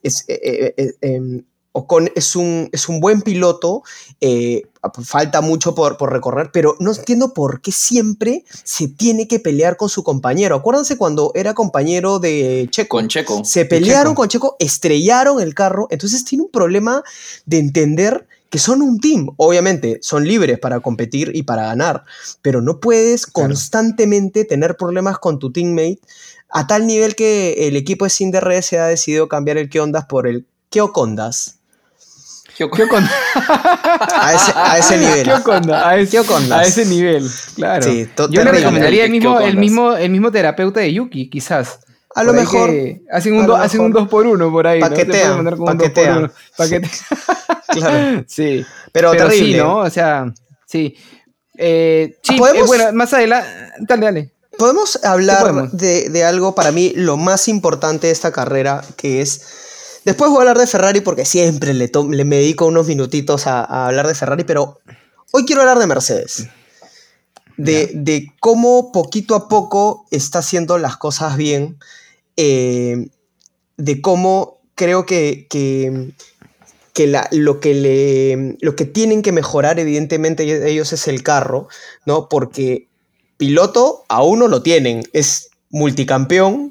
es, 0.03 0.25
eh, 0.27 0.39
eh, 0.44 0.74
eh, 0.77 0.94
em, 1.01 1.44
Ocon 1.73 2.09
es 2.15 2.35
un, 2.35 2.69
es 2.71 2.89
un 2.89 2.99
buen 2.99 3.21
piloto, 3.21 3.83
eh, 4.19 4.63
falta 5.03 5.41
mucho 5.41 5.73
por, 5.73 5.95
por 5.97 6.11
recorrer, 6.11 6.49
pero 6.51 6.75
no 6.79 6.91
entiendo 6.93 7.33
por 7.33 7.61
qué 7.61 7.71
siempre 7.71 8.43
se 8.63 8.87
tiene 8.89 9.27
que 9.27 9.39
pelear 9.39 9.77
con 9.77 9.87
su 9.87 10.03
compañero. 10.03 10.55
Acuérdense 10.55 10.97
cuando 10.97 11.31
era 11.33 11.53
compañero 11.53 12.19
de 12.19 12.67
Checo. 12.71 12.97
Con 12.97 13.07
Checo. 13.07 13.45
Se 13.45 13.65
pelearon 13.65 14.11
Checo. 14.11 14.15
con 14.15 14.27
Checo, 14.27 14.55
estrellaron 14.59 15.39
el 15.41 15.53
carro, 15.53 15.87
entonces 15.91 16.25
tiene 16.25 16.43
un 16.43 16.51
problema 16.51 17.03
de 17.45 17.59
entender 17.59 18.27
que 18.49 18.59
son 18.59 18.81
un 18.81 18.99
team. 18.99 19.29
Obviamente, 19.37 19.99
son 20.01 20.27
libres 20.27 20.59
para 20.59 20.81
competir 20.81 21.31
y 21.33 21.43
para 21.43 21.63
ganar, 21.63 22.03
pero 22.41 22.61
no 22.61 22.81
puedes 22.81 23.25
Claro. 23.25 23.47
constantemente 23.47 24.43
tener 24.43 24.75
problemas 24.75 25.19
con 25.19 25.39
tu 25.39 25.53
teammate 25.53 25.99
a 26.49 26.67
tal 26.67 26.85
nivel 26.85 27.15
que 27.15 27.67
el 27.69 27.77
equipo 27.77 28.03
de 28.03 28.09
SinDRS 28.09 28.73
ha 28.73 28.87
decidido 28.87 29.29
cambiar 29.29 29.57
el 29.57 29.69
Kiondas 29.69 30.05
por 30.05 30.27
el 30.27 30.45
Kyokondas. 30.69 31.59
¿Qué 32.58 32.65
Ocon- 32.65 33.10
A 33.36 34.34
ese, 34.34 34.51
a 34.55 34.77
ese 34.77 34.98
nivel. 34.98 35.24
¿Qué 35.24 35.34
Oconda? 35.34 35.88
A 36.60 36.63
ese, 36.65 36.86
nivel, 36.86 37.27
claro. 37.55 37.84
Sí, 37.84 38.08
Yo 38.29 38.43
le 38.43 38.51
recomendaría 38.51 39.05
el 39.05 39.12
¿Qué 39.12 39.17
mismo, 39.20 39.39
el, 39.39 39.58
mismo, 39.58 39.93
el 39.93 40.10
mismo 40.12 40.31
terapeuta 40.31 40.79
de 40.79 40.93
Yuki, 40.93 41.29
quizás. 41.29 41.79
A 42.13 42.24
lo 42.24 42.34
mejor. 42.34 42.70
Hacen 43.12 43.34
un, 43.34 43.43
a 43.46 43.48
lo 43.48 43.53
do- 43.58 43.62
hacen 43.62 43.79
un 43.81 43.88
mejor. 43.88 44.01
2 44.03 44.10
por 44.10 44.27
1 44.27 44.51
por 44.51 44.67
ahí. 44.67 44.79
¿no? 44.81 44.89
Paquetean, 44.89 45.36
mandar 45.38 45.55
con 45.55 45.70
un 45.70 45.77
2 45.77 45.89
por 45.89 45.93
paquetean. 45.93 46.17
1. 46.20 46.31
Paquete- 46.58 46.89
Claro. 47.72 48.24
sí. 48.27 48.65
Pero, 48.91 49.12
Pero 49.12 49.27
terrible. 49.29 49.53
sí, 49.53 49.58
¿no? 49.58 49.77
O 49.77 49.89
sea, 49.89 50.25
sí. 50.67 50.96
Eh, 51.58 52.17
sí, 52.22 52.36
¿Podemos? 52.38 52.63
eh, 52.63 52.67
bueno, 52.67 52.91
más 52.93 53.13
adelante. 53.13 53.48
Dale, 53.79 54.05
dale. 54.05 54.31
Podemos 54.58 54.99
hablar 55.06 55.39
podemos? 55.41 55.78
De, 55.78 56.10
de 56.10 56.25
algo 56.25 56.54
para 56.54 56.73
mí 56.73 56.91
lo 56.95 57.15
más 57.15 57.47
importante 57.47 58.08
de 58.08 58.13
esta 58.13 58.32
carrera, 58.34 58.82
que 58.97 59.21
es... 59.21 59.41
Después 60.05 60.31
voy 60.31 60.37
a 60.37 60.41
hablar 60.41 60.57
de 60.57 60.67
Ferrari 60.67 61.01
porque 61.01 61.25
siempre 61.25 61.73
le, 61.73 61.91
le 62.09 62.25
me 62.25 62.37
dedico 62.37 62.65
unos 62.65 62.87
minutitos 62.87 63.45
a, 63.47 63.63
a 63.63 63.87
hablar 63.87 64.07
de 64.07 64.15
Ferrari, 64.15 64.43
pero 64.43 64.79
hoy 65.31 65.45
quiero 65.45 65.61
hablar 65.61 65.79
de 65.79 65.87
Mercedes. 65.87 66.47
De, 67.57 67.91
de 67.93 68.31
cómo 68.39 68.91
poquito 68.91 69.35
a 69.35 69.47
poco 69.47 70.07
está 70.09 70.39
haciendo 70.39 70.77
las 70.77 70.97
cosas 70.97 71.37
bien. 71.37 71.77
eh, 72.37 73.07
de 73.77 74.01
cómo 74.01 74.59
creo 74.75 75.05
que, 75.05 75.47
que, 75.49 76.11
que 76.93 77.07
la- 77.07 77.27
lo, 77.31 77.59
que 77.59 77.73
le, 77.75 78.57
lo 78.61 78.75
que 78.75 78.85
tienen 78.85 79.21
que 79.23 79.31
mejorar, 79.31 79.79
evidentemente, 79.79 80.69
ellos 80.69 80.93
es 80.93 81.07
el 81.07 81.23
carro, 81.23 81.67
¿no? 82.05 82.29
Porque 82.29 82.89
piloto 83.37 84.03
a 84.09 84.23
uno 84.23 84.47
lo 84.47 84.63
tienen, 84.63 85.03
es 85.13 85.49
multicampeón, 85.71 86.70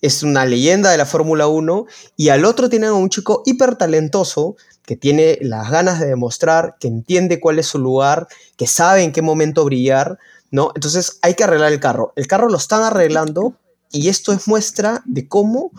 es 0.00 0.22
una 0.22 0.44
leyenda 0.44 0.90
de 0.90 0.98
la 0.98 1.06
Fórmula 1.06 1.46
1, 1.46 1.86
y 2.16 2.28
al 2.28 2.44
otro 2.44 2.68
tienen 2.68 2.90
a 2.90 2.94
un 2.94 3.08
chico 3.08 3.42
hiper 3.46 3.76
talentoso 3.76 4.56
que 4.84 4.96
tiene 4.96 5.38
las 5.42 5.70
ganas 5.70 6.00
de 6.00 6.06
demostrar, 6.06 6.76
que 6.78 6.88
entiende 6.88 7.40
cuál 7.40 7.58
es 7.58 7.66
su 7.66 7.78
lugar, 7.78 8.28
que 8.56 8.66
sabe 8.66 9.02
en 9.02 9.12
qué 9.12 9.20
momento 9.20 9.64
brillar, 9.64 10.18
¿no? 10.50 10.70
Entonces 10.74 11.18
hay 11.22 11.34
que 11.34 11.44
arreglar 11.44 11.72
el 11.72 11.80
carro. 11.80 12.12
El 12.16 12.26
carro 12.28 12.48
lo 12.48 12.56
están 12.56 12.82
arreglando 12.82 13.54
y 13.90 14.08
esto 14.08 14.32
es 14.32 14.46
muestra 14.46 15.02
de 15.04 15.26
cómo 15.28 15.72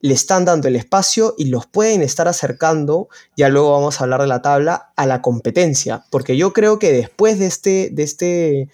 le 0.00 0.14
están 0.14 0.44
dando 0.44 0.68
el 0.68 0.76
espacio 0.76 1.34
y 1.36 1.46
los 1.46 1.66
pueden 1.66 2.02
estar 2.02 2.28
acercando, 2.28 3.08
ya 3.36 3.48
luego 3.48 3.72
vamos 3.72 4.00
a 4.00 4.04
hablar 4.04 4.20
de 4.20 4.26
la 4.26 4.42
tabla, 4.42 4.92
a 4.94 5.06
la 5.06 5.22
competencia, 5.22 6.04
porque 6.10 6.36
yo 6.36 6.52
creo 6.52 6.78
que 6.78 6.92
después 6.92 7.38
de 7.38 7.46
este, 7.46 7.90
de 7.92 8.02
este, 8.02 8.68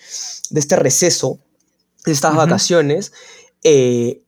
de 0.51 0.61
este 0.61 0.77
receso, 0.77 1.39
de 2.05 2.13
estas 2.13 2.35
vacaciones, 2.35 3.13
eh, 3.63 4.23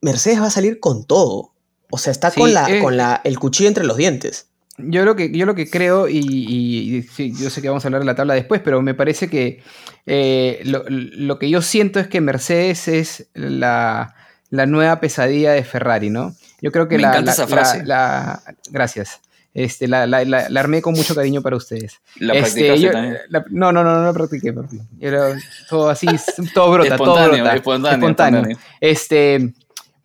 Mercedes 0.00 0.40
va 0.40 0.46
a 0.46 0.50
salir 0.50 0.80
con 0.80 1.04
todo. 1.06 1.52
O 1.90 1.98
sea, 1.98 2.10
está 2.10 2.30
Sí, 2.30 2.40
con, 2.40 2.52
la, 2.52 2.68
eh, 2.68 2.82
con 2.82 2.96
la, 2.96 3.20
el 3.24 3.38
cuchillo 3.38 3.68
entre 3.68 3.84
los 3.84 3.96
dientes. 3.96 4.48
Yo 4.78 5.04
lo 5.06 5.16
que, 5.16 5.30
yo 5.30 5.46
lo 5.46 5.54
que 5.54 5.70
creo, 5.70 6.06
y, 6.08 6.18
y- 6.18 6.96
y 6.96 7.02
sí, 7.02 7.32
yo 7.38 7.48
sé 7.48 7.62
que 7.62 7.68
vamos 7.68 7.84
a 7.84 7.88
hablar 7.88 8.00
de 8.02 8.06
la 8.06 8.14
tabla 8.14 8.34
después, 8.34 8.60
pero 8.62 8.82
me 8.82 8.92
parece 8.92 9.28
que 9.30 9.62
eh, 10.04 10.60
lo, 10.64 10.84
lo 10.88 11.38
que 11.38 11.48
yo 11.48 11.62
siento 11.62 11.98
es 11.98 12.08
que 12.08 12.20
Mercedes 12.20 12.86
es 12.88 13.26
la, 13.32 14.14
la 14.50 14.66
nueva 14.66 15.00
pesadilla 15.00 15.52
de 15.52 15.64
Ferrari, 15.64 16.10
¿no? 16.10 16.34
Yo 16.60 16.72
creo 16.72 16.88
que 16.88 16.96
Me 16.96 17.02
la, 17.02 17.08
encanta 17.08 17.26
la- 17.30 17.32
esa 17.32 17.46
frase. 17.46 17.84
la- 17.86 18.42
gracias. 18.70 19.20
Este, 19.54 19.88
la, 19.88 20.06
la- 20.06 20.24
la- 20.26 20.50
la 20.50 20.60
armé 20.60 20.82
con 20.82 20.92
mucho 20.92 21.14
cariño 21.14 21.40
para 21.40 21.56
ustedes. 21.56 22.00
La 22.16 22.34
Este, 22.34 22.42
practicaste 22.68 22.80
yo- 22.82 22.90
también. 22.92 23.16
la- 23.30 23.44
no, 23.48 23.72
no, 23.72 23.82
no, 23.82 23.94
no 23.94 24.04
la 24.04 24.12
practiqué. 24.12 24.52
Era 25.00 25.38
todo 25.70 25.88
así, 25.88 26.06
todo 26.54 26.70
brota, 26.72 26.96
todo 26.98 27.16
Espontáneo, 27.16 27.44
brota. 27.44 27.56
espontáneo, 27.56 27.96
espontáneo. 28.08 28.58
Este, 28.82 29.54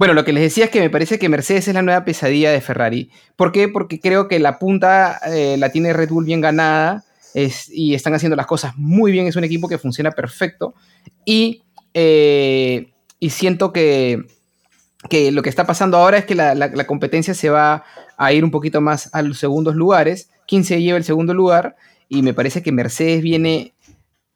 bueno, 0.02 0.16
lo 0.16 0.26
que 0.26 0.34
les 0.34 0.42
decía 0.42 0.66
es 0.66 0.72
que 0.72 0.80
me 0.80 0.90
parece 0.90 1.20
que 1.20 1.30
Mercedes 1.30 1.68
es 1.68 1.76
la 1.76 1.84
nueva 1.84 2.04
pesadilla 2.04 2.52
de 2.52 2.60
Ferrari. 2.60 3.12
¿Por 3.36 3.52
qué? 3.52 3.68
Porque 3.68 4.00
creo 4.00 4.28
que 4.28 4.40
la 4.40 4.58
punta 4.58 5.20
eh, 5.28 5.58
la 5.60 5.70
tiene 5.72 5.94
Red 5.94 6.10
Bull 6.10 6.26
bien 6.26 6.42
ganada 6.42 7.04
y 7.70 7.94
están 7.94 8.16
haciendo 8.16 8.36
las 8.36 8.48
cosas 8.48 8.76
muy 8.78 9.12
bien. 9.12 9.28
Es 9.28 9.36
un 9.36 9.44
equipo 9.44 9.68
que 9.68 9.78
funciona 9.78 10.10
perfecto. 10.10 10.74
Y, 11.24 11.62
eh, 11.94 12.92
y 13.20 13.30
siento 13.30 13.72
que, 13.72 14.24
que 15.08 15.32
lo 15.32 15.44
que 15.44 15.50
está 15.50 15.68
pasando 15.68 15.98
ahora 15.98 16.18
es 16.18 16.26
que 16.26 16.34
la, 16.34 16.56
la- 16.56 16.70
la 16.70 16.88
competencia 16.88 17.36
se 17.36 17.52
va 17.52 17.84
a 18.18 18.34
ir 18.34 18.44
un 18.44 18.50
poquito 18.50 18.82
más 18.82 19.14
a 19.14 19.22
los 19.22 19.38
segundos 19.38 19.76
lugares. 19.76 20.32
15 20.48 20.82
lleva 20.82 20.98
el 20.98 21.04
segundo 21.04 21.36
lugar 21.36 21.76
y 22.10 22.24
me 22.24 22.34
parece 22.34 22.64
que 22.64 22.72
Mercedes 22.72 23.22
viene 23.22 23.76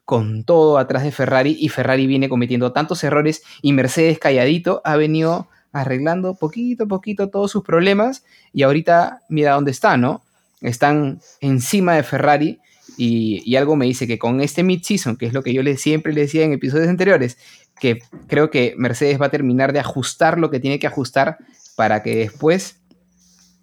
con 0.04 0.44
todo 0.44 0.78
atrás 0.78 1.02
de 1.02 1.10
Ferrari 1.10 1.56
y 1.58 1.70
Ferrari 1.70 2.06
viene 2.06 2.28
cometiendo 2.28 2.70
tantos 2.70 3.02
errores 3.02 3.42
y 3.62 3.72
Mercedes 3.72 4.20
calladito 4.20 4.80
ha 4.84 4.94
venido 4.96 5.48
arreglando 5.72 6.34
poquito 6.34 6.84
a 6.84 6.88
poquito 6.88 7.28
todos 7.28 7.50
sus 7.50 7.62
problemas 7.64 8.24
y 8.52 8.62
ahorita 8.62 9.22
mira 9.28 9.52
dónde 9.54 9.70
está, 9.70 9.96
¿no? 9.96 10.22
Están 10.60 11.20
encima 11.40 11.94
de 11.94 12.02
Ferrari 12.02 12.60
y, 12.96 13.42
y 13.44 13.56
algo 13.56 13.76
me 13.76 13.86
dice 13.86 14.06
que 14.06 14.18
con 14.18 14.40
este 14.40 14.62
mid-season, 14.62 15.16
que 15.16 15.26
es 15.26 15.32
lo 15.32 15.42
que 15.42 15.52
yo 15.52 15.62
le, 15.62 15.76
siempre 15.76 16.12
le 16.12 16.22
decía 16.22 16.44
en 16.44 16.52
episodios 16.52 16.88
anteriores, 16.88 17.36
que 17.78 17.98
creo 18.26 18.50
que 18.50 18.74
Mercedes 18.78 19.20
va 19.20 19.26
a 19.26 19.30
terminar 19.30 19.72
de 19.72 19.80
ajustar 19.80 20.38
lo 20.38 20.50
que 20.50 20.60
tiene 20.60 20.78
que 20.78 20.86
ajustar 20.86 21.36
para 21.76 22.02
que 22.02 22.16
después 22.16 22.78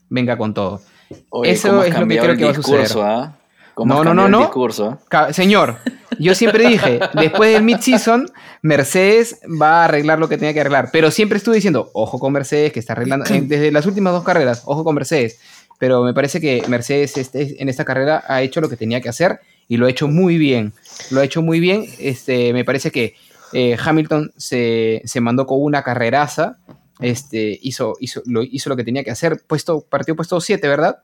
venga 0.09 0.37
con 0.37 0.53
todo. 0.53 0.81
Oye, 1.29 1.51
Eso 1.51 1.69
¿cómo 1.69 1.81
has 1.81 1.87
es 1.87 1.99
lo 1.99 2.07
que 2.07 2.19
creo 2.19 2.37
que 2.37 2.45
va 2.45 2.51
a 2.51 2.53
suceder. 2.55 2.87
ah? 2.97 3.35
¿Cómo 3.73 3.93
No, 3.93 4.03
no, 4.03 4.13
no, 4.13 4.29
no. 4.29 4.51
Señor, 5.31 5.77
yo 6.19 6.35
siempre 6.35 6.67
dije, 6.67 6.99
después 7.13 7.53
del 7.53 7.63
mid-season, 7.63 8.31
Mercedes 8.61 9.39
va 9.49 9.81
a 9.81 9.85
arreglar 9.85 10.19
lo 10.19 10.29
que 10.29 10.37
tenía 10.37 10.53
que 10.53 10.61
arreglar. 10.61 10.89
Pero 10.91 11.11
siempre 11.11 11.37
estuve 11.37 11.55
diciendo, 11.55 11.89
ojo 11.93 12.19
con 12.19 12.33
Mercedes, 12.33 12.71
que 12.71 12.79
está 12.79 12.93
arreglando, 12.93 13.25
desde 13.29 13.71
las 13.71 13.85
últimas 13.85 14.13
dos 14.13 14.23
carreras, 14.23 14.63
ojo 14.65 14.83
con 14.83 14.95
Mercedes. 14.95 15.39
pero 15.79 16.03
me 16.03 16.13
parece 16.13 16.39
que 16.39 16.63
Mercedes 16.67 17.17
este, 17.17 17.61
en 17.61 17.69
esta 17.69 17.85
carrera 17.85 18.23
ha 18.27 18.41
hecho 18.41 18.61
lo 18.61 18.69
que 18.69 18.77
tenía 18.77 19.01
que 19.01 19.09
hacer 19.09 19.39
y 19.67 19.77
lo 19.77 19.87
ha 19.87 19.89
hecho 19.89 20.07
muy 20.07 20.37
bien. 20.37 20.73
Lo 21.09 21.21
ha 21.21 21.23
hecho 21.23 21.41
muy 21.41 21.59
bien. 21.59 21.85
Este, 21.99 22.53
me 22.53 22.63
parece 22.63 22.91
que 22.91 23.15
eh, 23.53 23.77
Hamilton 23.83 24.33
se, 24.37 25.01
se, 25.05 25.21
mandó 25.21 25.45
con 25.45 25.61
una 25.61 25.83
carreraza. 25.83 26.57
Este, 26.99 27.59
hizo, 27.61 27.95
hizo, 27.99 28.21
lo, 28.25 28.43
hizo 28.43 28.69
lo 28.69 28.75
que 28.75 28.83
tenía 28.83 29.03
que 29.03 29.11
hacer. 29.11 29.41
Puesto, 29.47 29.81
partió 29.81 30.15
puesto 30.15 30.39
7, 30.39 30.67
¿verdad? 30.67 30.99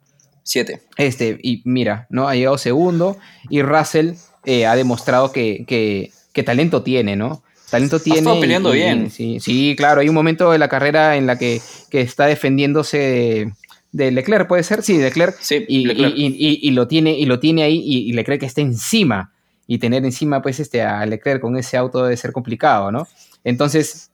7. 0.49 0.81
Este, 0.97 1.37
y 1.43 1.61
mira, 1.63 2.07
¿no? 2.09 2.27
Ha 2.27 2.35
llegado 2.35 2.57
segundo. 2.57 3.17
Y 3.49 3.61
Russell 3.61 4.13
eh, 4.45 4.65
ha 4.65 4.75
demostrado 4.75 5.31
que, 5.31 5.63
que, 5.67 6.11
que, 6.33 6.43
talento 6.43 6.81
tiene, 6.81 7.15
¿no? 7.15 7.43
Talento 7.69 7.99
tiene. 7.99 8.27
Ha 8.27 8.39
peleando 8.39 8.73
y, 8.73 8.79
bien. 8.79 9.05
Y, 9.05 9.09
sí, 9.11 9.39
sí, 9.39 9.75
claro. 9.77 10.01
Hay 10.01 10.09
un 10.09 10.15
momento 10.15 10.51
de 10.51 10.57
la 10.57 10.67
carrera 10.67 11.17
en 11.17 11.27
la 11.27 11.37
que, 11.37 11.61
que 11.91 12.01
está 12.01 12.25
defendiéndose. 12.25 12.97
De, 12.97 13.51
de 13.91 14.11
Leclerc, 14.11 14.47
¿puede 14.47 14.63
ser? 14.63 14.81
Sí, 14.81 14.97
Leclerc. 14.97 15.37
Sí, 15.39 15.65
y, 15.67 15.85
Leclerc. 15.85 16.13
Y, 16.15 16.71
lo 16.71 16.87
tiene, 16.87 17.17
y 17.17 17.25
lo 17.25 17.39
tiene 17.39 17.63
ahí 17.63 17.81
y, 17.85 18.11
Leclerc 18.13 18.41
está 18.41 18.61
encima. 18.61 19.31
Y 19.67 19.77
tener 19.77 20.03
encima, 20.03 20.41
pues, 20.41 20.59
este, 20.59 20.81
a 20.81 21.05
Leclerc 21.05 21.41
con 21.41 21.55
ese 21.57 21.77
auto 21.77 22.03
debe 22.03 22.17
ser 22.17 22.31
complicado, 22.31 22.91
¿no? 22.91 23.07
Entonces, 23.43 24.09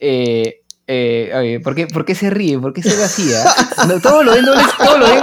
eh, 0.00 0.62
eh, 0.90 1.30
oye, 1.36 1.60
¿por, 1.60 1.74
qué, 1.74 1.86
¿por, 1.86 2.06
qué, 2.06 2.14
se 2.14 2.30
ríe? 2.30 2.58
¿Por 2.58 2.72
qué 2.72 2.82
se? 2.82 2.88
¿eh? 2.88 3.44
No, 3.86 4.00
todo 4.00 4.22
lo 4.22 4.32
ven 4.32 4.42
doble, 4.46 4.62
todo 4.78 4.96
lo 4.96 5.06
ven, 5.06 5.20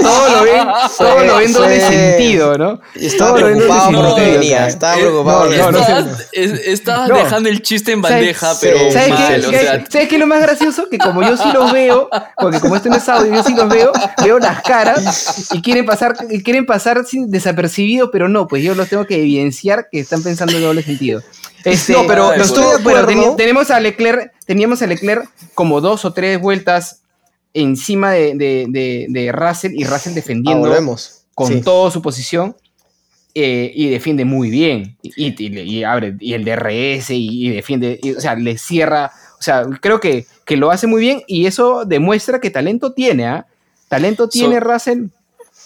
todo 0.00 0.28
lo 0.30 0.42
ven, 0.42 0.68
todo 0.98 1.24
lo 1.24 1.36
ven 1.36 1.52
doble 1.52 1.80
sentido, 1.80 2.58
¿no? 2.58 2.80
Estaba 2.96 3.36
preocupado 3.36 3.92
por 3.92 4.04
lo 4.04 4.16
que 4.16 4.30
venía, 4.32 4.66
estaba 4.66 4.96
preocupado. 4.96 5.44
No, 5.44 5.70
no, 5.70 5.78
estabas, 5.78 6.28
estabas 6.32 7.08
dejando 7.08 7.50
el 7.50 7.62
chiste 7.62 7.92
en 7.92 8.02
bandeja, 8.02 8.52
pero 8.60 8.78
¿sabes 8.90 9.10
mal, 9.10 9.40
qué, 9.40 9.46
o 9.46 9.50
sea, 9.50 9.84
¿Sabes 9.88 10.08
qué 10.08 10.14
es 10.16 10.20
lo 10.20 10.26
más 10.26 10.42
gracioso? 10.42 10.88
Que 10.90 10.98
como 10.98 11.22
yo 11.22 11.36
sí 11.36 11.48
los 11.54 11.70
veo, 11.70 12.10
porque 12.36 12.58
como 12.58 12.74
esto 12.74 12.88
no 12.88 12.96
es 12.96 13.08
audio, 13.08 13.32
yo 13.32 13.44
sí 13.44 13.54
los 13.54 13.68
veo, 13.68 13.92
veo 14.24 14.40
las 14.40 14.60
caras 14.62 15.52
y 15.52 15.62
quieren 15.62 15.86
pasar, 15.86 16.16
quieren 16.42 16.66
pasar 16.66 17.04
sin 17.04 17.30
desapercibido, 17.30 18.10
pero 18.10 18.28
no, 18.28 18.48
pues 18.48 18.64
yo 18.64 18.74
los 18.74 18.88
tengo 18.88 19.06
que 19.06 19.20
evidenciar 19.20 19.86
que 19.88 20.00
están 20.00 20.20
pensando 20.24 20.56
en 20.56 20.62
doble 20.62 20.82
sentido. 20.82 21.22
Este, 21.64 21.92
no, 21.92 22.06
pero 22.06 22.36
los 22.36 22.48
estoy 22.48 22.64
de 22.64 22.80
acuerdo. 22.80 23.06
ten, 23.06 23.36
tenemos 23.36 23.70
a 23.70 23.80
Leclerc, 23.80 24.32
teníamos 24.46 24.82
a 24.82 24.86
Leclerc 24.86 25.28
como 25.54 25.80
dos 25.80 26.04
o 26.04 26.12
tres 26.12 26.40
vueltas 26.40 27.02
encima 27.54 28.12
de, 28.12 28.34
de, 28.34 28.66
de, 28.68 29.06
de 29.08 29.32
Russell 29.32 29.72
y 29.74 29.84
Russell 29.84 30.14
defendiendo 30.14 30.72
Ah, 30.72 30.96
con 31.34 31.48
sí. 31.48 31.60
toda 31.60 31.90
su 31.90 32.02
posición. 32.02 32.56
Eh, 33.34 33.72
y 33.74 33.88
defiende 33.88 34.26
muy 34.26 34.50
bien. 34.50 34.98
Y, 35.02 35.12
y, 35.16 35.58
y, 35.58 35.84
abre 35.84 36.16
y 36.20 36.34
el 36.34 36.44
DRS 36.44 37.10
y, 37.10 37.46
y 37.46 37.50
defiende, 37.50 37.98
o 38.16 38.20
sea, 38.20 38.34
le 38.34 38.58
cierra. 38.58 39.10
O 39.38 39.42
sea, 39.42 39.64
creo 39.80 40.00
que, 40.00 40.26
que, 40.44 40.58
lo 40.58 40.70
hace 40.70 40.86
muy 40.86 41.00
bien 41.00 41.22
y 41.26 41.46
eso 41.46 41.84
demuestra 41.86 42.40
que 42.40 42.50
talento 42.50 42.92
tiene, 42.92 43.26
¿ah? 43.26 43.46
¿eh? 43.48 43.54
Talento 43.88 44.28
tiene 44.28 44.58
so, 44.58 44.60
Russell 44.60 45.06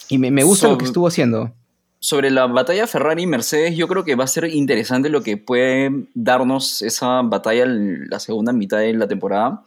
y 0.09 0.18
me, 0.18 0.30
me 0.30 0.44
gusta 0.44 0.68
so, 0.68 0.72
lo 0.72 0.78
que 0.78 0.85
estuvo 0.85 1.09
haciendo 1.09 1.52
sobre 1.98 2.30
la 2.30 2.46
batalla 2.46 2.87
Ferrari-Mercedes, 2.87 3.76
yo 3.76 3.88
creo 3.88 4.04
que 4.04 4.14
va 4.14 4.24
a 4.24 4.28
ser 4.28 4.44
interesante 4.46 5.09
lo 5.09 5.22
que 5.22 5.37
puede 5.37 5.90
darnos 6.14 6.82
esa 6.82 7.22
batalla 7.22 7.64
en 7.64 8.09
la 8.09 8.20
segunda 8.20 8.52
mitad 8.52 8.78
de 8.78 8.92
la 8.92 9.09
temporada. 9.09 9.64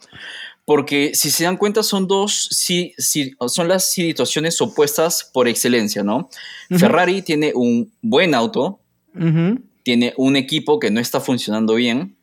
Porque 0.65 1.11
si 1.15 1.31
se 1.31 1.45
dan 1.45 1.57
cuenta, 1.57 1.81
son 1.81 2.07
dos, 2.07 2.47
sí, 2.51 2.93
sí, 2.97 3.33
son 3.47 3.67
las 3.67 3.91
situaciones 3.91 4.61
opuestas 4.61 5.29
por 5.33 5.47
excelencia, 5.47 6.03
¿no? 6.03 6.17
Uh 6.17 6.75
-huh. 6.75 6.79
Ferrari 6.79 7.21
tiene 7.23 7.51
un 7.55 7.91
buen 8.01 8.35
auto, 8.35 8.79
uh 9.15 9.19
-huh. 9.19 9.61
tiene 9.81 10.13
un 10.15 10.35
equipo 10.35 10.79
que 10.79 10.91
no 10.91 10.99
está 10.99 11.19
funcionando 11.19 11.73
bien, 11.73 12.15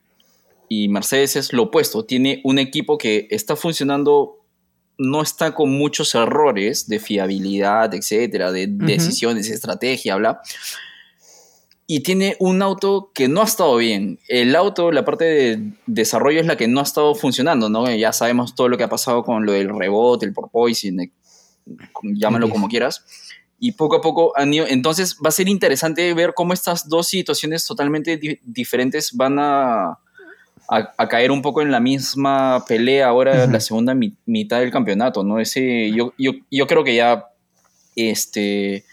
y 0.69 0.89
Mercedes 0.89 1.37
es 1.37 1.53
lo 1.53 1.65
opuesto, 1.65 2.05
tiene 2.05 2.41
un 2.45 2.59
equipo 2.59 2.99
que 2.99 3.27
está 3.31 3.57
funcionando 3.57 4.36
no 4.99 5.23
está 5.23 5.55
con 5.55 5.71
muchos 5.71 6.15
errores 6.15 6.89
de 6.89 6.99
fiabilidad, 6.99 7.95
etcétera, 7.95 8.53
de 8.53 8.65
uh 8.65 8.69
-huh. 8.69 8.87
decisiones, 8.87 9.51
estrategia, 9.51 10.17
bla. 10.17 10.41
Y 11.89 12.01
tiene 12.01 12.37
un 12.41 12.63
auto 12.63 13.13
que 13.15 13.29
no 13.29 13.43
ha 13.43 13.45
estado 13.45 13.77
bien. 13.77 14.19
El 14.29 14.57
auto, 14.57 14.91
la 14.91 15.05
parte 15.05 15.25
de 15.25 15.73
desarrollo 15.87 16.41
es 16.41 16.47
la 16.47 16.57
que 16.57 16.67
no 16.67 16.81
ha 16.81 16.83
estado 16.83 17.15
funcionando, 17.15 17.69
¿no? 17.69 17.89
Ya 17.95 18.13
sabemos 18.13 18.55
todo 18.57 18.69
lo 18.69 18.77
que 18.77 18.85
ha 18.85 18.89
pasado 18.89 19.23
con 19.23 19.47
lo 19.47 19.53
del 19.53 19.69
rebote, 19.69 20.27
el 20.27 20.33
porpoising, 20.33 21.13
llámalo 22.03 22.51
como 22.51 22.69
quieras. 22.69 23.05
Y 23.59 23.73
poco 23.73 23.97
a 23.97 24.01
poco 24.01 24.33
han 24.37 24.53
ido. 24.53 24.67
Entonces 24.67 25.17
va 25.25 25.29
a 25.29 25.33
ser 25.33 25.49
interesante 25.49 26.13
ver 26.13 26.35
cómo 26.35 26.53
estas 26.53 26.89
dos 26.89 27.07
situaciones 27.07 27.65
totalmente 27.65 28.17
di 28.17 28.39
diferentes 28.43 29.13
van 29.13 29.39
a, 29.39 29.99
a, 30.69 30.93
a, 30.97 31.09
caer 31.09 31.31
un 31.31 31.43
poco 31.43 31.63
en 31.63 31.71
la 31.71 31.81
misma 31.81 32.65
pelea 32.67 33.09
ahora 33.09 33.47
la 33.47 33.61
segunda 33.61 33.95
mi, 33.95 34.15
mitad 34.27 34.61
del 34.61 34.71
campeonato, 34.71 35.23
¿no? 35.23 35.39
Ese, 35.39 35.91
yo, 35.93 36.13
yo, 36.19 36.33
yo 36.51 36.67
creo 36.67 36.85
que 36.85 36.95
ya 36.95 37.27
este, 37.95 38.85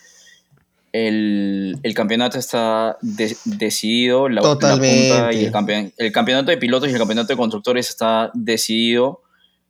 el, 0.91 1.77
el 1.81 1.93
campeonato 1.93 2.37
está 2.37 2.97
de, 3.01 3.35
decidido, 3.45 4.29
la, 4.29 4.41
Totalmente. 4.41 5.09
la 5.09 5.15
punta 5.15 5.33
y 5.33 5.45
el, 5.45 5.51
campe, 5.51 5.93
el, 5.97 6.11
campeonato 6.11 6.51
de 6.51 6.57
pilotos 6.57 6.89
y 6.89 6.93
el 6.93 6.99
campeonato 6.99 7.33
de 7.33 7.37
constructores 7.37 7.89
está 7.89 8.31
decidido. 8.33 9.21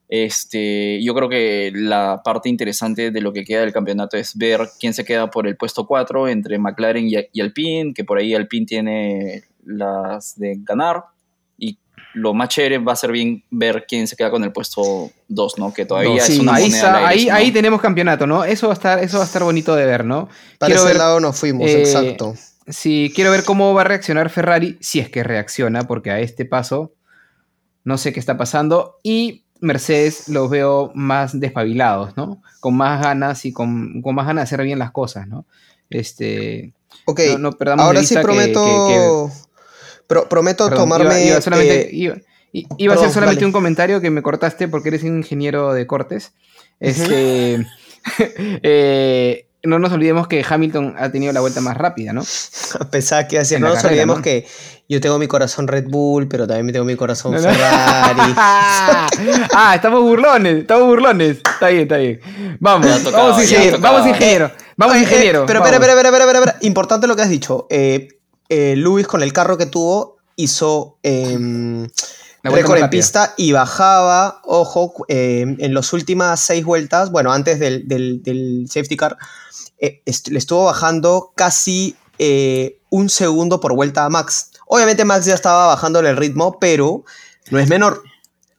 Este, 0.09 1.01
yo 1.01 1.15
creo 1.15 1.29
que 1.29 1.71
la 1.73 2.21
parte 2.23 2.49
interesante 2.49 3.09
de 3.09 3.21
lo 3.21 3.33
que 3.33 3.45
queda 3.45 3.61
del 3.61 3.73
campeonato 3.73 4.17
es 4.17 4.37
ver 4.37 4.69
quién 4.79 4.93
se 4.93 5.05
queda 5.05 5.31
por 5.31 5.47
el 5.47 5.55
puesto 5.55 5.87
4 5.87 6.27
entre 6.27 6.59
McLaren 6.59 7.07
y, 7.07 7.15
y 7.31 7.41
Alpine, 7.41 7.93
que 7.93 8.03
por 8.03 8.19
ahí 8.19 8.35
Alpine 8.35 8.65
tiene 8.65 9.43
las 9.65 10.37
de 10.37 10.57
ganar 10.59 11.03
lo 12.13 12.33
más 12.33 12.49
chévere 12.49 12.77
va 12.77 12.93
a 12.93 12.95
ser 12.95 13.11
bien 13.11 13.43
ver 13.49 13.85
quién 13.87 14.07
se 14.07 14.15
queda 14.15 14.29
con 14.29 14.43
el 14.43 14.51
puesto 14.51 15.11
2, 15.27 15.57
¿no? 15.57 15.73
Que 15.73 15.85
todavía 15.85 16.21
no, 16.21 16.25
sí, 16.25 16.33
es 16.33 16.39
una 16.39 16.55
ahí, 16.55 16.69
moneda 16.69 17.07
ahí, 17.07 17.19
aire, 17.19 17.31
ahí, 17.31 17.51
tenemos 17.51 17.81
campeonato, 17.81 18.27
¿no? 18.27 18.43
Eso 18.43 18.67
va 18.67 18.73
a 18.73 18.75
estar, 18.75 18.99
eso 19.03 19.17
va 19.17 19.23
a 19.23 19.27
estar 19.27 19.43
bonito 19.43 19.75
de 19.75 19.85
ver, 19.85 20.05
¿no? 20.05 20.29
Para 20.59 20.69
quiero 20.69 20.81
ese 20.81 20.89
ver, 20.89 20.97
lado 20.97 21.19
nos 21.19 21.37
fuimos, 21.37 21.67
eh, 21.67 21.79
exacto. 21.79 22.35
Sí, 22.67 23.11
quiero 23.13 23.31
ver 23.31 23.43
cómo 23.43 23.73
va 23.73 23.81
a 23.81 23.85
reaccionar 23.85 24.29
Ferrari, 24.29 24.77
si 24.79 24.99
es 24.99 25.09
que 25.09 25.23
reacciona, 25.23 25.83
porque 25.83 26.11
a 26.11 26.19
este 26.19 26.45
paso 26.45 26.93
no 27.83 27.97
sé 27.97 28.13
qué 28.13 28.19
está 28.19 28.37
pasando. 28.37 28.99
Y 29.03 29.43
Mercedes 29.59 30.29
los 30.29 30.49
veo 30.49 30.91
más 30.93 31.39
despabilados, 31.39 32.15
¿no? 32.17 32.41
Con 32.59 32.75
más 32.75 33.01
ganas 33.01 33.45
y 33.45 33.53
con, 33.53 34.01
con 34.01 34.15
más 34.15 34.27
ganas 34.27 34.43
de 34.49 34.55
hacer 34.55 34.65
bien 34.65 34.79
las 34.79 34.91
cosas, 34.91 35.27
¿no? 35.27 35.45
Este. 35.89 36.73
Ok, 37.05 37.21
no, 37.39 37.51
no 37.51 37.83
ahora 37.83 38.03
sí 38.03 38.15
prometo. 38.15 38.63
Que, 38.63 38.93
que, 38.93 39.43
Pro, 40.13 40.29
prometo 40.29 40.65
perdón, 40.69 40.83
tomarme. 40.83 41.21
Iba, 41.21 41.31
iba 41.31 41.41
solamente, 41.41 41.81
eh, 41.81 41.89
iba, 41.91 42.15
Iba 42.53 42.69
Perdón, 42.77 42.97
a 42.97 43.01
ser 43.07 43.13
solamente 43.13 43.39
dale. 43.39 43.45
un 43.47 43.51
comentario 43.51 43.99
que 43.99 44.11
me 44.11 44.21
cortaste 44.21 44.67
porque 44.67 44.89
eres 44.89 45.03
un 45.03 45.17
ingeniero 45.17 45.73
de 45.73 45.87
cortes. 45.87 46.33
Este, 46.79 47.57
uh 47.59 47.63
-huh. 48.21 48.59
eh, 48.61 49.47
no 49.63 49.79
nos 49.79 49.91
olvidemos 49.91 50.27
que 50.27 50.45
Hamilton 50.47 50.95
ha 50.99 51.09
tenido 51.11 51.33
la 51.33 51.39
vuelta 51.39 51.61
más 51.61 51.77
rápida, 51.77 52.13
¿no? 52.13 52.21
A 52.79 52.89
pesar 52.89 53.27
que 53.27 53.39
así, 53.39 53.55
no 53.55 53.69
nos 53.69 53.77
carrera, 53.77 53.89
olvidemos 53.89 54.17
¿no? 54.17 54.23
que 54.23 54.45
yo 54.87 55.01
tengo 55.01 55.17
mi 55.17 55.27
corazón 55.27 55.67
Red 55.67 55.85
Bull, 55.87 56.27
pero 56.27 56.45
también 56.45 56.71
tengo 56.73 56.85
mi 56.85 56.95
corazón 56.95 57.31
no, 57.31 57.41
no. 57.41 57.49
Ferrari. 57.49 58.33
ah, 58.37 59.73
estamos 59.75 60.01
burlones, 60.01 60.57
estamos 60.59 60.85
burlones. 60.85 61.37
Está 61.37 61.69
bien, 61.69 61.83
está 61.83 61.97
bien. 61.97 62.19
Vamos, 62.59 63.03
tocado, 63.03 63.29
vamos, 63.29 63.41
ingeniero, 63.41 63.79
vamos, 63.79 64.07
ingeniero. 64.07 64.51
Vamos, 64.75 64.95
eh, 64.95 64.99
ingeniero. 64.99 65.43
Eh, 65.43 65.45
pero, 65.47 65.59
espera, 65.59 65.77
espera, 65.77 65.93
espera, 65.93 66.09
espera, 66.09 66.39
espera. 66.39 66.57
Importante 66.61 67.07
lo 67.07 67.15
que 67.15 67.21
has 67.21 67.29
dicho. 67.29 67.65
Eh, 67.69 68.09
Luis, 68.49 69.07
con 69.07 69.23
el 69.23 69.33
carro 69.33 69.57
que 69.57 69.65
tuvo, 69.65 70.17
hizo 70.35 70.97
récord 72.43 72.77
en 72.77 72.89
pista 72.89 73.33
y 73.37 73.51
bajaba, 73.51 74.41
ojo, 74.43 74.93
eh, 75.07 75.55
en 75.57 75.73
las 75.73 75.93
últimas 75.93 76.39
seis 76.39 76.65
vueltas, 76.65 77.11
bueno, 77.11 77.31
antes 77.31 77.59
del, 77.59 77.87
del, 77.87 78.21
del 78.21 78.65
safety 78.67 78.97
car, 78.97 79.17
eh, 79.79 80.01
le 80.05 80.37
estuvo 80.37 80.65
bajando 80.65 81.31
casi 81.35 81.95
eh, 82.19 82.79
un 82.89 83.09
segundo 83.09 83.59
por 83.59 83.73
vuelta 83.73 84.05
a 84.05 84.09
Max. 84.09 84.51
Obviamente 84.67 85.05
Max 85.05 85.25
ya 85.25 85.33
estaba 85.33 85.67
bajando 85.67 85.99
el 85.99 86.17
ritmo, 86.17 86.57
pero 86.59 87.03
no 87.49 87.59
es 87.59 87.69
menor. 87.69 88.03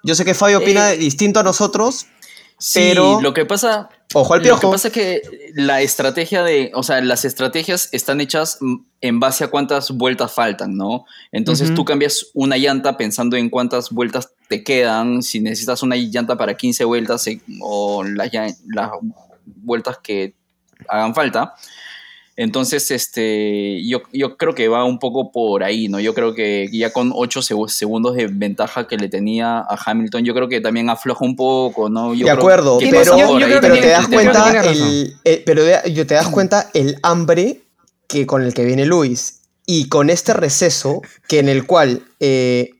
Yo 0.02 0.14
sé 0.14 0.24
que 0.24 0.34
Fabio 0.34 0.58
opina 0.58 0.90
distinto 0.90 1.40
a 1.40 1.42
nosotros, 1.42 2.06
sí, 2.58 2.80
pero... 2.90 3.20
lo 3.20 3.34
que 3.34 3.44
pasa... 3.44 3.88
Ojo 4.16 4.34
al 4.34 4.42
piojo. 4.42 4.56
Lo 4.56 4.60
que 4.60 4.72
pasa 4.74 4.88
es 4.88 4.94
que 4.94 5.22
la 5.54 5.80
estrategia 5.82 6.44
de, 6.44 6.70
o 6.74 6.84
sea, 6.84 7.00
las 7.00 7.24
estrategias 7.24 7.88
están 7.90 8.20
hechas 8.20 8.58
en 9.00 9.18
base 9.18 9.42
a 9.42 9.48
cuántas 9.48 9.90
vueltas 9.90 10.32
faltan, 10.32 10.76
¿no? 10.76 11.04
Entonces 11.32 11.70
uh 11.70 11.72
-huh. 11.72 11.76
tú 11.76 11.84
cambias 11.84 12.26
una 12.32 12.56
llanta 12.56 12.96
pensando 12.96 13.36
en 13.36 13.50
cuántas 13.50 13.90
vueltas 13.90 14.32
te 14.48 14.62
quedan, 14.62 15.22
si 15.22 15.40
necesitas 15.40 15.82
una 15.82 15.96
llanta 15.96 16.36
para 16.36 16.56
15 16.56 16.84
vueltas 16.84 17.26
eh, 17.26 17.40
o 17.60 18.04
las, 18.04 18.30
las 18.66 18.90
vueltas 19.44 19.98
que 20.00 20.34
hagan 20.88 21.14
falta. 21.14 21.54
Entonces, 22.36 22.90
este, 22.90 23.80
yo, 23.86 24.02
yo 24.12 24.36
creo 24.36 24.54
que 24.56 24.66
va 24.66 24.84
un 24.84 24.98
poco 24.98 25.30
por 25.30 25.62
ahí, 25.62 25.86
¿no? 25.88 26.00
Yo 26.00 26.14
creo 26.14 26.34
que 26.34 26.68
ya 26.72 26.92
con 26.92 27.12
8 27.14 27.40
segundos 27.68 28.16
de 28.16 28.26
ventaja 28.26 28.88
que 28.88 28.96
le 28.96 29.08
tenía 29.08 29.58
a 29.58 29.78
Hamilton, 29.86 30.24
yo 30.24 30.34
creo 30.34 30.48
que 30.48 30.60
también 30.60 30.90
afloja 30.90 31.24
un 31.24 31.36
poco, 31.36 31.88
¿no? 31.88 32.12
Yo 32.12 32.24
de 32.26 32.32
acuerdo, 32.32 32.78
pero, 32.80 33.16
yo, 33.16 33.38
yo 33.38 33.60
pero 33.60 33.74
te 33.74 33.86
das 33.88 34.08
cuenta 34.08 34.62
el, 34.64 35.16
el, 35.22 35.42
pero 35.46 35.62
yo 35.86 36.06
te 36.06 36.14
das 36.14 36.28
cuenta 36.28 36.70
el 36.74 36.98
hambre 37.02 37.60
que 38.08 38.26
con 38.26 38.42
el 38.42 38.52
que 38.52 38.64
viene 38.64 38.84
Luis 38.84 39.42
y 39.64 39.88
con 39.88 40.10
este 40.10 40.34
receso 40.34 41.02
que 41.28 41.38
en 41.38 41.48
el 41.48 41.66
cual 41.66 42.02
eh, 42.18 42.70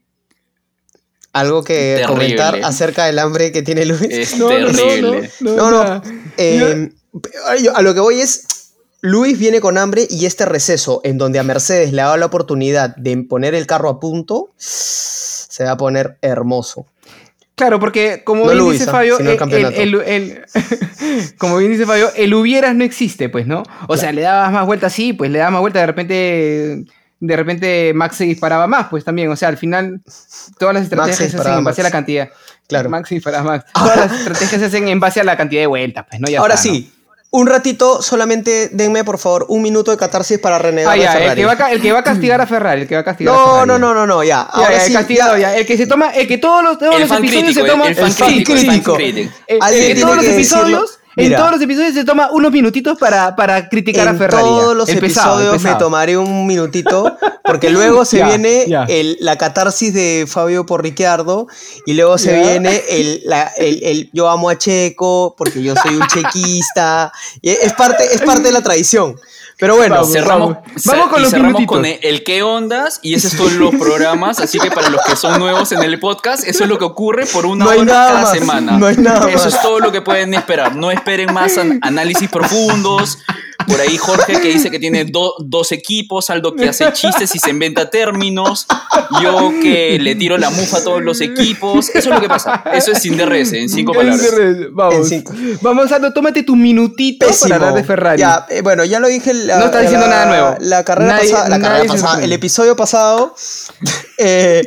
algo 1.32 1.64
que 1.64 1.96
Terrible. 2.00 2.06
comentar 2.06 2.60
acerca 2.64 3.06
del 3.06 3.18
hambre 3.18 3.50
que 3.52 3.62
tiene 3.62 3.84
Luis. 3.86 4.02
Es 4.10 4.36
No, 4.36 4.48
no, 4.50 4.58
no, 4.68 4.72
terrible. 4.72 5.30
no, 5.40 5.56
No, 5.56 5.70
no. 5.70 6.02
Eh, 6.36 6.90
yo- 7.62 7.76
a 7.76 7.82
lo 7.82 7.94
que 7.94 8.00
voy 8.00 8.20
es, 8.20 8.63
Luis 9.06 9.38
viene 9.38 9.60
con 9.60 9.76
hambre 9.76 10.06
y 10.08 10.24
este 10.24 10.46
receso 10.46 11.02
en 11.04 11.18
donde 11.18 11.38
a 11.38 11.42
Mercedes 11.42 11.92
le 11.92 12.00
dado 12.00 12.16
la 12.16 12.24
oportunidad 12.24 12.96
de 12.96 13.14
poner 13.18 13.54
el 13.54 13.66
carro 13.66 13.90
a 13.90 14.00
punto, 14.00 14.48
se 14.56 15.62
va 15.62 15.72
a 15.72 15.76
poner 15.76 16.16
hermoso. 16.22 16.86
Claro, 17.54 17.78
porque 17.78 18.22
como 18.24 18.44
No 18.46 18.52
bien 18.52 18.58
Luis, 18.64 18.78
dice 18.78 18.88
ah, 18.88 18.92
Fabio, 18.94 19.18
el 19.18 19.26
el- 19.28 19.36
campeonato. 19.36 19.76
el- 19.78 19.94
el- 20.06 20.44
como 21.38 21.58
bien 21.58 21.70
dice 21.72 21.84
Fabio, 21.84 22.10
el 22.16 22.32
hubieras 22.32 22.74
no 22.74 22.82
existe, 22.82 23.28
pues, 23.28 23.46
¿no? 23.46 23.62
O 23.88 23.98
sea, 23.98 24.10
le 24.10 24.22
dabas 24.22 24.50
más 24.50 24.64
vueltas, 24.64 24.94
sí, 24.94 25.12
pues 25.12 25.30
le 25.30 25.38
dabas 25.38 25.52
más 25.52 25.60
vueltas, 25.60 25.82
de 25.82 25.86
repente, 25.86 26.84
de 27.20 27.36
repente 27.36 27.92
Max 27.94 28.16
se 28.16 28.24
disparaba 28.24 28.66
más, 28.66 28.86
pues 28.88 29.04
también. 29.04 29.30
O 29.30 29.36
sea, 29.36 29.48
al 29.50 29.58
final, 29.58 30.00
todas 30.58 30.72
las 30.74 30.84
estrategias 30.84 31.30
se 31.30 31.36
hacen 31.36 31.58
en 31.58 31.64
base 31.64 31.82
a 31.82 31.84
la 31.84 31.90
cantidad. 31.90 32.30
Claro. 32.66 32.88
Max 32.88 33.10
disparaba 33.10 33.44
más. 33.44 33.64
Todas 33.74 33.96
las 33.98 34.12
estrategias 34.18 34.60
se 34.62 34.66
hacen 34.66 34.88
en 34.88 34.98
base 34.98 35.20
a 35.20 35.24
la 35.24 35.36
cantidad 35.36 35.60
de 35.60 35.66
vueltas, 35.66 36.06
pues, 36.08 36.20
¿no? 36.22 36.28
Ya 36.28 36.40
Ahora 36.40 36.54
está, 36.54 36.70
¿no? 36.70 36.74
Un 37.36 37.48
ratito, 37.48 38.00
solamente 38.00 38.68
denme 38.70 39.02
por 39.02 39.18
favor 39.18 39.46
un 39.48 39.60
minuto 39.60 39.90
de 39.90 39.96
catarsis 39.96 40.38
para 40.38 40.56
renegar 40.58 40.92
Ah, 40.92 40.96
de 40.96 41.02
el 41.02 41.08
Ferrari. 41.08 41.40
que, 41.40 41.46
va 41.46 41.52
a, 41.66 41.72
el 41.72 41.80
que 41.82 41.92
va 41.92 41.98
a 41.98 42.04
castigar 42.04 42.40
a 42.40 42.46
Ferrari, 42.46 42.82
el 42.82 42.86
que 42.88 42.94
va 42.94 43.00
a 43.00 43.04
castigar 43.04 43.34
a 43.34 43.36
No, 43.36 43.44
Ferrari. 43.46 43.66
no, 43.68 43.78
no, 43.80 43.92
no, 43.94 44.06
no, 44.06 44.22
ya. 44.22 44.28
Ya, 44.28 44.42
Ahora 44.42 44.72
ya, 44.74 44.80
sí, 44.80 44.92
el 44.92 44.98
castigado, 44.98 45.36
ya. 45.36 45.50
ya. 45.52 45.56
El 45.56 45.66
que 45.66 45.76
se 45.76 45.86
toma, 45.88 46.10
el 46.10 46.28
que 46.28 46.38
todos 46.38 46.62
los, 46.62 46.78
todos 46.78 46.94
El 46.94 47.00
los 47.00 47.08
fan 47.08 47.18
episodios 47.24 47.44
crítico, 47.46 47.66
se 47.66 47.72
toma. 47.72 47.88
el 47.88 47.94
fan 47.96 48.06
el 48.06 48.12
fan 48.12 48.28
crítico, 48.28 48.52
el 48.52 48.58
fan 48.58 48.94
crítico. 48.94 49.32
Eh, 49.48 49.58
Alguien 49.60 49.82
en 49.82 49.86
tiene 49.88 50.00
todos 50.02 50.16
los 50.16 50.24
que 50.26 50.32
episodios, 50.32 50.80
decirlo. 50.82 51.03
En 51.16 51.34
todos 51.36 51.50
los 51.52 51.60
episodios 51.60 51.94
se 51.94 52.04
toma 52.04 52.30
unos 52.32 52.50
minutitos 52.52 52.98
para, 52.98 53.34
para 53.36 53.68
criticar 53.68 54.06
a 54.08 54.10
En 54.10 54.18
Ferrari. 54.18 54.42
ya. 54.44 54.50
todos 54.50 54.76
los 54.76 54.88
episodios 54.88 55.62
me 55.62 55.74
tomaré 55.76 56.16
un 56.16 56.46
minutito, 56.46 57.16
porque 57.44 57.70
luego 57.70 58.04
se 58.04 58.22
viene 58.24 58.64
el- 58.88 59.16
la 59.20 59.36
catarsis 59.38 59.92
de 59.94 60.26
Fabio 60.28 60.66
por 60.66 60.82
Ricciardo, 60.82 61.46
y 61.86 61.94
luego 61.94 62.18
se 62.18 62.34
viene 62.40 62.82
el, 62.88 63.22
la- 63.24 63.52
el- 63.58 63.82
el 63.84 64.10
yo 64.12 64.28
amo 64.28 64.48
a 64.50 64.58
Checo, 64.58 65.34
porque 65.38 65.62
yo 65.62 65.74
soy 65.76 65.96
un 65.96 66.06
chequista, 66.08 67.12
y 67.42 67.50
es 67.50 67.72
parte, 67.74 68.04
es 68.12 68.20
parte 68.22 68.42
de 68.42 68.52
la 68.52 68.62
tradición. 68.62 69.16
Pero 69.58 69.76
bueno, 69.76 69.94
Vamos, 69.96 70.12
Cerramos, 70.12 70.54
vamos. 70.56 70.84
Vamos 70.84 71.08
con 71.10 71.22
los 71.22 71.30
cerramos 71.30 71.52
minutitos. 71.60 71.76
con 71.76 71.86
el, 71.86 71.98
el 72.02 72.24
qué 72.24 72.42
ondas 72.42 72.98
y 73.02 73.14
ese 73.14 73.28
es 73.28 73.36
todos 73.36 73.52
los 73.52 73.74
programas, 73.76 74.40
así 74.40 74.58
que 74.58 74.70
para 74.70 74.90
los 74.90 75.00
que 75.02 75.14
son 75.16 75.38
nuevos 75.38 75.70
en 75.72 75.82
el 75.82 76.00
podcast, 76.00 76.44
eso 76.46 76.64
es 76.64 76.68
lo 76.68 76.76
que 76.78 76.84
ocurre 76.84 77.24
por 77.26 77.46
una 77.46 77.64
No 77.64 77.70
hora 77.70 77.84
cada 77.86 78.20
más, 78.22 78.32
semana. 78.32 78.72
no 78.78 78.86
hay 78.86 78.96
nada 78.96 79.30
eso 79.30 79.44
más. 79.44 79.54
es 79.54 79.62
todo 79.62 79.78
lo 79.78 79.92
que 79.92 80.02
pueden 80.02 80.34
esperar. 80.34 80.74
No 80.74 80.90
esperen 80.90 81.32
más 81.32 81.56
an- 81.56 81.78
análisis 81.82 82.28
profundos. 82.28 83.18
Por 83.66 83.80
ahí 83.80 83.96
Jorge 83.96 84.40
que 84.40 84.48
dice 84.48 84.70
que 84.70 84.78
tiene 84.78 85.04
do- 85.04 85.34
dos 85.38 85.72
equipos, 85.72 86.28
Aldo 86.30 86.54
que 86.54 86.68
hace 86.68 86.92
chistes 86.92 87.34
y 87.34 87.38
se 87.38 87.50
inventa 87.50 87.88
términos, 87.90 88.66
yo 89.22 89.52
que 89.62 89.98
le 90.00 90.14
tiro 90.16 90.36
la 90.38 90.50
mufa 90.50 90.78
a 90.78 90.84
todos 90.84 91.02
los 91.02 91.20
equipos. 91.20 91.88
Eso 91.90 91.98
es 91.98 92.06
lo 92.14 92.20
que 92.20 92.28
pasa. 92.28 92.62
Eso 92.72 92.92
es 92.92 92.98
sin 93.00 93.16
DRS, 93.16 93.52
en 93.52 93.68
cinco 93.68 93.92
palabras. 93.92 94.30
Vamos. 94.72 94.94
En 94.96 95.04
cinco. 95.04 95.32
Vamos, 95.62 95.90
Aldo, 95.92 96.12
tómate 96.12 96.42
tu 96.42 96.56
minutito 96.56 97.26
pésimo. 97.26 97.48
para 97.50 97.54
hablar 97.68 97.74
de 97.74 97.84
Ferrari. 97.84 98.20
Ya, 98.20 98.46
eh, 98.50 98.60
bueno, 98.62 98.84
ya 98.84 99.00
lo 99.00 99.08
dije. 99.08 99.32
La, 99.34 99.58
No 99.58 99.64
está 99.66 99.80
diciendo 99.80 100.06
la- 100.06 100.12
nada 100.12 100.26
nuevo. 100.26 100.56
La 100.60 100.84
carrera 100.84 101.16
Nadie- 101.16 101.30
pasada, 101.30 101.48
la 101.48 101.60
carrera 101.60 101.84
pasada, 101.84 102.24
el 102.24 102.32
episodio 102.32 102.76
pasado 102.76 103.34
eh, 104.18 104.62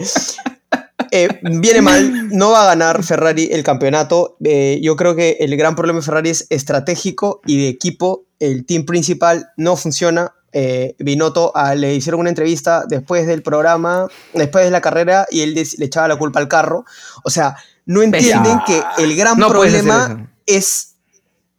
eh, 1.12 1.28
viene 1.44 1.82
mal. 1.82 2.30
No 2.30 2.52
va 2.52 2.64
a 2.64 2.66
ganar 2.68 3.04
Ferrari 3.04 3.50
el 3.52 3.64
campeonato. 3.64 4.38
Eh, 4.44 4.80
yo 4.82 4.96
creo 4.96 5.16
que 5.16 5.38
el 5.40 5.56
gran 5.58 5.76
problema 5.76 6.00
de 6.00 6.06
Ferrari 6.06 6.30
es 6.30 6.48
estratégico 6.50 7.42
y 7.46 7.62
de 7.62 7.70
equipo. 7.70 8.26
El 8.40 8.66
team 8.66 8.86
principal 8.86 9.50
no 9.58 9.76
funciona. 9.76 10.34
Eh, 10.54 10.96
Binotto 11.00 11.52
ah, 11.56 11.76
le 11.76 11.94
hicieron 11.94 12.22
una 12.22 12.30
entrevista 12.30 12.86
después 12.88 13.28
del 13.28 13.44
programa, 13.44 14.08
después 14.34 14.64
de 14.66 14.72
la 14.72 14.82
carrera, 14.82 15.28
y 15.30 15.42
él 15.42 15.54
des- 15.54 15.78
le 15.78 15.86
echaba 15.86 16.08
la 16.08 16.16
culpa 16.16 16.40
al 16.40 16.48
carro. 16.48 16.86
O 17.24 17.30
sea, 17.30 17.56
no 17.86 18.02
entienden 18.02 18.60
que 18.66 18.82
el 18.98 19.16
gran 19.16 19.38
No 19.38 19.50
problema 19.50 20.30
es 20.46 20.96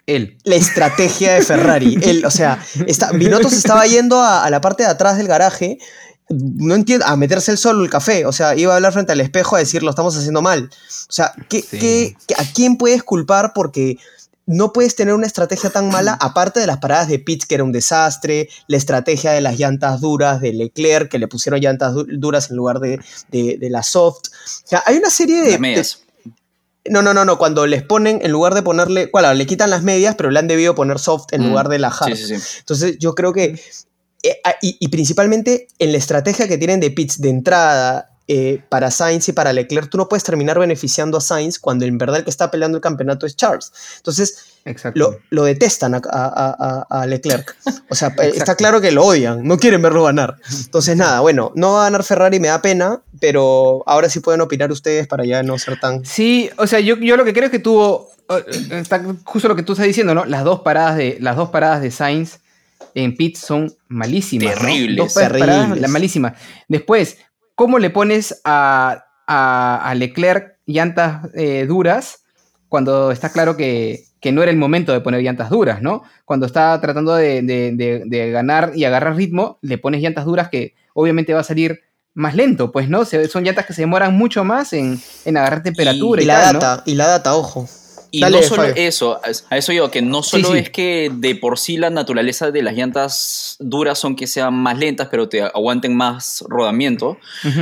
Él. 0.07 0.39
la 0.45 0.57
estrategia 0.57 1.35
de 1.35 1.43
Ferrari. 1.43 1.99
Él, 2.03 2.25
o 2.25 2.31
sea, 2.31 2.59
está, 2.87 3.13
Binotto 3.13 3.51
se 3.51 3.57
estaba 3.57 3.87
yendo 3.87 4.21
a, 4.21 4.43
a 4.45 4.51
la 4.51 4.61
parte 4.61 4.83
de 4.85 4.89
atrás 4.89 5.17
del 5.19 5.29
garaje, 5.29 5.79
no 6.29 6.75
entiendo, 6.75 7.07
a 7.07 7.17
meterse 7.17 7.51
el 7.53 7.59
solo 7.59 7.83
el 7.85 7.91
café. 7.91 8.27
O 8.27 8.33
sea, 8.33 8.55
iba 8.57 8.73
a 8.73 8.77
hablar 8.77 8.93
frente 8.93 9.13
al 9.13 9.21
espejo 9.21 9.57
a 9.57 9.61
decir, 9.61 9.83
lo 9.83 9.91
estamos 9.91 10.17
haciendo 10.17 10.43
mal. 10.43 10.71
O 10.73 11.13
sea, 11.13 11.33
¿qué, 11.49 11.63
Sí. 11.63 11.79
qué- 11.79 12.17
qué- 12.27 12.35
¿a 12.35 12.45
quién 12.55 12.77
puedes 12.77 13.03
culpar? 13.03 13.53
Porque 13.55 13.97
no 14.47 14.73
puedes 14.73 14.95
tener 14.97 15.13
una 15.15 15.27
estrategia 15.27 15.69
tan 15.71 15.89
mala, 15.91 16.13
aparte 16.21 16.61
de 16.61 16.67
las 16.67 16.79
paradas 16.79 17.09
de 17.09 17.19
pits, 17.19 17.47
que 17.47 17.55
era 17.55 17.65
un 17.65 17.73
desastre, 17.73 18.49
la 18.67 18.77
estrategia 18.77 19.33
de 19.33 19.41
las 19.41 19.59
llantas 19.59 20.01
duras 20.01 20.41
de 20.41 20.53
Leclerc, 20.53 21.11
que 21.11 21.19
le 21.19 21.29
pusieron 21.29 21.61
llantas 21.61 21.95
du- 21.95 22.07
duras 22.09 22.51
en 22.51 22.57
lugar 22.57 22.79
de, 22.81 22.99
de, 23.31 23.57
de 23.59 23.71
las 23.71 23.89
soft. 23.89 24.29
O 24.29 24.67
sea, 24.69 24.83
hay 24.87 24.97
una 24.97 25.11
serie 25.11 25.43
de, 25.43 25.51
Las 25.53 25.61
medias. 25.61 26.01
no, 26.87 27.03
no, 27.03 27.13
no, 27.13 27.25
no. 27.27 27.37
Cuando 27.37 27.67
les 27.67 27.83
ponen, 27.83 28.21
en 28.23 28.31
lugar 28.33 28.55
de 28.55 28.63
ponerle. 28.63 29.11
Bueno, 29.13 29.33
le 29.35 29.47
quitan 29.47 29.69
las 29.71 29.83
medias, 29.83 30.15
pero 30.17 30.31
le 30.31 30.39
han 30.39 30.49
debido 30.49 30.75
poner 30.75 30.99
soft 30.99 31.27
en 31.33 31.43
Mm, 31.43 31.49
lugar 31.49 31.69
de 31.69 31.79
la 31.79 31.89
hard. 31.89 32.15
Sí, 32.17 32.27
sí, 32.27 32.39
sí. 32.39 32.57
Entonces, 32.61 32.97
yo 32.99 33.15
creo 33.15 33.33
que. 33.35 33.61
Eh, 34.23 34.41
ah, 34.45 34.55
y, 34.63 34.77
y 34.81 34.89
principalmente 34.89 35.69
en 35.79 35.93
la 35.93 35.99
estrategia 35.99 36.49
que 36.49 36.59
tienen 36.59 36.81
de 36.81 36.91
pits 36.91 37.21
de 37.21 37.29
entrada 37.31 38.11
eh, 38.31 38.61
para 38.69 38.91
Sainz 38.91 39.27
y 39.29 39.33
para 39.33 39.55
Leclerc, 39.55 39.89
tú 39.89 39.97
no 39.97 40.07
puedes 40.09 40.23
terminar 40.23 40.59
beneficiando 40.59 41.17
a 41.17 41.21
Sainz 41.23 41.59
cuando 41.59 41.87
en 41.87 41.97
verdad 41.97 42.19
el 42.19 42.25
que 42.25 42.31
está 42.31 42.51
peleando 42.51 42.77
el 42.77 42.83
campeonato 42.83 43.25
es 43.25 43.37
Charles. 43.37 43.73
Entonces, 43.97 44.45
lo, 44.95 45.19
lo 45.31 45.45
detestan 45.45 45.95
a, 45.95 46.01
a- 46.05 46.87
a- 46.91 47.07
Leclerc. 47.07 47.57
O 47.89 47.95
sea, 47.95 48.09
eh, 48.23 48.33
está 48.35 48.55
claro 48.55 48.83
que 48.83 48.93
lo 48.93 49.07
odian, 49.07 49.45
no 49.49 49.57
quieren 49.57 49.81
verlo 49.81 50.05
ganar. 50.05 50.37
Entonces, 50.63 50.95
nada, 50.95 51.21
bueno, 51.21 51.53
no 51.55 51.73
va 51.73 51.81
a 51.81 51.85
ganar 51.85 52.05
Ferrari, 52.05 52.39
me 52.39 52.49
da 52.49 52.61
pena, 52.61 53.01
pero 53.19 53.83
ahora 53.87 54.11
sí 54.11 54.21
pueden 54.21 54.43
opinar 54.43 54.71
ustedes 54.73 55.07
para 55.07 55.25
ya 55.25 55.43
no 55.43 55.59
ser 55.59 55.81
tan. 55.81 56.05
Sí, 56.05 56.51
o 56.59 56.67
sea, 56.67 56.81
yo, 56.81 56.97
yo 56.99 57.17
lo 57.17 57.25
que 57.25 57.33
creo 57.33 57.47
es 57.47 57.51
que 57.51 57.61
tuvo. 57.61 58.11
Está 58.71 59.03
justo 59.25 59.49
lo 59.49 59.57
que 59.57 59.63
tú 59.63 59.73
estás 59.73 59.87
diciendo, 59.87 60.15
¿no? 60.15 60.27
Las 60.27 60.45
dos 60.45 60.61
paradas 60.61 60.99
de, 60.99 61.17
las 61.19 61.35
dos 61.37 61.49
paradas 61.49 61.81
de 61.81 61.91
Sainz 61.91 62.41
en 62.95 63.17
pits 63.17 63.41
son 63.41 63.73
malísimas. 63.89 64.55
¿no? 64.55 64.61
Terribles, 64.61 64.97
Dos 64.97 65.13
paradas, 65.15 65.39
terribles. 65.41 65.81
la- 65.81 65.89
malísimas. 65.89 66.33
Después, 66.69 67.19
¿cómo 67.55 67.79
le 67.79 67.91
pones 67.91 68.41
a, 68.45 69.05
a, 69.27 69.83
a 69.91 69.95
Leclerc 69.95 70.57
llantas 70.67 71.29
eh, 71.35 71.67
duras 71.67 72.25
cuando 72.69 73.11
está 73.13 73.31
claro 73.31 73.57
que, 73.57 74.05
que 74.21 74.33
no 74.33 74.43
era 74.43 74.51
el 74.51 74.59
momento 74.59 74.93
de 74.93 75.01
poner 75.01 75.23
llantas 75.23 75.49
duras, 75.51 75.81
¿no? 75.81 76.03
Cuando 76.25 76.45
está 76.47 76.79
tratando 76.81 77.15
de, 77.15 77.43
de- 77.43 77.73
de- 77.75 78.03
de 78.05 78.31
ganar 78.31 78.73
y 78.75 78.85
agarrar 78.85 79.17
ritmo, 79.17 79.59
le 79.63 79.79
pones 79.79 80.03
llantas 80.03 80.25
duras 80.27 80.49
que 80.51 80.75
obviamente 80.95 81.33
va 81.35 81.41
a 81.41 81.45
salir 81.45 81.81
más 82.15 82.35
lento, 82.35 82.73
pues, 82.73 82.89
¿no? 82.89 83.05
Se- 83.05 83.29
son 83.29 83.45
llantas 83.45 83.65
que 83.65 83.73
se 83.73 83.83
demoran 83.83 84.15
mucho 84.17 84.45
más 84.45 84.73
en, 84.73 85.01
en 85.25 85.37
agarrar 85.37 85.63
temperatura 85.63 86.21
y, 86.21 86.25
Y 86.25 86.27
la 86.27 86.35
tal, 86.43 86.55
¿no? 86.55 86.61
data, 86.61 86.83
y 86.85 86.95
la 86.95 87.07
data, 87.07 87.35
ojo. 87.37 87.69
Y 88.11 88.21
Dale, 88.21 88.39
no 88.39 88.43
solo 88.43 88.63
Fabio. 88.63 88.75
eso, 88.77 89.21
a 89.51 89.57
eso 89.59 89.73
yo, 89.73 89.91
que 89.91 90.01
no 90.01 90.23
solo 90.23 90.53
sí. 90.53 90.59
es 90.59 90.71
que 90.71 91.11
de 91.15 91.35
por 91.35 91.59
sí 91.59 91.77
la 91.77 91.91
naturaleza 91.91 92.51
de 92.51 92.63
las 92.63 92.75
llantas 92.75 93.57
duras 93.59 93.99
son 93.99 94.17
que 94.17 94.27
sean 94.27 94.55
más 94.55 94.79
lentas, 94.79 95.09
pero 95.11 95.29
te 95.29 95.43
aguanten 95.43 95.95
más 95.95 96.43
rodamiento, 96.49 97.19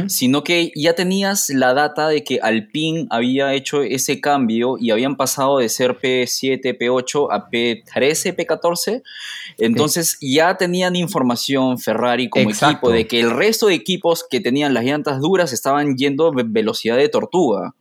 sino 0.09 0.45
que 0.45 0.71
ya 0.77 0.95
tenías 0.95 1.49
la 1.51 1.75
data 1.75 2.07
de 2.09 2.23
que 2.23 2.39
Alpine 2.41 3.07
había 3.11 3.55
hecho 3.55 3.83
ese 3.83 4.21
cambio 4.21 4.77
y 4.79 4.93
habían 4.93 5.17
pasado 5.17 5.59
de 5.59 5.69
ser 5.69 5.99
P7, 5.99 6.79
P8 6.79 7.29
a 7.33 7.51
P13, 7.51 8.37
P14. 8.37 9.03
Entonces 9.59 10.19
ya 10.21 10.57
tenían 10.57 10.97
información 10.97 11.79
Ferrari 11.79 12.29
como 12.29 12.51
Exacto. 12.51 12.73
equipo 12.73 12.91
de 12.93 13.07
que 13.07 13.21
el 13.21 13.31
resto 13.31 13.67
de 13.67 13.75
equipos 13.75 14.25
que 14.29 14.41
tenían 14.41 14.75
las 14.75 14.85
llantas 14.85 15.21
duras 15.21 15.53
estaban 15.53 15.97
yendo 15.97 16.33
ve- 16.33 16.45
velocidad 16.47 16.97
de 16.97 17.09
tortuga. 17.09 17.75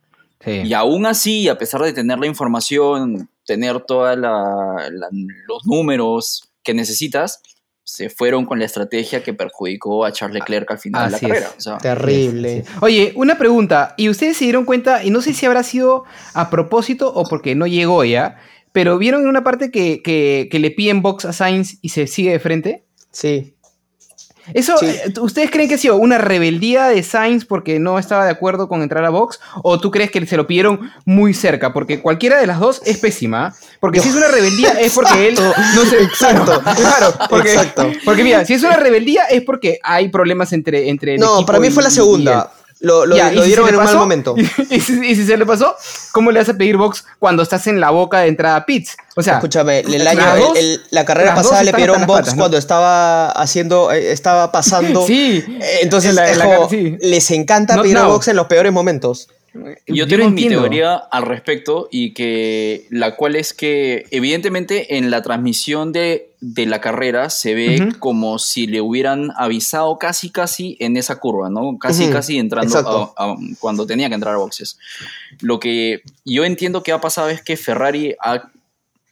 Sí. 0.44 0.50
Y 0.64 0.74
aún 0.74 1.06
así, 1.06 1.48
a 1.48 1.58
pesar 1.58 1.82
de 1.82 1.92
tener 1.92 2.18
la 2.18 2.26
información, 2.26 3.28
tener 3.44 3.80
todos 3.80 4.16
los 4.18 5.66
números 5.66 6.48
que 6.62 6.74
necesitas, 6.74 7.40
se 7.84 8.10
fueron 8.10 8.46
con 8.46 8.58
la 8.58 8.64
estrategia 8.64 9.22
que 9.22 9.32
perjudicó 9.32 10.04
a 10.04 10.10
Charles 10.12 10.40
Leclerc 10.40 10.68
al 10.72 10.78
final 10.78 11.14
Así 11.14 11.24
de 11.24 11.28
la 11.32 11.34
es. 11.34 11.40
carrera. 11.40 11.54
O 11.56 11.60
sea, 11.60 11.78
Terrible. 11.78 12.64
Oye, 12.80 13.12
una 13.14 13.38
pregunta. 13.38 13.94
¿Y 13.96 14.08
ustedes 14.08 14.36
se 14.36 14.44
dieron 14.44 14.64
cuenta? 14.64 15.04
Y 15.04 15.10
no 15.10 15.20
sé 15.22 15.32
si 15.34 15.46
habrá 15.46 15.62
sido 15.62 16.04
a 16.34 16.50
propósito 16.50 17.12
o 17.14 17.24
porque 17.28 17.54
no 17.54 17.66
llegó 17.68 18.04
ya, 18.04 18.38
pero 18.72 18.98
¿vieron 18.98 19.22
en 19.22 19.28
una 19.28 19.44
parte 19.44 19.70
que, 19.70 20.02
que- 20.02 20.48
que 20.50 20.58
le 20.58 20.72
piden 20.72 21.00
box 21.00 21.24
a 21.26 21.32
Sainz 21.32 21.78
y 21.80 21.90
se 21.90 22.08
sigue 22.08 22.32
de 22.32 22.40
frente? 22.40 22.84
Sí. 23.12 23.54
¿Eso, 24.54 24.76
Sí. 24.78 24.86
eh, 24.86 25.12
¿ustedes 25.20 25.50
creen 25.50 25.68
que 25.68 25.74
ha 25.74 25.78
sido 25.78 25.96
una 25.96 26.18
rebeldía 26.18 26.86
de 26.88 27.02
Sainz 27.02 27.44
porque 27.44 27.78
no 27.78 27.98
estaba 27.98 28.24
de 28.24 28.30
acuerdo 28.30 28.68
con 28.68 28.82
entrar 28.82 29.04
a 29.04 29.10
box? 29.10 29.40
¿O 29.62 29.80
tú 29.80 29.90
crees 29.90 30.10
que 30.10 30.24
se 30.26 30.36
lo 30.36 30.46
pidieron 30.46 30.92
muy 31.04 31.34
cerca? 31.34 31.72
Porque 31.72 32.00
cualquiera 32.00 32.38
de 32.40 32.46
las 32.46 32.60
dos 32.60 32.80
es 32.84 32.98
pésima. 32.98 33.54
Porque 33.80 34.00
si 34.00 34.08
es 34.08 34.14
una 34.14 34.28
rebeldía 34.28 34.70
es 34.80 34.92
porque 34.94 35.28
él 35.28 35.34
no 35.74 35.84
se... 35.84 36.02
Exacto. 36.02 36.62
Claro, 36.76 37.14
porque, 37.30 37.52
Exacto. 37.52 37.90
porque 38.04 38.22
mira, 38.22 38.44
si 38.44 38.54
es 38.54 38.62
una 38.62 38.76
rebeldía 38.76 39.24
es 39.24 39.42
porque 39.42 39.78
hay 39.82 40.08
problemas 40.08 40.52
entre, 40.52 40.88
entre 40.88 41.14
el 41.14 41.20
No, 41.20 41.44
para 41.46 41.58
mí 41.58 41.70
fue 41.70 41.82
la 41.82 41.90
segunda. 41.90 42.50
Lo, 42.80 43.06
lo- 43.06 43.16
Ya, 43.16 43.30
lo 43.32 43.40
¿y 43.40 43.42
si 43.44 43.46
dieron 43.46 43.68
en 43.70 43.76
un 43.76 43.84
mal 43.84 43.96
momento. 43.96 44.34
¿Y 44.70 44.80
si, 44.80 45.00
y 45.04 45.14
si 45.16 45.24
se 45.26 45.36
le 45.38 45.46
pasó, 45.46 45.74
¿cómo 46.12 46.30
le 46.30 46.40
vas 46.40 46.48
a 46.50 46.54
pedir 46.54 46.76
box 46.76 47.04
cuando 47.18 47.42
estás 47.42 47.66
en 47.68 47.80
la 47.80 47.88
boca 47.90 48.20
de 48.20 48.28
entrada 48.28 48.56
a 48.56 48.66
pits? 48.66 48.96
O 49.16 49.22
sea, 49.22 49.34
Escúchame, 49.36 49.80
el 49.80 50.06
año, 50.06 50.20
dos- 50.36 50.58
el- 50.58 50.64
el- 50.74 50.80
la 50.90 51.04
carrera 51.06 51.34
pasada 51.34 51.62
le 51.62 51.72
pidieron 51.72 52.04
box 52.06 52.18
patas, 52.20 52.34
¿no? 52.34 52.40
cuando 52.42 52.58
estaba 52.58 53.30
haciendo, 53.30 53.90
eh, 53.92 54.12
estaba 54.12 54.52
pasando. 54.52 55.04
Sí. 55.06 55.42
Eh, 55.48 55.78
Entonces, 55.82 56.10
En 56.10 56.16
la- 56.16 56.26
en 56.26 56.32
es 56.32 56.36
la 56.38 56.44
como, 56.44 56.60
car- 56.60 56.70
sí. 56.70 56.96
les 57.00 57.30
encanta 57.30 57.76
Not 57.76 57.82
pedir 57.84 57.96
now. 57.98 58.08
box 58.10 58.28
en 58.28 58.36
los 58.36 58.46
peores 58.46 58.72
momentos. 58.72 59.28
Yo 59.86 60.04
no 60.04 60.08
tengo 60.08 60.30
mi 60.30 60.42
teoría 60.62 60.94
al 60.96 61.22
respecto 61.24 61.88
y 61.90 62.12
que 62.14 62.86
la 62.90 63.16
cual 63.16 63.36
es 63.36 63.52
que 63.52 64.04
evidentemente 64.10 64.96
en 64.96 65.10
la 65.10 65.22
transmisión 65.22 65.92
de, 65.92 66.30
de 66.40 66.66
la 66.66 66.80
carrera 66.80 67.30
se 67.30 67.54
ve 67.54 67.76
como 67.98 68.38
si 68.38 68.66
le 68.66 68.80
hubieran 68.80 69.30
avisado 69.36 69.98
casi 69.98 70.30
casi 70.30 70.76
en 70.80 70.96
esa 70.96 71.18
curva, 71.18 71.50
¿no? 71.50 71.78
Casi 71.78 72.04
casi 72.12 72.38
entrando 72.38 72.68
a- 73.16 73.36
cuando 73.58 73.86
tenía 73.86 74.08
que 74.08 74.14
entrar 74.14 74.34
a 74.34 74.38
boxes. 74.38 74.78
Lo 75.40 75.58
que 75.60 76.02
yo 76.24 76.44
entiendo 76.44 76.82
que 76.82 76.92
ha 76.92 77.00
pasado 77.00 77.28
es 77.30 77.42
que 77.42 77.56
Ferrari 77.56 78.14
ha, 78.20 78.50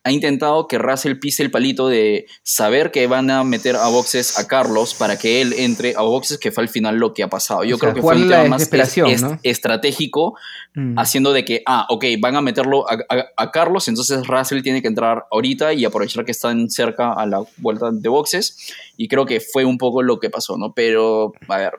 ha 0.07 0.13
intentado 0.13 0.69
que 0.69 0.77
Russell 0.77 1.17
pise 1.19 1.43
el 1.43 1.51
palito 1.51 1.89
de 1.89 2.27
saber 2.43 2.91
que 2.91 3.07
van 3.07 3.31
a 3.31 3.43
meter 3.43 3.75
a 3.77 3.89
boxes 3.89 4.39
a 4.39 4.47
Carlos 4.47 4.93
para 4.95 5.19
que 5.19 5.41
él 5.41 5.55
entre 5.57 5.95
a 5.97 6.03
boxes, 6.03 6.37
que 6.39 6.53
fue 6.53 6.63
al 6.65 6.69
final 6.69 6.97
lo 6.97 7.15
que 7.15 7.23
ha 7.23 7.29
pasado. 7.29 7.65
Yo 7.65 7.77
O 7.77 7.79
creo 7.79 7.93
sea, 7.93 7.95
que 7.95 8.03
fue 8.03 8.15
un 8.17 8.29
tema 8.29 8.45
más 8.45 8.63
es- 8.63 8.71
desesperación, 8.71 9.09
es- 9.11 9.23
¿no? 9.23 9.39
estratégico 9.43 10.37
Mm. 10.75 10.99
haciendo 10.99 11.33
de 11.33 11.45
que, 11.47 11.63
ah, 11.67 11.87
ok, 11.89 12.05
van 12.21 12.37
a 12.37 12.43
meterlo 12.43 12.85
a, 12.89 12.99
a- 13.09 13.25
a 13.37 13.51
Carlos, 13.51 13.89
entonces 13.89 14.27
Russell 14.27 14.61
tiene 14.63 14.83
que 14.83 14.89
entrar 14.89 15.25
ahorita 15.33 15.73
y 15.73 15.85
aprovechar 15.87 16.25
que 16.27 16.33
están 16.33 16.69
cerca 16.69 17.13
a 17.15 17.25
la 17.27 17.43
vuelta 17.57 17.91
de 17.91 18.09
boxes. 18.09 18.75
Y 18.99 19.09
creo 19.09 19.25
que 19.25 19.41
fue 19.41 19.65
un 19.65 19.79
poco 19.79 20.03
lo 20.03 20.21
que 20.21 20.29
pasó, 20.29 20.59
¿no? 20.59 20.75
Pero, 20.75 21.33
a 21.49 21.57
ver. 21.57 21.73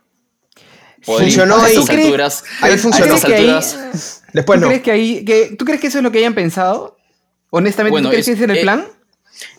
Funcionó 1.02 1.58
a 1.58 1.66
ahí. 1.66 1.74
estas 1.74 1.86
¿Tú 1.86 1.92
crees- 1.92 2.06
alturas. 2.06 2.44
ahí 2.62 2.74
a 2.74 2.78
funcionó. 2.78 3.06
estas 3.16 3.26
¿Crees 3.26 3.40
que 3.40 3.44
ahí- 3.44 3.56
alturas. 3.56 4.24
Después 4.34 4.58
¿Tú 4.60 4.62
no. 4.62 4.68
crees 4.70 4.82
que 4.84 4.92
ahí, 4.92 5.24
que, 5.26 5.56
¿Tú 5.58 5.66
crees 5.66 5.80
que 5.80 5.88
eso 5.88 6.00
es 6.00 6.04
lo 6.04 6.12
que 6.12 6.18
hayan 6.20 6.34
pensado? 6.34 6.95
Honestamente, 7.58 7.92
Bueno, 7.92 8.10
¿tú 8.10 8.12
crees 8.12 8.28
es- 8.28 8.38
que 8.38 8.44
ese 8.44 8.44
es 8.46 8.50
el 8.52 8.58
eh, 8.58 8.62
plan? 8.62 8.86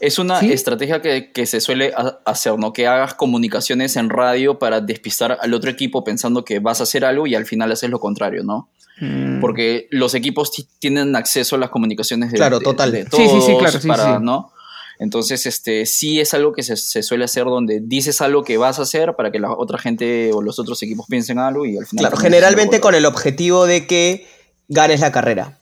Es 0.00 0.18
una 0.18 0.40
¿Sí? 0.40 0.52
estrategia 0.52 1.02
que, 1.02 1.32
que 1.32 1.44
se 1.46 1.60
suele 1.60 1.92
ha- 1.96 2.18
hacer, 2.24 2.58
¿no? 2.58 2.72
Que 2.72 2.86
hagas 2.86 3.14
comunicaciones 3.14 3.96
en 3.96 4.08
radio 4.10 4.58
para 4.58 4.80
despistar 4.80 5.38
al 5.40 5.52
otro 5.54 5.70
equipo 5.70 6.02
pensando 6.02 6.44
que 6.44 6.60
vas 6.60 6.80
a 6.80 6.84
hacer 6.84 7.04
algo 7.04 7.26
y 7.26 7.34
al 7.34 7.44
final 7.46 7.70
haces 7.72 7.90
lo 7.90 8.00
contrario, 8.00 8.42
¿no? 8.42 8.70
Mm. 9.00 9.40
Porque 9.40 9.86
los 9.90 10.14
equipos 10.14 10.50
ti- 10.50 10.66
tienen 10.78 11.14
acceso 11.16 11.56
a 11.56 11.58
las 11.58 11.68
comunicaciones 11.70 12.30
de, 12.32 12.38
Claro, 12.38 12.58
de- 12.58 12.64
total. 12.64 12.90
de 12.92 13.02
Sí, 13.04 13.08
todos 13.10 13.44
sí, 13.44 13.52
sí, 13.52 13.58
claro, 13.58 13.80
sí, 13.80 13.88
para, 13.88 14.16
sí. 14.18 14.22
¿no? 14.24 14.50
Entonces, 14.98 15.44
este, 15.44 15.84
sí 15.84 16.20
es 16.20 16.32
algo 16.32 16.54
que 16.54 16.62
se, 16.62 16.74
se 16.78 17.02
suele 17.02 17.26
hacer 17.26 17.44
donde 17.44 17.80
dices 17.82 18.22
algo 18.22 18.44
que 18.44 18.56
vas 18.56 18.78
a 18.78 18.82
hacer 18.82 19.12
para 19.14 19.30
que 19.30 19.38
la 19.38 19.52
otra 19.52 19.76
gente 19.76 20.30
o 20.32 20.40
los 20.40 20.58
otros 20.58 20.82
equipos 20.82 21.04
piensen 21.06 21.38
algo 21.38 21.66
y 21.66 21.76
al 21.76 21.84
final... 21.86 22.04
Claro, 22.06 22.16
generalmente 22.16 22.80
con 22.80 22.94
el 22.94 23.04
objetivo 23.04 23.66
de 23.66 23.86
que 23.86 24.26
ganes 24.68 25.00
la 25.00 25.12
carrera. 25.12 25.58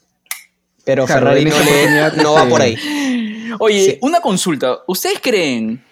Pero 0.85 1.07
Claro, 1.07 1.20
Ferrari 1.27 1.44
no, 1.44 1.59
le- 1.59 2.01
va 2.01 2.07
este, 2.40 2.51
por 2.51 2.61
ahí. 2.62 2.77
Oye, 3.59 3.85
Sí. 3.85 3.99
una 4.03 4.20
consulta. 4.20 4.79
¿Ustedes 4.87 5.18
creen 5.23 5.83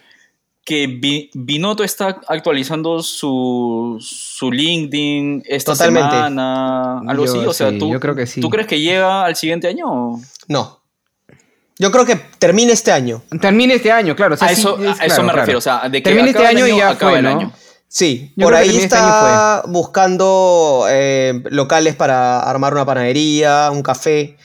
que 0.65 0.87
Binotto 1.35 1.83
está 1.83 2.21
actualizando 2.29 3.03
su, 3.03 3.97
su 4.01 4.53
LinkedIn 4.53 5.43
esta 5.47 5.73
Totalmente. 5.73 6.11
semana? 6.11 7.01
Algo 7.09 7.25
Yo 7.27 7.31
así. 7.33 7.47
O 7.47 7.53
sea, 7.53 7.71
sí, 7.71 7.79
¿tú, 7.79 7.91
yo 7.93 8.01
creo 8.01 8.15
que 8.15 8.27
sí. 8.27 8.41
¿tú 8.41 8.51
crees 8.51 8.67
que 8.69 8.81
llega 8.81 9.25
al 9.25 9.37
siguiente 9.37 9.69
año? 9.69 10.21
No. 10.49 10.81
Yo 11.79 11.91
creo 11.91 12.05
que 12.05 12.17
termina 12.39 12.73
este 12.73 12.93
año. 12.93 13.23
Termine 13.41 13.75
este 13.75 13.91
año, 13.91 14.15
claro. 14.15 14.35
o 14.35 14.37
sea, 14.37 14.49
a 14.49 14.55
sí, 14.55 14.61
eso, 14.61 14.77
es 14.79 15.01
a 15.01 15.05
eso 15.07 15.07
claro, 15.07 15.23
me 15.23 15.27
claro. 15.29 15.39
refiero. 15.41 15.59
O 15.59 15.63
sea, 15.63 15.89
de 15.89 16.03
que 16.03 16.11
Termina 16.11 16.29
este 16.29 16.47
año 16.47 16.67
y 16.67 16.77
ya 16.77 16.91
acaba 16.91 17.13
fue, 17.13 17.19
el 17.21 17.25
¿no? 17.25 17.31
año. 17.31 17.53
Sí, 17.89 18.33
Yo 18.37 18.47
por 18.47 18.55
ahí 18.55 18.69
este 18.71 18.85
está 18.85 19.65
buscando 19.69 20.87
eh, 20.89 21.43
locales 21.51 21.95
para 21.97 22.41
armar 22.41 22.73
una 22.73 22.87
panadería, 22.87 23.69
un 23.73 23.83
café, 23.83 24.37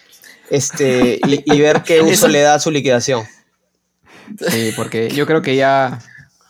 este, 0.50 1.20
y, 1.28 1.44
y 1.54 1.62
ver 1.62 1.84
qué 1.84 2.02
uso 2.02 2.12
Eso- 2.12 2.28
le 2.28 2.42
da 2.42 2.56
a 2.56 2.60
su 2.60 2.72
liquidación. 2.72 3.24
Sí, 4.50 4.74
porque 4.76 5.10
yo 5.10 5.26
creo 5.26 5.42
que 5.42 5.56
ya, 5.56 6.00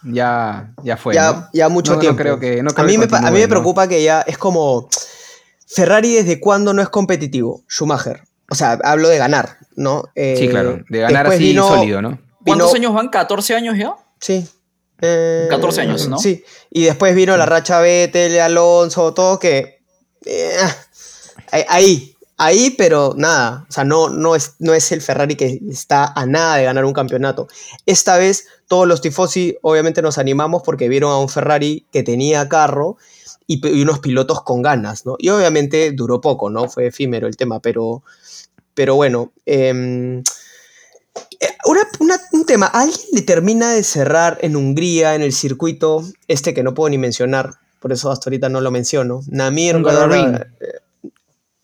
ya, 0.03 0.73
ya 0.83 0.97
fue. 0.97 1.13
ya, 1.13 1.31
¿no? 1.31 1.49
ya 1.53 1.69
mucho 1.69 1.91
No, 1.91 1.95
no 1.97 2.01
tiempo. 2.01 2.17
creo 2.17 2.39
que- 2.39 2.63
no 2.63 2.71
creo 2.71 2.83
a, 2.83 2.87
mí 2.87 2.93
que 2.97 3.07
me, 3.07 3.17
a 3.17 3.21
mí 3.31 3.37
me 3.39 3.43
¿no? 3.43 3.49
preocupa 3.49 3.87
que 3.87 4.01
ya 4.03 4.21
es 4.21 4.37
como 4.37 4.89
Ferrari 5.67 6.13
desde 6.15 6.39
cuándo 6.39 6.73
no 6.73 6.81
es 6.81 6.89
competitivo, 6.89 7.63
Schumacher. 7.69 8.23
O 8.49 8.55
sea, 8.55 8.79
hablo 8.83 9.09
de 9.09 9.17
ganar, 9.17 9.57
¿no? 9.75 10.05
Eh, 10.15 10.35
Sí, 10.39 10.47
claro. 10.47 10.79
De 10.89 10.99
ganar 11.01 11.27
así 11.27 11.39
vino- 11.49 11.67
sólido, 11.67 12.01
¿no? 12.01 12.19
¿Cuántos 12.45 12.73
vino- 12.73 12.89
años 12.89 12.93
van? 12.95 13.11
¿14 13.11 13.55
años 13.55 13.77
ya? 13.77 13.93
Sí. 14.19 14.47
Eh, 15.01 15.47
14 15.49 15.81
años, 15.81 16.07
¿no? 16.07 16.17
Sí. 16.17 16.43
Y 16.71 16.85
después 16.85 17.13
vino 17.13 17.35
la 17.37 17.45
racha 17.45 17.79
Vettel, 17.81 18.39
Alonso, 18.39 19.13
todo 19.13 19.37
que. 19.37 19.81
eh, 20.25 20.57
ahí- 21.51 22.15
ahí, 22.37 22.69
pero 22.77 23.13
nada. 23.17 23.65
O 23.69 23.71
sea, 23.71 23.83
no, 23.83 24.09
no, 24.09 24.35
es, 24.35 24.53
no 24.59 24.73
es 24.73 24.91
el 24.91 25.01
Ferrari 25.01 25.35
que 25.35 25.59
está 25.69 26.05
a 26.15 26.25
nada 26.25 26.57
de 26.57 26.63
ganar 26.63 26.85
un 26.85 26.93
campeonato. 26.93 27.47
Esta 27.85 28.17
vez, 28.17 28.47
todos 28.67 28.87
los 28.87 29.01
tifosi, 29.01 29.57
obviamente, 29.61 30.01
nos 30.01 30.17
animamos 30.17 30.61
porque 30.63 30.87
vieron 30.89 31.11
a 31.11 31.17
un 31.17 31.29
Ferrari 31.29 31.85
que 31.91 32.03
tenía 32.03 32.47
carro 32.47 32.97
y, 33.47 33.65
unos 33.81 33.99
pilotos 33.99 34.43
con 34.43 34.61
ganas, 34.61 35.05
¿no? 35.05 35.15
Y 35.19 35.29
obviamente 35.29 35.91
duró 35.91 36.21
poco, 36.21 36.49
¿no? 36.49 36.69
Fue 36.69 36.87
efímero 36.87 37.27
el 37.27 37.35
tema, 37.37 37.59
pero. 37.59 38.03
Pero 38.73 38.95
bueno. 38.95 39.31
em, 39.45 40.19
eh, 41.39 41.47
una- 41.65 41.87
una- 41.99 42.21
un 42.31 42.45
tema, 42.45 42.67
¿a 42.67 42.81
¿alguien 42.81 42.99
le 43.13 43.21
termina 43.23 43.73
de 43.73 43.83
cerrar 43.83 44.37
en 44.41 44.55
Hungría, 44.55 45.15
en 45.15 45.21
el 45.23 45.33
circuito, 45.33 46.03
este 46.27 46.53
que 46.53 46.61
no 46.63 46.73
puedo 46.75 46.89
ni 46.89 46.97
mencionar, 46.99 47.55
por 47.79 47.91
eso 47.91 48.11
hasta 48.11 48.29
ahorita 48.29 48.49
no 48.49 48.61
lo 48.61 48.69
menciono? 48.69 49.21
Namir, 49.27 49.81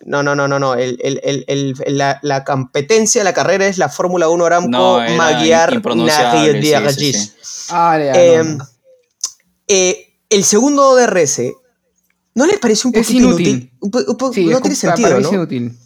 no, 0.06 0.22
no, 0.24 0.36
no, 0.36 0.48
no, 0.48 0.60
no, 0.60 0.76
el- 0.76 0.98
el- 1.02 1.20
el- 1.24 1.46
el- 1.48 1.98
la, 1.98 2.20
la 2.22 2.44
competencia, 2.44 3.24
la 3.24 3.34
carrera 3.34 3.66
es 3.68 3.78
la 3.78 3.90
Fórmula 3.90 4.30
1 4.30 4.46
Aramco 4.46 4.70
No, 4.70 5.00
Magyar 5.18 5.70
sí, 5.72 5.78
sí, 6.94 7.14
sí. 7.14 7.32
Ah, 7.70 7.98
ya, 7.98 8.12
Eh, 8.14 8.44
no, 8.44 8.68
eh, 9.68 10.14
el 10.30 10.44
segundo 10.44 10.96
DRS, 10.96 11.54
¿no 12.36 12.46
les 12.46 12.60
parece 12.60 12.88
un 12.88 12.94
poquito 12.94 13.14
inútil. 13.14 13.48
inútil? 13.48 13.72
Un 13.80 13.92
po- 13.92 14.04
un 14.08 14.18
po- 14.18 14.34
Sí, 14.34 14.46
no 14.46 14.52
es 14.58 14.62
tiene 14.62 14.76
sentido, 14.76 15.08
inútil. 15.34 15.78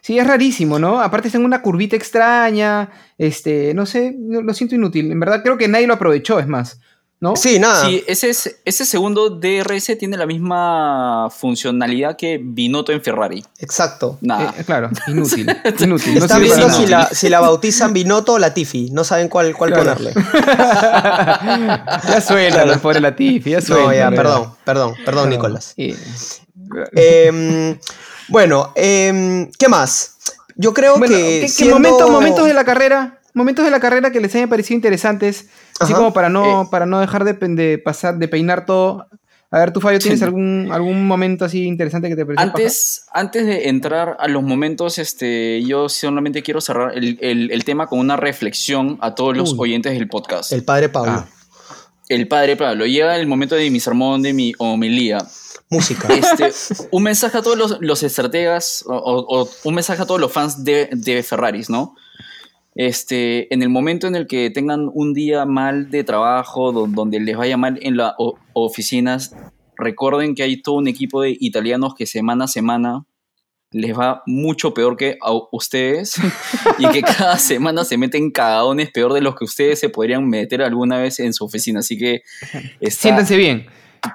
Sí, 0.00 0.18
es 0.18 0.26
rarísimo, 0.26 0.78
¿no? 0.78 1.00
Aparte 1.00 1.28
está 1.28 1.38
en 1.38 1.46
una 1.46 1.62
curvita 1.62 1.96
extraña, 1.96 2.90
este, 3.16 3.72
no 3.72 3.86
sé, 3.86 4.14
lo 4.18 4.52
siento 4.52 4.74
inútil. 4.74 5.10
En 5.10 5.18
verdad 5.18 5.42
creo 5.42 5.56
que 5.56 5.66
nadie 5.66 5.86
lo 5.86 5.94
aprovechó, 5.94 6.38
es 6.38 6.46
más, 6.46 6.78
¿no? 7.20 7.36
Sí, 7.36 7.58
nada. 7.58 7.86
Sí, 7.86 8.04
ese, 8.06 8.28
es- 8.30 8.56
ese 8.66 8.84
segundo 8.84 9.30
DRS 9.30 9.96
tiene 9.98 10.16
la 10.18 10.26
misma 10.26 11.28
funcionalidad 11.30 12.16
que 12.16 12.38
Binotto 12.42 12.92
en 12.92 13.00
Ferrari. 13.02 13.42
Exacto. 13.60 14.18
Nada. 14.20 14.54
Eh, 14.58 14.64
claro, 14.64 14.90
inútil. 15.06 15.48
inútil. 15.80 16.14
no 16.18 16.20
Están 16.24 16.42
viendo 16.42 16.68
si 16.70 16.86
la, 16.86 17.06
si 17.06 17.28
la 17.30 17.40
bautizan 17.40 17.92
Binotto 17.94 18.34
o 18.34 18.38
Latifi. 18.38 18.90
No 18.90 19.04
saben 19.04 19.28
cuál, 19.28 19.54
cuál 19.56 19.72
Claro. 19.72 19.94
ponerle. 19.94 20.12
ya 22.08 22.20
suena, 22.20 22.62
Claro. 22.62 22.80
pobre 22.80 23.00
Latifi, 23.00 23.50
ya 23.50 23.60
suena. 23.62 23.84
No, 23.84 23.92
ya, 23.94 24.10
perdón, 24.10 24.54
perdón, 24.64 24.94
perdón, 25.04 25.30
Nicolás. 25.30 25.72
Sí. 25.76 25.96
Em, 26.92 27.78
bueno, 28.28 28.72
em, 28.74 29.50
¿qué 29.58 29.68
más? 29.68 30.16
Yo 30.56 30.72
creo 30.74 30.98
Bueno, 30.98 31.14
que. 31.16 31.46
¿qué- 31.56 31.64
qué 31.64 31.74
momentos 31.74 32.46
de 32.46 32.54
la 32.54 32.64
carrera, 32.64 33.18
momentos 33.34 33.64
de 33.64 33.70
la 33.70 33.80
carrera 33.80 34.10
que 34.10 34.20
les 34.20 34.34
hayan 34.34 34.48
parecido 34.48 34.76
interesantes, 34.76 35.48
así 35.80 35.92
Ajá. 35.92 35.96
como 35.96 36.12
para 36.12 36.28
no, 36.28 36.62
Eh. 36.62 36.68
para 36.70 36.86
no 36.86 37.00
dejar 37.00 37.24
de, 37.24 37.78
pasar, 37.78 38.16
de 38.18 38.28
peinar 38.28 38.64
todo. 38.64 39.06
A 39.50 39.58
ver, 39.58 39.72
tú, 39.72 39.80
Fabio, 39.80 40.00
¿tienes 40.00 40.18
Sí. 40.18 40.24
algún, 40.24 40.68
algún 40.72 41.06
momento 41.06 41.44
así 41.44 41.64
interesante 41.64 42.08
que 42.08 42.16
te 42.16 42.26
pareció? 42.26 42.44
paja? 42.50 42.56
Antes, 42.56 43.06
antes 43.12 43.46
de 43.46 43.68
entrar 43.68 44.16
a 44.18 44.26
los 44.26 44.42
momentos, 44.42 44.98
este, 44.98 45.62
yo 45.62 45.88
solamente 45.88 46.42
quiero 46.42 46.60
cerrar 46.60 46.96
el, 46.96 47.18
el- 47.20 47.50
el 47.52 47.64
tema 47.64 47.86
con 47.86 48.00
una 48.00 48.16
reflexión 48.16 48.98
a 49.00 49.14
todos 49.14 49.36
los 49.36 49.52
Uy. 49.52 49.58
oyentes 49.70 49.92
del 49.92 50.08
podcast. 50.08 50.50
El 50.52 50.64
padre 50.64 50.88
Pablo. 50.88 51.12
Ah. 51.12 51.26
El 52.08 52.26
padre 52.28 52.56
Pablo, 52.56 52.84
llega 52.86 53.16
el 53.16 53.26
momento 53.26 53.54
de 53.54 53.70
mi 53.70 53.80
sermón, 53.80 54.22
de 54.22 54.32
mi 54.32 54.52
homilía. 54.58 55.18
Música. 55.70 56.08
Este, 56.12 56.52
un 56.90 57.02
mensaje 57.02 57.38
a 57.38 57.42
todos 57.42 57.56
los, 57.56 57.78
los 57.80 58.02
estrategas 58.02 58.84
o, 58.86 58.94
o- 58.94 59.42
o 59.42 59.48
un 59.64 59.74
mensaje 59.74 60.02
a 60.02 60.06
todos 60.06 60.20
los 60.20 60.32
fans 60.32 60.64
de, 60.64 60.88
de 60.92 61.22
Ferraris, 61.22 61.70
¿no? 61.70 61.94
Este, 62.74 63.52
en 63.54 63.62
el 63.62 63.68
momento 63.68 64.06
en 64.08 64.16
el 64.16 64.26
que 64.26 64.50
tengan 64.50 64.90
un 64.92 65.14
día 65.14 65.44
mal 65.44 65.90
de 65.90 66.02
trabajo, 66.04 66.72
do- 66.72 66.86
donde 66.88 67.20
les 67.20 67.36
vaya 67.36 67.56
mal 67.56 67.78
en 67.82 67.96
las 67.96 68.14
oficinas, 68.52 69.34
recuerden 69.76 70.34
que 70.34 70.42
hay 70.42 70.60
todo 70.60 70.76
un 70.76 70.88
equipo 70.88 71.22
de 71.22 71.36
italianos 71.38 71.94
que 71.94 72.06
semana 72.06 72.44
a 72.44 72.48
semana 72.48 73.04
les 73.70 73.96
va 73.98 74.22
mucho 74.26 74.72
peor 74.72 74.96
que 74.96 75.16
a 75.20 75.32
ustedes 75.50 76.14
y 76.78 76.86
que 76.90 77.02
cada 77.02 77.38
semana 77.38 77.84
se 77.84 77.98
meten 77.98 78.30
cagadones 78.30 78.90
peor 78.92 79.12
de 79.12 79.20
los 79.20 79.34
que 79.34 79.44
ustedes 79.44 79.80
se 79.80 79.88
podrían 79.88 80.28
meter 80.28 80.62
alguna 80.62 80.98
vez 80.98 81.18
en 81.18 81.32
su 81.32 81.44
oficina. 81.44 81.80
Así 81.80 81.98
que 81.98 82.22
está 82.80 83.02
Siéntanse 83.02 83.36
bien. 83.36 83.66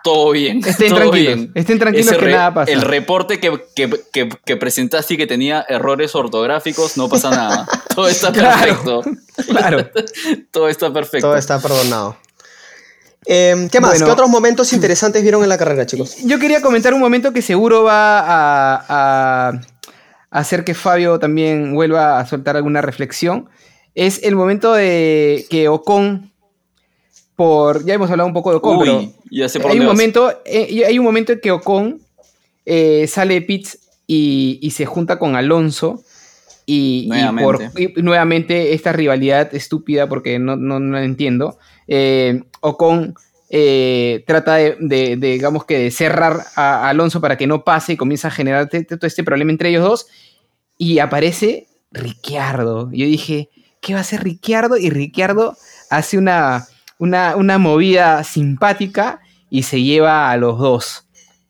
Todo 0.03 0.31
bien. 0.31 0.61
Estén 0.65 0.89
todo 0.89 0.99
tranquilos. 0.99 1.35
bien. 1.35 1.51
Estén 1.55 1.79
tranquilos 1.79 2.07
Ese 2.07 2.17
que 2.17 2.25
re- 2.25 2.31
nada 2.31 2.53
pasa. 2.53 2.71
El 2.71 2.81
reporte 2.81 3.39
que, 3.39 3.61
que, 3.75 3.89
que, 4.11 4.29
que 4.45 4.57
presentaste 4.57 5.13
y 5.15 5.17
que 5.17 5.27
tenía 5.27 5.65
errores 5.67 6.15
ortográficos, 6.15 6.97
no 6.97 7.09
pasa 7.09 7.29
nada. 7.31 7.67
Todo 7.95 8.07
está 8.07 8.31
perfecto. 8.31 9.01
Claro. 9.47 9.89
Todo 10.51 10.69
está 10.69 10.91
perfecto. 10.93 11.27
Todo 11.27 11.37
está 11.37 11.59
perdonado. 11.59 12.17
Em, 13.25 13.69
¿Qué 13.69 13.79
más? 13.79 13.91
Bueno. 13.91 14.05
¿Qué 14.05 14.11
otros 14.11 14.29
momentos 14.29 14.71
interesantes 14.73 15.21
vieron 15.21 15.43
en 15.43 15.49
la 15.49 15.57
carrera, 15.57 15.85
chicos? 15.85 16.17
Yo 16.23 16.39
quería 16.39 16.61
comentar 16.61 16.93
un 16.93 16.99
momento 16.99 17.33
que 17.33 17.41
seguro 17.41 17.83
va 17.83 18.19
a, 18.19 18.85
a 19.49 19.61
hacer 20.31 20.63
que 20.63 20.73
Fabio 20.73 21.19
también 21.19 21.73
vuelva 21.75 22.19
a 22.19 22.25
soltar 22.25 22.55
alguna 22.55 22.81
reflexión. 22.81 23.49
Es 23.93 24.23
el 24.23 24.35
momento 24.35 24.73
de 24.73 25.45
que 25.49 25.67
Ocon, 25.67 26.31
por. 27.39 27.85
Ya 27.85 27.93
hemos 27.93 28.11
hablado 28.11 28.27
un 28.27 28.33
poco 28.33 28.49
de 28.51 28.57
Ocon, 28.57 28.79
Uy, 28.79 29.13
ya 29.31 29.47
sé 29.47 29.61
por 29.61 29.71
hay 29.71 29.79
un 29.79 29.85
momento, 29.85 30.29
eh, 30.43 30.83
hay 30.85 30.99
un 30.99 31.05
momento 31.05 31.31
en 31.31 31.39
que 31.39 31.51
Ocon 31.51 32.01
eh, 32.65 33.07
sale 33.07 33.35
de 33.35 33.41
pits 33.43 33.79
y, 34.05 34.59
y 34.61 34.71
se 34.71 34.85
junta 34.85 35.17
con 35.17 35.37
Alonso. 35.37 36.03
Y, 36.65 37.05
y 37.05 37.07
Nuevamente. 37.07 37.43
por, 37.71 37.79
y 37.79 37.93
nuevamente 38.03 38.73
esta 38.73 38.91
rivalidad 38.91 39.55
estúpida, 39.55 40.07
porque 40.09 40.37
no, 40.37 40.57
no, 40.57 40.79
no 40.81 40.97
la 40.97 41.03
entiendo. 41.05 41.57
Eh, 41.87 42.43
Ocon 42.59 43.15
eh, 43.49 44.23
trata 44.27 44.55
de, 44.55 44.75
de- 44.79 45.15
de, 45.15 45.27
digamos 45.31 45.63
que, 45.65 45.79
de 45.79 45.91
cerrar 45.91 46.41
a, 46.57 46.85
a 46.85 46.89
Alonso 46.89 47.21
para 47.21 47.37
que 47.37 47.47
no 47.47 47.63
pase 47.63 47.93
y 47.93 47.97
comienza 47.97 48.27
a 48.27 48.31
generar 48.31 48.69
todo 48.69 49.07
este 49.07 49.23
problema 49.23 49.49
entre 49.51 49.69
ellos 49.69 49.83
dos. 49.83 50.07
Y 50.77 50.99
aparece 50.99 51.67
Ricciardo. 51.91 52.89
Yo 52.91 53.05
dije, 53.05 53.49
¿qué 53.81 53.93
va 53.93 53.99
a 53.99 54.01
hacer 54.01 54.23
Ricciardo? 54.23 54.77
Y 54.77 54.89
Ricciardo 54.91 55.55
hace 55.89 56.17
una, 56.19 56.67
una, 56.99 57.35
una 57.35 57.57
movida 57.57 58.23
simpática 58.23 59.19
y 59.49 59.63
se 59.63 59.81
lleva 59.81 60.29
a 60.29 60.37
los 60.37 60.59
dos. 60.59 61.05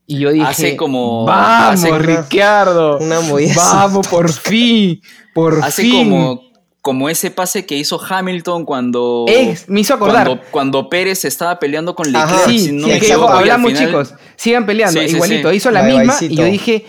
Y 0.08 0.20
yo 0.20 0.32
dije, 0.32 0.46
Hace 0.48 0.76
como- 0.78 1.26
vamos, 1.26 1.74
hace 1.84 1.90
una- 1.92 2.00
Ricciardo. 2.00 2.98
una 3.00 3.20
movida 3.22 3.54
Vamos, 3.58 4.08
por 4.08 4.32
fin. 4.32 5.02
Por 5.36 5.60
Hace 5.64 5.82
fin. 5.84 6.10
como, 6.10 6.42
como 6.82 7.10
ese 7.10 7.30
pase 7.30 7.66
que 7.66 7.76
hizo 7.76 8.00
Hamilton 8.02 8.66
cuando. 8.66 9.26
Es- 9.28 9.70
me 9.70 9.82
hizo 9.82 9.94
acordar. 9.94 10.26
Cuando, 10.28 10.44
cuando 10.50 10.90
Pérez 10.90 11.26
estaba 11.26 11.60
peleando 11.60 11.94
con 11.94 12.08
Leclerc. 12.08 12.28
Ajá, 12.32 12.50
Sí, 12.50 12.60
si 12.60 12.72
no 12.72 12.86
sí, 12.88 12.94
me 12.94 13.00
que 13.00 13.06
equivoco, 13.08 13.34
hablamos 13.34 13.72
final- 13.74 13.86
chicos, 13.88 14.14
sigan 14.36 14.66
peleando, 14.66 15.00
Sí, 15.02 15.08
igualito, 15.16 15.50
sí. 15.52 15.56
hizo 15.58 15.70
la 15.72 15.82
Bye, 15.84 15.98
misma 16.00 16.16
y 16.22 16.36
yo 16.36 16.44
dije, 16.46 16.86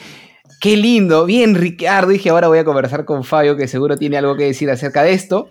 qué 0.61 0.76
lindo, 0.78 1.26
bien 1.26 1.54
Ricardo, 1.56 2.12
dije, 2.12 2.30
ahora 2.30 2.48
voy 2.48 2.58
a 2.58 2.64
conversar 2.64 3.04
con 3.04 3.24
Fabio 3.24 3.56
que 3.56 3.68
seguro 3.68 3.98
tiene 3.98 4.16
algo 4.16 4.36
que 4.36 4.44
decir 4.44 4.70
acerca 4.70 5.02
de 5.02 5.12
esto, 5.12 5.50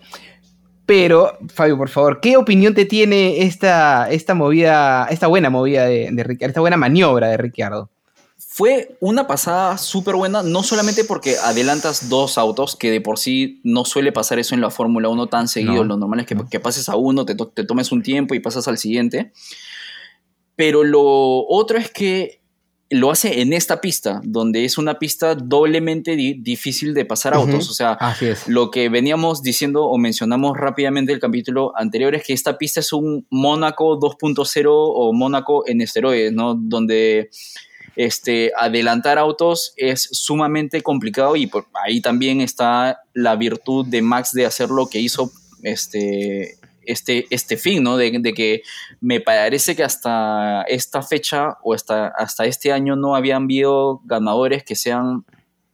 pero 0.90 1.38
Fabio, 1.54 1.78
por 1.78 1.88
favor, 1.88 2.18
¿qué 2.20 2.36
opinión 2.36 2.74
te 2.74 2.84
tiene 2.84 3.42
esta, 3.42 4.10
esta 4.10 4.34
movida, 4.34 5.06
esta 5.08 5.28
buena 5.28 5.48
movida 5.48 5.84
de, 5.84 6.08
de 6.10 6.24
Ricciardo, 6.24 6.50
esta 6.50 6.60
buena 6.60 6.76
maniobra 6.76 7.28
de 7.28 7.36
Ricciardo? 7.36 7.90
Fue 8.36 8.96
una 8.98 9.28
pasada 9.28 9.78
súper 9.78 10.16
buena, 10.16 10.42
no 10.42 10.64
solamente 10.64 11.04
porque 11.04 11.36
adelantas 11.44 12.08
dos 12.08 12.38
autos, 12.38 12.74
que 12.74 12.90
de 12.90 13.00
por 13.00 13.20
sí 13.20 13.60
no 13.62 13.84
suele 13.84 14.10
pasar 14.10 14.40
eso 14.40 14.56
en 14.56 14.62
la 14.62 14.70
Fórmula 14.70 15.08
1 15.08 15.28
tan 15.28 15.46
seguido. 15.46 15.74
No, 15.74 15.84
lo 15.84 15.96
normal 15.96 16.18
es 16.18 16.26
que, 16.26 16.34
no. 16.34 16.48
que 16.48 16.58
pases 16.58 16.88
a 16.88 16.96
uno, 16.96 17.24
te 17.24 17.36
tomes 17.36 17.92
un 17.92 18.02
tiempo 18.02 18.34
y 18.34 18.40
pasas 18.40 18.66
al 18.66 18.76
siguiente. 18.76 19.30
Pero 20.56 20.82
lo 20.82 21.46
otro 21.46 21.78
es 21.78 21.92
que 21.92 22.39
lo 22.92 23.10
hace 23.12 23.40
en 23.40 23.52
esta 23.52 23.80
pista, 23.80 24.20
donde 24.24 24.64
es 24.64 24.76
una 24.76 24.98
pista 24.98 25.36
doblemente 25.36 26.16
di- 26.16 26.34
difícil 26.34 26.92
de 26.92 27.04
pasar 27.04 27.34
autos. 27.34 27.70
O 27.70 27.72
sea, 27.72 27.92
Así 27.92 28.26
es. 28.26 28.48
lo 28.48 28.70
que 28.72 28.88
veníamos 28.88 29.42
diciendo 29.42 29.84
o 29.84 29.96
mencionamos 29.96 30.56
rápidamente 30.58 31.12
el 31.12 31.20
capítulo 31.20 31.72
anterior 31.76 32.14
es 32.16 32.24
que 32.24 32.32
esta 32.32 32.58
pista 32.58 32.80
es 32.80 32.92
un 32.92 33.26
Mónaco 33.30 33.98
2.0 34.00 34.64
o 34.68 35.12
Mónaco 35.12 35.62
en 35.68 35.80
esteroides, 35.82 36.32
¿no? 36.32 36.54
Donde 36.56 37.30
este, 37.96 38.50
adelantar 38.58 39.18
autos 39.18 39.72
es 39.76 40.08
sumamente 40.10 40.82
complicado 40.82 41.36
y 41.36 41.46
por 41.46 41.66
ahí 41.84 42.00
también 42.00 42.40
está 42.40 43.00
la 43.14 43.36
virtud 43.36 43.86
de 43.86 44.02
Max 44.02 44.30
de 44.32 44.46
hacer 44.46 44.68
lo 44.70 44.88
que 44.88 44.98
hizo 45.00 45.30
este, 45.62 46.56
este, 46.90 47.26
este 47.30 47.56
fin, 47.56 47.82
¿no? 47.82 47.96
De, 47.96 48.10
de 48.18 48.32
que 48.34 48.62
me 49.00 49.20
parece 49.20 49.74
que 49.76 49.84
hasta 49.84 50.62
esta 50.68 51.02
fecha 51.02 51.58
o 51.62 51.74
hasta, 51.74 52.08
hasta 52.08 52.44
este 52.46 52.72
año 52.72 52.96
no 52.96 53.14
habían 53.14 53.44
habido 53.44 54.00
ganadores 54.04 54.64
que 54.64 54.76
sean 54.76 55.24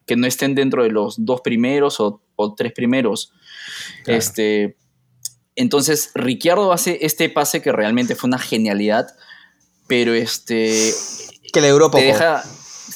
que 0.06 0.16
no 0.16 0.26
estén 0.26 0.54
dentro 0.54 0.82
de 0.84 0.90
los 0.90 1.16
dos 1.24 1.40
primeros 1.40 1.98
o, 2.00 2.20
o 2.36 2.54
tres 2.54 2.72
primeros. 2.72 3.32
Claro. 4.04 4.18
Este, 4.18 4.76
entonces, 5.56 6.10
Ricciardo 6.14 6.72
hace 6.72 6.98
este 7.00 7.28
pase 7.28 7.60
que 7.62 7.72
realmente 7.72 8.14
fue 8.14 8.28
una 8.28 8.38
genialidad, 8.38 9.06
pero 9.88 10.14
este, 10.14 10.92
Que 11.52 11.60
le 11.60 11.72
poco. 11.72 11.98
te 11.98 12.04
deja 12.04 12.42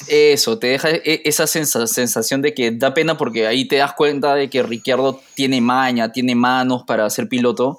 eso, 0.09 0.59
te 0.59 0.69
deja 0.69 0.91
e- 0.91 1.23
esa 1.25 1.47
sensa- 1.47 1.87
sensación 1.87 2.43
de 2.43 2.55
que 2.55 2.71
da 2.71 2.95
pena 2.95 3.17
porque 3.17 3.47
ahí 3.47 3.67
te 3.67 3.77
das 3.77 3.95
cuenta 3.95 4.35
de 4.35 4.49
que 4.49 4.63
Ricciardo 4.63 5.21
tiene 5.35 5.61
maña, 5.61 6.13
tiene 6.13 6.35
manos 6.35 6.85
para 6.87 7.09
ser 7.11 7.29
piloto, 7.29 7.79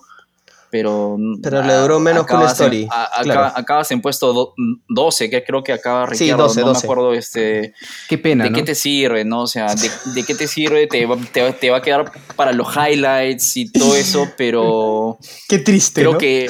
pero... 0.71 1.17
Pero 1.43 1.61
le 1.61 1.73
duró 1.75 1.99
menos 1.99 2.25
que 2.25 2.33
una 2.33 2.45
acabas 2.45 2.59
en- 2.59 2.65
story, 2.65 2.87
a- 2.89 3.03
acá- 3.03 3.23
claro. 3.23 3.51
Acabas 3.55 3.91
en 3.91 4.01
puesto 4.01 4.33
do- 4.33 4.53
12, 4.87 5.29
que 5.29 5.43
creo 5.43 5.63
que 5.63 5.73
acaba 5.73 6.05
Sí, 6.07 6.11
Ricciardo, 6.11 6.43
12, 6.43 6.61
no 6.61 6.67
12. 6.67 6.79
me 6.87 6.91
acuerdo 6.93 7.13
este, 7.13 7.73
Qué 8.09 8.17
pena, 8.17 8.45
de 8.45 8.49
¿no? 8.49 8.55
qué 8.55 8.63
te 8.63 8.73
sirve, 8.75 9.25
¿no? 9.25 9.41
O 9.43 9.47
sea, 9.47 9.75
de, 9.75 9.89
de 10.15 10.23
qué 10.23 10.33
te 10.33 10.47
sirve, 10.47 10.87
te 10.87 11.05
va, 11.05 11.17
te, 11.31 11.41
va- 11.43 11.51
te 11.51 11.69
va 11.69 11.77
a 11.77 11.81
quedar 11.81 12.11
para 12.35 12.53
los 12.53 12.67
highlights 12.75 13.57
y 13.57 13.71
todo 13.71 13.95
eso, 13.95 14.27
pero 14.37 15.17
Qué 15.47 15.59
triste, 15.59 16.01
creo 16.01 16.13
¿no? 16.13 16.17
que... 16.17 16.47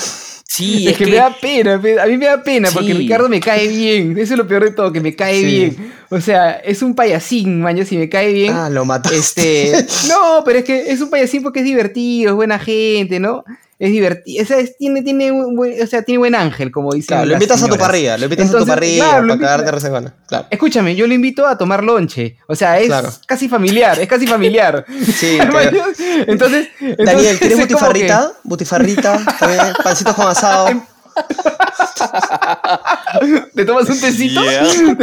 Sí, 0.54 0.86
es, 0.86 0.98
que, 0.98 1.06
me 1.06 1.16
da 1.16 1.34
pena, 1.40 1.76
a 1.76 2.06
mí 2.08 2.18
me 2.18 2.26
da 2.26 2.44
pena 2.44 2.70
porque 2.74 2.88
Sí. 2.92 2.94
Ricardo 2.98 3.30
me 3.30 3.40
cae 3.40 3.70
bien. 3.70 4.18
Eso 4.20 4.34
es 4.34 4.38
lo 4.38 4.46
peor 4.46 4.66
de 4.66 4.72
todo, 4.72 4.92
que 4.92 5.00
me 5.00 5.16
cae 5.16 5.40
Sí. 5.40 5.46
bien. 5.46 5.94
O 6.14 6.20
sea, 6.20 6.52
es 6.52 6.82
un 6.82 6.94
payasín, 6.94 7.62
maño, 7.62 7.86
si 7.86 7.98
me 7.98 8.10
cae 8.10 8.34
bien. 8.34 8.54
Ah, 8.54 8.70
lo 8.70 8.84
mataste. 8.86 9.72
Este, 9.72 9.86
no, 10.10 10.44
pero 10.44 10.60
es 10.60 10.66
que 10.66 10.92
es 10.92 11.00
un 11.02 11.10
payasín 11.10 11.42
porque 11.42 11.60
es 11.60 11.66
divertido, 11.66 12.32
es 12.32 12.36
buena 12.36 12.60
gente, 12.60 13.20
¿no? 13.20 13.46
Es 13.80 13.92
divertido, 13.92 14.44
o 14.44 14.46
sea, 14.46 14.58
es- 14.60 14.78
tiene, 14.78 15.02
tiene, 15.02 15.32
un 15.32 15.56
buen, 15.56 15.82
o 15.82 15.88
sea, 15.88 16.04
tiene 16.04 16.20
buen 16.20 16.36
ángel, 16.36 16.70
como 16.70 16.92
dicen 16.94 17.08
Claro, 17.16 17.26
lo 17.26 17.34
invitas 17.34 17.64
a 17.64 17.68
tu 17.68 17.78
parrilla, 17.78 18.16
lo 18.18 18.26
invitas 18.26 18.54
a 18.54 18.60
tu 18.60 18.66
parrilla 18.68 19.10
claro, 19.10 19.28
para 19.30 19.40
cagarte 19.40 19.66
de 19.66 19.72
reservana. 19.72 20.14
Claro. 20.28 20.46
Escúchame, 20.52 20.96
yo 20.96 21.08
lo 21.08 21.14
invito 21.16 21.48
a 21.48 21.58
tomar 21.58 21.84
lonche, 21.84 22.38
o 22.48 22.54
sea, 22.56 22.78
es 22.80 22.88
Claro. 22.88 23.10
casi 23.26 23.50
familiar, 23.50 23.98
es 24.00 24.08
casi 24.08 24.28
familiar. 24.28 24.86
Sí, 25.18 25.40
entonces, 26.28 26.68
Daniel, 26.98 27.40
¿quieres 27.40 27.58
butifarrita? 27.58 28.34
Butifarrita, 28.44 29.20
también, 29.40 29.62
pancitos 29.84 30.14
con 30.14 30.28
asado. 30.28 30.68
¿Te 33.56 33.66
tomas 33.66 33.90
un 33.90 34.00
tecito? 34.00 34.42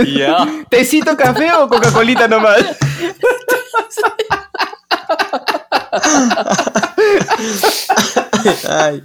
¿Tecito, 0.71 1.17
café 1.17 1.53
o 1.53 1.69
Coca-Colita 1.69 2.29
nomás? 2.29 2.63
Ay, 8.69 9.03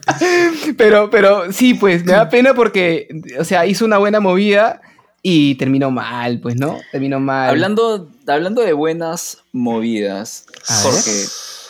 Pero, 0.78 1.10
pero 1.10 1.52
sí, 1.52 1.74
pues 1.74 2.06
me 2.06 2.14
da 2.14 2.30
pena 2.30 2.54
porque, 2.54 3.08
o 3.40 3.44
sea, 3.44 3.66
hizo 3.66 3.86
una 3.86 3.98
buena 3.98 4.20
movida 4.20 4.82
y 5.22 5.56
terminó 5.56 5.92
mal, 5.92 6.40
pues, 6.40 6.56
¿no? 6.58 6.80
Terminó 6.92 7.20
mal. 7.20 7.50
Hablando, 7.50 8.10
hablando 8.28 8.62
de 8.62 8.74
buenas 8.74 9.40
movidas, 9.52 10.46
Jorge, 10.66 11.26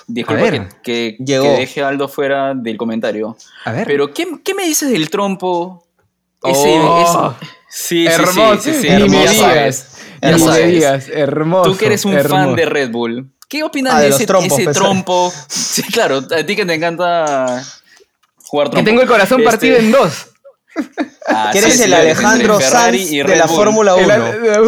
disculpa 0.07 0.41
A 0.41 0.45
que, 0.51 0.59
ver. 0.59 0.69
que- 0.83 1.17
Llegó. 1.19 1.43
que 1.45 1.49
deje 1.61 1.81
a 1.83 1.87
Aldo 1.89 2.07
fuera 2.07 2.53
del 2.55 2.77
comentario, 2.77 3.37
A 3.65 3.71
ver. 3.71 3.85
pero 3.87 4.13
¿qué, 4.13 4.27
qué 4.43 4.53
me 4.53 4.63
dices 4.65 4.89
del 4.91 5.09
trompo? 5.09 5.85
Oh. 6.41 6.49
ese- 6.49 7.45
sí, 7.69 8.05
sí, 8.05 8.05
hermoso. 8.07 8.61
sí, 8.61 8.73
sí, 8.73 8.81
sí, 8.81 8.89
Ni 8.89 9.09
me 9.09 9.23
hermoso. 9.23 9.31
digas. 9.47 9.87
ya 10.21 10.31
Ni 10.37 10.43
me 10.43 10.67
digas. 10.67 11.07
Hermoso. 11.09 11.71
Tú 11.71 11.77
que 11.77 11.85
eres 11.85 12.05
un 12.05 12.13
hermoso. 12.13 12.35
fan 12.35 12.55
de 12.55 12.65
Red 12.65 12.91
Bull, 12.91 13.31
¿qué 13.47 13.63
opinas 13.63 13.93
Ah, 13.95 14.01
de, 14.01 14.09
ese, 14.09 14.25
trompos, 14.25 14.53
ese 14.53 14.65
pensé. 14.65 14.79
trompo? 14.79 15.33
Sí, 15.47 15.83
claro, 15.83 16.17
a 16.17 16.45
ti 16.45 16.55
que 16.55 16.65
te 16.65 16.73
encanta 16.73 17.63
jugar 18.45 18.67
Que 18.67 18.71
trompo. 18.73 18.85
tengo 18.89 19.01
el 19.01 19.07
corazón 19.07 19.39
Este, 19.39 19.49
partido 19.51 19.77
en 19.77 19.91
dos. 19.91 20.27
Ah, 21.27 21.49
que 21.51 21.59
eres 21.59 21.77
sí, 21.77 21.83
el 21.83 21.93
Alejandro 21.93 22.59
Sanz 22.61 23.09
de 23.11 23.35
la. 23.35 23.47
Fórmula 23.47 23.95
El 23.97 24.05
1. 24.05 24.13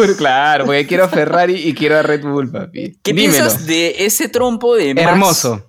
Al- 0.02 0.16
claro, 0.16 0.64
porque 0.66 0.86
quiero 0.86 1.04
a 1.04 1.08
Ferrari 1.08 1.54
y 1.54 1.74
quiero 1.74 1.98
a 1.98 2.02
Red 2.02 2.22
Bull, 2.22 2.50
papi. 2.50 2.96
¿Qué 3.02 3.12
Dímelo. 3.12 3.32
piensas 3.32 3.66
de 3.66 3.94
ese 4.06 4.28
trompo 4.28 4.74
de 4.76 4.94
Max? 4.94 5.06
Hermoso. 5.08 5.66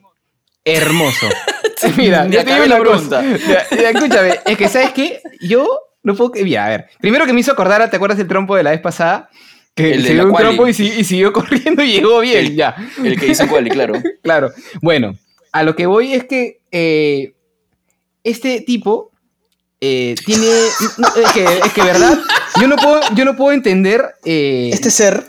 Hermoso. 0.65 1.27
Mira, 1.97 2.23
Me 2.25 2.35
ya 2.35 2.43
te 2.43 2.51
digo 2.51 2.63
acabé 2.63 2.67
la 2.67 2.81
una 2.81 2.85
cosa. 2.91 3.19
pregunta. 3.19 3.65
Ya, 3.71 3.77
ya, 3.81 3.89
escúchame, 3.91 4.39
es 4.45 4.57
que, 4.57 4.67
¿sabes 4.67 4.91
qué? 4.93 5.21
Yo 5.41 5.79
no 6.03 6.15
puedo... 6.15 6.31
que- 6.31 6.43
Mira, 6.43 6.65
a 6.65 6.69
ver. 6.69 6.85
Primero 6.99 7.25
que 7.25 7.33
me 7.33 7.39
hizo 7.39 7.51
acordar, 7.51 7.87
¿te 7.89 7.95
acuerdas 7.95 8.17
del 8.17 8.27
trompo 8.27 8.55
de 8.55 8.63
la 8.63 8.71
vez 8.71 8.81
pasada? 8.81 9.29
Que 9.75 9.91
El 9.93 10.01
de 10.01 10.07
se 10.09 10.13
dio 10.15 10.25
un 10.25 10.31
quali. 10.31 10.45
trompo 10.47 10.67
y, 10.67 10.73
si- 10.73 10.87
y 10.87 11.03
siguió 11.03 11.31
corriendo 11.33 11.83
y 11.83 11.91
llegó 11.93 12.19
bien, 12.19 12.45
El- 12.47 12.55
ya. 12.55 12.75
El 13.03 13.19
que 13.19 13.27
hizo 13.27 13.47
Quali, 13.47 13.69
claro. 13.69 13.93
Claro. 14.23 14.51
Bueno, 14.81 15.13
a 15.51 15.63
lo 15.63 15.75
que 15.75 15.85
voy 15.85 16.13
es 16.13 16.25
que 16.25 16.59
eh, 16.71 17.33
este 18.23 18.61
tipo 18.61 19.11
eh, 19.81 20.15
tiene... 20.25 20.47
no, 20.97 21.07
es, 21.07 21.31
que, 21.33 21.43
es 21.65 21.73
que, 21.73 21.81
¿verdad? 21.81 22.17
Yo 22.59 22.67
no 22.67 22.75
puedo, 22.77 22.99
yo 23.15 23.25
no 23.25 23.35
puedo 23.35 23.51
entender... 23.53 24.15
eh, 24.25 24.69
Este 24.73 24.89
ser, 24.91 25.23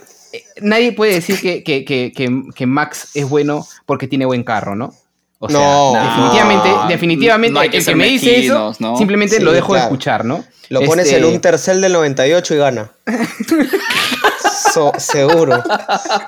nadie 0.61 0.91
puede 0.93 1.13
decir 1.15 1.39
que, 1.39 1.63
que- 1.63 1.85
que- 1.85 2.11
que- 2.15 2.41
que 2.55 2.65
Max 2.65 3.09
es 3.13 3.27
bueno 3.29 3.65
porque 3.85 4.07
tiene 4.07 4.25
buen 4.25 4.43
carro, 4.43 4.75
¿no? 4.75 4.93
O 5.41 5.49
sea, 5.49 5.57
No. 5.59 5.93
definitivamente, 5.93 6.69
No, 6.69 6.87
definitivamente, 6.87 7.53
no 7.53 7.59
hay 7.61 7.69
el 7.71 7.85
que 7.85 7.95
me 7.95 8.05
dice 8.07 8.39
eso, 8.45 8.73
simplemente 8.97 9.37
Sí, 9.37 9.41
lo 9.43 9.51
dejo 9.53 9.73
de 9.73 9.79
escuchar, 9.81 10.25
¿no? 10.25 10.43
lo 10.69 10.81
pones 10.81 11.05
Este, 11.07 11.17
en 11.17 11.25
un 11.25 11.39
tercel 11.41 11.81
del 11.81 11.93
98 11.93 12.53
y 12.53 12.57
gana. 12.57 12.91
So- 14.73 14.91
seguro. 14.97 15.63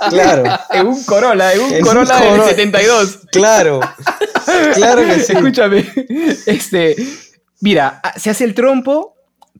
Claro, 0.09 0.43
En 0.71 0.87
un 0.87 1.03
Corolla, 1.03 1.53
en 1.53 1.59
un 1.61 1.71
En 1.73 1.77
un 1.79 1.87
Corolla 1.87 2.15
del 2.19 2.29
Corolla. 2.29 2.49
72. 2.49 3.19
claro. 3.31 3.79
Claro 4.75 5.05
que 5.05 5.19
sí. 5.19 5.33
Escúchame, 5.33 5.85
este, 6.47 6.95
mira, 7.61 7.99
ah, 8.03 8.13
se 8.19 8.29
hace 8.29 8.43
el 8.43 8.53
trompo, 8.53 9.15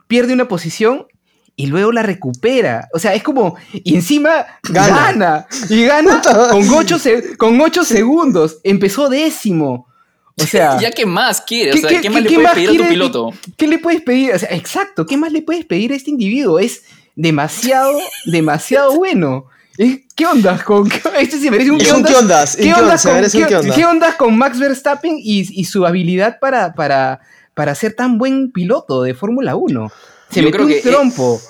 pierde 0.07 0.33
una 0.33 0.47
posición 0.47 1.07
y 1.55 1.67
luego 1.67 1.91
la 1.91 2.03
recupera. 2.03 2.89
O 2.93 2.99
sea, 2.99 3.13
es 3.13 3.23
como, 3.23 3.55
y 3.71 3.95
encima 3.95 4.45
Gana. 4.63 4.95
gana, 4.95 5.47
y 5.69 5.83
gana 5.85 6.21
con 6.49 6.67
8, 6.69 6.97
con 7.37 7.61
ocho 7.61 7.83
segundos. 7.83 8.59
Empezó 8.63 9.09
décimo. 9.09 9.87
O 10.35 10.45
sea, 10.45 10.77
Ya 10.81 10.91
que 10.91 11.05
más 11.05 11.41
quieres, 11.41 11.83
o 11.83 11.87
sea, 11.87 12.01
¿qué, 12.01 12.09
más 12.09 12.23
le 12.23 12.31
puedes 12.31 12.51
pedir 12.51 12.69
a 12.69 12.83
tu 12.83 12.89
piloto? 12.89 13.33
¿Qué 13.57 13.67
le 13.67 13.79
puedes 13.79 14.01
pedir? 14.01 14.33
O 14.33 14.39
sea, 14.39 14.49
exacto, 14.51 15.05
¿qué 15.05 15.17
más 15.17 15.31
le 15.31 15.41
puedes 15.41 15.65
pedir 15.65 15.91
a 15.91 15.95
este 15.95 16.09
individuo? 16.09 16.59
Es 16.59 16.83
demasiado, 17.15 17.97
demasiado 18.25 18.95
bueno. 18.95 19.45
¿Qué 20.15 20.27
onda 20.27 20.63
con 20.63 20.91
este 21.19 21.39
se 21.39 21.49
merece 21.49 21.71
un 21.71 21.79
qué 21.79 21.85
qué 21.85 21.91
ondas, 22.15 22.55
¿Qué 22.55 22.63
¿y 22.63 22.65
qué 22.65 22.73
ondas? 22.73 23.03
Con, 23.03 23.21
qué- 23.21 23.45
qué 23.47 23.55
ondas. 23.55 23.75
qué 23.75 23.85
onda 23.85 24.17
con 24.17 24.37
Max 24.37 24.59
Verstappen 24.59 25.17
y, 25.17 25.47
y 25.59 25.65
su 25.65 25.85
habilidad 25.85 26.39
para, 26.39 26.73
para, 26.73 27.21
para 27.53 27.75
ser 27.75 27.93
tan 27.93 28.17
buen 28.17 28.51
piloto 28.51 29.03
de 29.03 29.13
Fórmula 29.13 29.55
1? 29.55 29.91
Se 30.29 30.39
Yo 30.41 30.45
metió 30.45 30.51
creo 30.51 30.65
un 30.65 30.71
que, 30.71 30.77
eh, 30.79 30.81
trompo. 30.81 31.41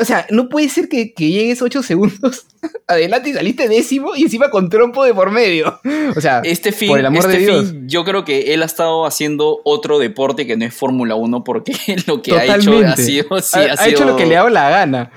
O 0.00 0.04
sea, 0.04 0.24
no 0.30 0.48
puede 0.48 0.68
ser 0.68 0.88
que, 0.88 1.12
que 1.14 1.30
llegues 1.32 1.60
8 1.60 1.82
segundos 1.82 2.46
adelante 2.86 3.30
y 3.30 3.34
saliste 3.34 3.68
décimo 3.68 4.14
y 4.14 4.22
encima 4.22 4.48
con 4.48 4.70
trompo 4.70 5.02
de 5.04 5.12
por 5.12 5.32
medio. 5.32 5.80
O 6.16 6.20
sea, 6.20 6.40
Este 6.44 6.70
fin, 6.70 6.88
por 6.90 7.00
el 7.00 7.06
amor 7.06 7.24
este 7.26 7.32
de 7.32 7.38
Dios. 7.38 7.70
fin, 7.70 7.88
yo 7.88 8.04
creo 8.04 8.24
que 8.24 8.54
él 8.54 8.62
ha 8.62 8.66
estado 8.66 9.04
haciendo 9.04 9.60
otro 9.64 9.98
deporte 9.98 10.46
que 10.46 10.56
no 10.56 10.64
es 10.64 10.72
Fórmula 10.72 11.16
1 11.16 11.42
porque 11.42 11.74
lo 12.06 12.22
que 12.22 12.36
ha 12.38 12.44
hecho 12.56 12.72
ha 12.86 12.96
sido... 12.96 13.40
sí, 13.40 13.58
ha, 13.58 13.72
ha 13.72 13.82
ha 13.82 13.88
hecho 13.88 14.04
lo 14.04 14.14
que 14.16 14.26
le 14.26 14.36
ha 14.36 14.40
dado 14.40 14.50
la 14.50 14.70
gana. 14.70 15.10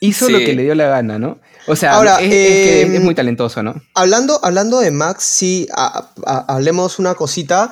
Hizo 0.00 0.28
lo 0.28 0.38
que 0.38 0.54
le 0.54 0.62
dio 0.62 0.74
la 0.76 0.86
gana, 0.86 1.18
¿no? 1.18 1.38
O 1.66 1.74
sea, 1.76 1.94
Ahora, 1.94 2.20
es, 2.20 2.26
es 2.26 2.30
que 2.30 2.82
es 2.96 3.02
muy 3.02 3.14
talentoso, 3.14 3.62
¿no? 3.62 3.74
Hablando, 3.94 4.38
hablando 4.44 4.78
de 4.80 4.90
Max, 4.90 5.24
sí, 5.24 5.66
a- 5.74 6.10
a- 6.26 6.54
hablemos 6.54 6.98
una 6.98 7.14
cosita. 7.14 7.70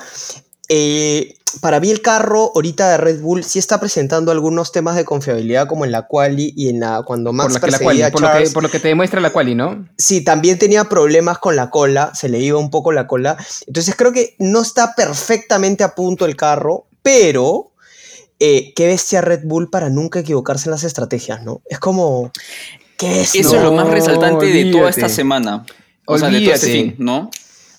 Eh, 0.67 1.35
para 1.61 1.79
mí 1.79 1.89
el 1.91 2.01
carro 2.01 2.51
ahorita 2.55 2.89
de 2.89 2.97
Red 2.97 3.21
Bull 3.21 3.43
sí 3.43 3.59
está 3.59 3.79
presentando 3.79 4.31
algunos 4.31 4.71
temas 4.71 4.95
de 4.95 5.05
confiabilidad 5.05 5.67
como 5.67 5.85
en 5.85 5.91
la 5.91 6.07
quali 6.07 6.53
y 6.55 6.69
en 6.69 6.79
la 6.79 7.03
cuando 7.03 7.29
Por, 7.29 7.35
Max 7.35 7.53
la 7.53 7.59
que 7.59 7.65
la 7.71 7.77
perseguía 7.77 7.89
quali, 7.89 8.01
a 8.03 8.11
por, 8.11 8.21
lo 8.21 8.27
que, 8.27 8.33
Charles. 8.33 8.53
por 8.53 8.63
lo 8.63 8.69
que 8.69 8.79
te 8.79 8.87
demuestra 8.89 9.21
la 9.21 9.31
quali, 9.31 9.55
¿no? 9.55 9.87
Sí, 9.97 10.23
también 10.23 10.57
tenía 10.59 10.85
problemas 10.85 11.37
con 11.39 11.55
la 11.55 11.69
cola, 11.69 12.11
se 12.13 12.29
le 12.29 12.39
iba 12.39 12.57
un 12.59 12.69
poco 12.69 12.91
la 12.91 13.07
cola. 13.07 13.37
Entonces 13.67 13.95
creo 13.95 14.11
que 14.11 14.35
no 14.39 14.61
está 14.61 14.95
perfectamente 14.95 15.83
a 15.83 15.95
punto 15.95 16.25
el 16.25 16.35
carro, 16.35 16.87
pero 17.01 17.71
eh, 18.39 18.73
qué 18.75 18.87
bestia 18.87 19.21
Red 19.21 19.41
Bull 19.45 19.69
para 19.69 19.89
nunca 19.89 20.19
equivocarse 20.19 20.67
en 20.69 20.71
las 20.71 20.83
estrategias, 20.83 21.43
¿no? 21.43 21.61
Es 21.65 21.79
como... 21.79 22.31
¿Qué 22.97 23.09
bestia? 23.09 23.41
Eso 23.41 23.55
es 23.55 23.63
lo 23.63 23.73
más 23.73 23.87
resaltante 23.89 24.45
de 24.45 24.71
toda 24.71 24.89
esta 24.89 25.01
olvídate. 25.01 25.13
semana. 25.13 25.65
O 26.05 26.17
sea, 26.17 26.29
de 26.29 26.41
todo 26.41 26.53
este 26.53 26.67
Olvídate. 26.67 26.91
fin, 26.91 26.95
¿no? 26.99 27.29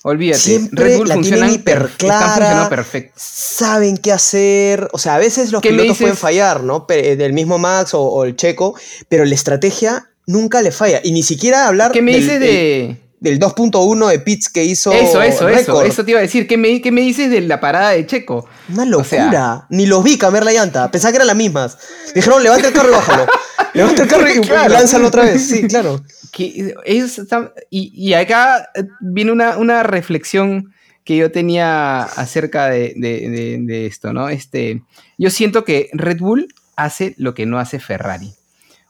Olvídate. 0.07 0.39
Siempre 0.39 0.85
Red 0.85 0.97
Bull 0.99 1.09
la 1.09 1.15
funcionan 1.15 1.49
tienen 1.49 1.61
hiper 1.61 1.79
per- 1.79 1.87
están 1.91 2.09
funcionando 2.21 2.37
clara. 2.55 2.69
perfecto. 2.69 3.13
saben 3.17 3.97
qué 3.97 4.13
hacer. 4.13 4.89
O 4.93 4.99
sea, 4.99 5.15
a 5.15 5.19
veces 5.19 5.51
los 5.51 5.63
¿Qué 5.63 5.71
me 5.71 5.77
pilotos 5.79 5.93
dices? 5.99 6.03
pueden 6.05 6.17
fallar, 6.19 6.63
¿no? 6.63 6.87
Pe- 6.87 7.17
Del 7.17 7.33
mismo 7.33 7.57
Max 7.59 7.95
o, 7.95 8.03
o 8.03 8.25
el 8.25 8.37
Checo, 8.37 8.75
pero 9.09 9.25
la 9.25 9.35
estrategia 9.35 10.11
nunca 10.27 10.61
le 10.63 10.73
falla. 10.73 11.01
Y 11.03 11.13
ni 11.13 11.23
siquiera 11.23 11.67
hablar 11.69 11.91
¿Qué 11.93 12.03
me 12.03 12.13
del, 12.13 12.21
dices 12.21 12.41
de...? 12.41 13.01
Del 13.25 13.41
2.1 13.41 14.09
de 14.09 14.19
Pitts 14.21 14.49
que 14.51 14.63
hizo 14.65 14.93
Eso, 14.93 15.21
eso, 15.23 15.49
eso. 15.49 15.83
Eso 15.83 16.05
te 16.05 16.11
iba 16.13 16.21
a 16.21 16.23
decir. 16.23 16.47
¿Qué 16.47 16.57
me, 16.57 16.81
qué 16.81 16.93
me 16.93 17.01
dices 17.01 17.31
de 17.31 17.41
la 17.41 17.59
parada 17.59 17.91
de 17.91 18.07
Checo? 18.07 18.49
Una 18.73 18.83
O 18.83 18.87
locura. 18.87 19.05
sea- 19.31 19.67
Ni 19.71 19.87
los 19.87 20.05
vi 20.05 20.17
cambiar 20.19 20.45
la 20.45 20.53
llanta. 20.53 20.91
Pensaba 20.91 21.11
que 21.13 21.17
eran 21.17 21.27
las 21.29 21.37
mismas. 21.37 21.79
Dijeron, 22.15 22.43
levanta 22.43 22.69
el 22.69 22.75
carro 22.75 22.89
y 22.91 22.93
bájalo. 22.93 23.27
levanta 23.75 24.03
el 24.03 24.09
carro 24.09 24.29
y, 24.31 24.41
Claro. 24.43 24.73
lánzalo 24.75 25.09
otra 25.09 25.25
vez. 25.25 25.45
Sí, 25.49 25.63
claro. 25.69 26.03
que 26.33 26.75
están- 26.87 27.51
y, 27.71 27.93
y 27.95 28.15
acá 28.15 28.69
eh, 28.75 28.85
viene 29.01 29.33
una, 29.33 29.57
una 29.57 29.83
reflexión 29.83 30.73
que 31.05 31.17
yo 31.17 31.31
tenía 31.31 32.03
acerca 32.03 32.69
de, 32.69 32.93
de- 32.97 33.29
de- 33.31 33.59
de 33.61 33.87
esto, 33.87 34.13
¿no? 34.13 34.29
Este, 34.29 34.83
yo 35.19 35.31
siento 35.31 35.65
que 35.65 35.89
Red 35.93 36.19
Bull 36.19 36.55
hace 36.77 37.15
lo 37.19 37.35
que 37.35 37.47
no 37.47 37.59
hace 37.59 37.79
Ferrari. 37.81 38.33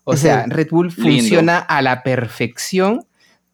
O 0.05 0.17
sea. 0.17 0.45
Red 0.47 0.69
Bull 0.71 0.89
Lindo. 0.97 1.03
funciona 1.03 1.59
a 1.59 1.81
la 1.83 2.03
perfección, 2.03 3.07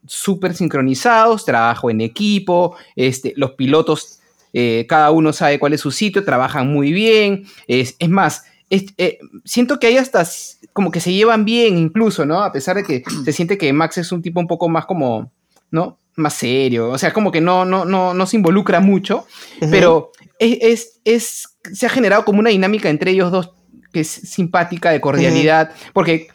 súper 0.07 0.55
sincronizados, 0.55 1.45
trabajo 1.45 1.91
en 1.91 2.01
equipo, 2.01 2.77
este, 2.97 3.33
los 3.37 3.53
pilotos, 3.53 4.21
eh, 4.53 4.87
cada 4.89 5.11
uno 5.11 5.33
sabe 5.33 5.59
cuál 5.59 5.73
es 5.75 5.81
su 5.81 5.91
sitio, 5.91 6.25
trabajan 6.25 6.73
muy 6.73 6.93
bien. 6.93 7.45
Es, 7.69 7.97
es 7.99 8.09
más, 8.09 8.45
es- 8.69 8.87
eh, 8.99 9.19
siento 9.45 9.79
que 9.79 9.87
hay 9.89 9.97
hasta 9.99 10.27
como 10.73 10.91
que 10.91 11.01
se 11.01 11.13
llevan 11.13 11.45
bien 11.45 11.79
incluso, 11.79 12.25
¿no? 12.27 12.43
A 12.43 12.53
pesar 12.53 12.77
de 12.77 12.85
que 12.85 13.03
se 13.25 13.33
siente 13.33 13.59
que 13.59 13.73
Max 13.73 13.99
es 13.99 14.11
un 14.13 14.23
tipo 14.23 14.41
un 14.41 14.47
poco 14.47 14.69
más 14.69 14.87
como, 14.87 15.31
¿no? 15.71 15.99
Más 16.17 16.35
serio, 16.35 16.91
o 16.91 16.99
sea, 16.99 17.13
como 17.13 17.31
que 17.31 17.41
no, 17.41 17.65
no, 17.65 17.85
no, 17.85 18.13
no 18.15 18.27
se 18.27 18.37
involucra 18.37 18.81
mucho, 18.81 19.27
pero 19.71 20.11
es, 20.39 20.59
es- 20.61 21.01
es- 21.05 21.49
se 21.73 21.87
ha 21.87 21.91
generado 21.91 22.25
como 22.25 22.41
una 22.41 22.51
dinámica 22.51 22.89
entre 22.91 23.13
ellos 23.13 23.31
dos 23.31 23.53
que 23.93 24.01
es 24.01 24.09
simpática, 24.09 24.91
de 24.91 25.01
cordialidad, 25.01 25.73
porque, 25.93 26.29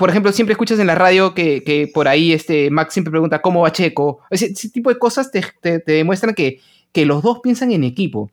por 0.00 0.10
ejemplo, 0.10 0.32
siempre 0.32 0.54
escuchas 0.54 0.80
en 0.80 0.88
la 0.88 0.96
radio 0.96 1.32
que, 1.34 1.62
que 1.62 1.86
por 1.86 2.08
ahí 2.08 2.32
este, 2.32 2.70
Max 2.70 2.92
siempre 2.94 3.12
pregunta 3.12 3.40
cómo 3.40 3.60
va 3.60 3.70
Checo, 3.70 4.18
ese, 4.30 4.46
ese 4.46 4.70
tipo 4.70 4.90
de 4.90 4.98
cosas 4.98 5.30
te, 5.30 5.44
te- 5.60 5.78
te 5.78 5.92
demuestran 5.92 6.34
que, 6.34 6.58
que 6.90 7.06
los 7.06 7.22
dos 7.22 7.38
piensan 7.40 7.70
en 7.70 7.84
equipo. 7.84 8.30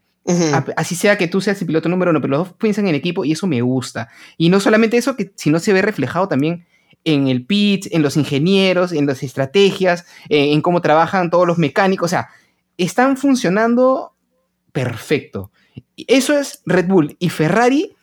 Así 0.75 0.95
sea 0.95 1.17
que 1.17 1.27
tú 1.27 1.39
seas 1.39 1.61
el 1.61 1.67
piloto 1.67 1.87
número 1.87 2.11
uno, 2.11 2.19
pero 2.19 2.31
los 2.37 2.47
dos 2.47 2.57
piensan 2.57 2.87
en 2.87 2.95
equipo 2.95 3.23
y 3.23 3.31
eso 3.33 3.47
me 3.47 3.61
gusta. 3.61 4.09
Y 4.37 4.49
no 4.49 4.59
solamente 4.59 4.97
eso, 4.97 5.15
que 5.15 5.31
sino 5.35 5.59
se 5.59 5.71
ve 5.73 5.81
reflejado 5.81 6.27
también 6.27 6.65
en 7.05 7.27
el 7.27 7.45
pit, 7.45 7.87
en 7.91 8.01
los 8.01 8.17
ingenieros, 8.17 8.91
en 8.91 9.05
las 9.05 9.23
estrategias, 9.23 10.05
en, 10.27 10.53
en 10.53 10.61
cómo 10.61 10.81
trabajan 10.81 11.29
todos 11.29 11.47
los 11.47 11.57
mecánicos. 11.57 12.07
O 12.07 12.09
sea, 12.09 12.27
están 12.77 13.15
funcionando 13.17 14.13
perfecto. 14.73 15.51
Eso 15.95 16.37
es 16.37 16.61
Red 16.65 16.87
Bull. 16.87 17.15
Y 17.19 17.29
Ferrari, 17.29 17.93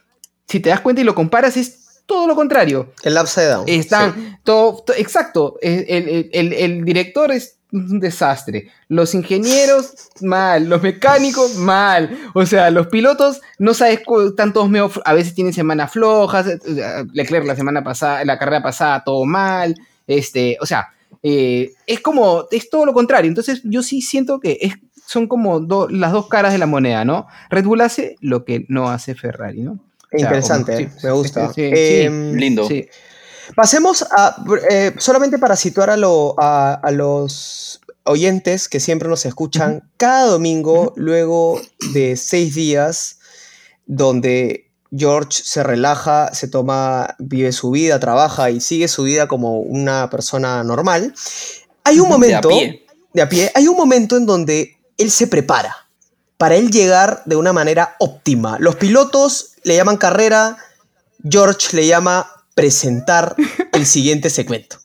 si 0.47 0.61
te 0.61 0.71
das 0.71 0.81
cuenta 0.81 1.03
y 1.03 1.05
lo 1.05 1.15
comparas, 1.15 1.57
es 1.57 1.84
todo 2.07 2.27
lo 2.27 2.35
contrario. 2.35 2.93
El 3.03 3.17
upside 3.19 3.49
down. 3.49 3.65
Están 3.69 4.15
Sí. 4.15 4.37
todo, 4.45 4.83
to- 4.85 4.95
exacto. 4.95 5.57
El, 5.63 5.85
el- 5.89 6.31
el- 6.33 6.53
el 6.53 6.85
director 6.85 7.33
es 7.33 7.59
un 7.73 7.99
desastre. 7.99 8.69
Los 8.89 9.15
ingenieros, 9.15 9.95
mal. 10.21 10.69
Los 10.69 10.83
mecánicos, 10.83 11.57
mal. 11.57 12.17
O 12.35 12.47
sea, 12.47 12.71
los 12.71 12.87
pilotos, 12.87 13.41
no 13.59 13.75
sabes, 13.75 14.01
están 14.29 14.53
todos 14.53 14.69
medio, 14.71 14.91
a 15.05 15.13
veces 15.13 15.35
tienen 15.35 15.53
semanas 15.53 15.91
flojas. 15.93 16.47
eh, 16.47 16.59
eh, 16.67 17.05
Leclerc 17.13 17.47
la 17.47 17.57
semana 17.57 17.83
pasada, 17.83 18.25
la 18.25 18.39
carrera 18.39 18.63
pasada, 18.63 19.03
todo 19.03 19.25
mal. 19.25 19.75
Este, 20.07 20.57
o 20.61 20.67
sea, 20.67 20.89
eh, 21.23 21.73
es 21.87 22.01
como, 22.01 22.45
es 22.51 22.69
todo 22.71 22.85
lo 22.87 22.93
contrario. 22.93 23.29
Entonces, 23.29 23.61
yo 23.65 23.83
sí 23.83 24.03
siento 24.03 24.39
que 24.41 24.59
es, 24.61 24.75
son 25.07 25.27
como 25.27 25.59
do- 25.61 25.89
las 25.89 26.13
dos 26.13 26.29
caras 26.29 26.53
de 26.53 26.59
la 26.59 26.67
moneda, 26.67 27.05
¿no? 27.05 27.27
Red 27.51 27.65
Bull 27.65 27.81
hace 27.81 28.17
lo 28.21 28.45
que 28.45 28.67
no 28.69 28.89
hace 28.91 29.15
Ferrari, 29.15 29.63
¿no? 29.63 29.81
O 30.15 30.19
sea, 30.19 30.27
Interesante, 30.29 30.73
como- 30.75 30.87
eh, 30.87 30.91
sí, 31.01 31.07
me 31.07 31.13
gusta. 31.13 31.49
sí, 31.49 31.55
sí, 31.55 31.71
Em, 31.75 32.33
Lindo. 32.35 32.69
sí. 32.69 32.89
Pasemos 33.57 34.03
a, 34.11 34.37
eh, 34.71 34.93
solamente 34.99 35.39
para 35.39 35.57
situar 35.57 35.91
a, 35.91 35.97
lo- 35.97 36.35
a- 36.39 36.75
a 36.75 36.91
los 36.91 37.81
oyentes 38.05 38.69
que 38.69 38.81
siempre 38.81 39.09
nos 39.09 39.27
escuchan 39.27 39.91
cada 39.97 40.27
domingo, 40.27 40.93
luego 40.97 41.61
de 41.93 42.17
seis 42.17 42.55
días, 42.55 43.19
donde 43.87 44.71
George 44.97 45.43
se 45.45 45.63
relaja, 45.63 46.33
se 46.33 46.49
toma, 46.49 47.17
vive 47.19 47.53
su 47.53 47.71
vida, 47.73 47.99
trabaja 47.99 48.51
y 48.51 48.61
sigue 48.61 48.89
su 48.89 49.03
vida 49.05 49.27
como 49.29 49.59
una 49.61 50.09
persona 50.11 50.63
normal. 50.65 51.13
Hay 51.83 51.99
un 52.01 52.09
De 52.09 52.15
a 52.15 52.17
momento, 52.19 52.49
pie. 52.49 52.87
de 53.13 53.23
a 53.23 53.29
pie, 53.29 53.51
hay 53.55 53.67
un 53.69 53.77
momento 53.77 54.17
en 54.17 54.25
donde 54.27 54.77
él 54.97 55.11
se 55.11 55.27
prepara 55.27 55.75
para 56.37 56.57
él 56.57 56.71
llegar 56.71 57.23
de 57.25 57.37
una 57.37 57.53
manera 57.53 57.97
óptima. 57.99 58.57
Los 58.59 58.77
pilotos 58.77 59.53
le 59.63 59.77
llaman 59.77 59.97
carrera, 59.97 60.57
George 61.29 61.77
le 61.77 61.87
llama 61.87 62.31
presentar 62.55 63.35
el 63.73 63.87
siguiente 63.87 64.31
segmento. 64.31 64.79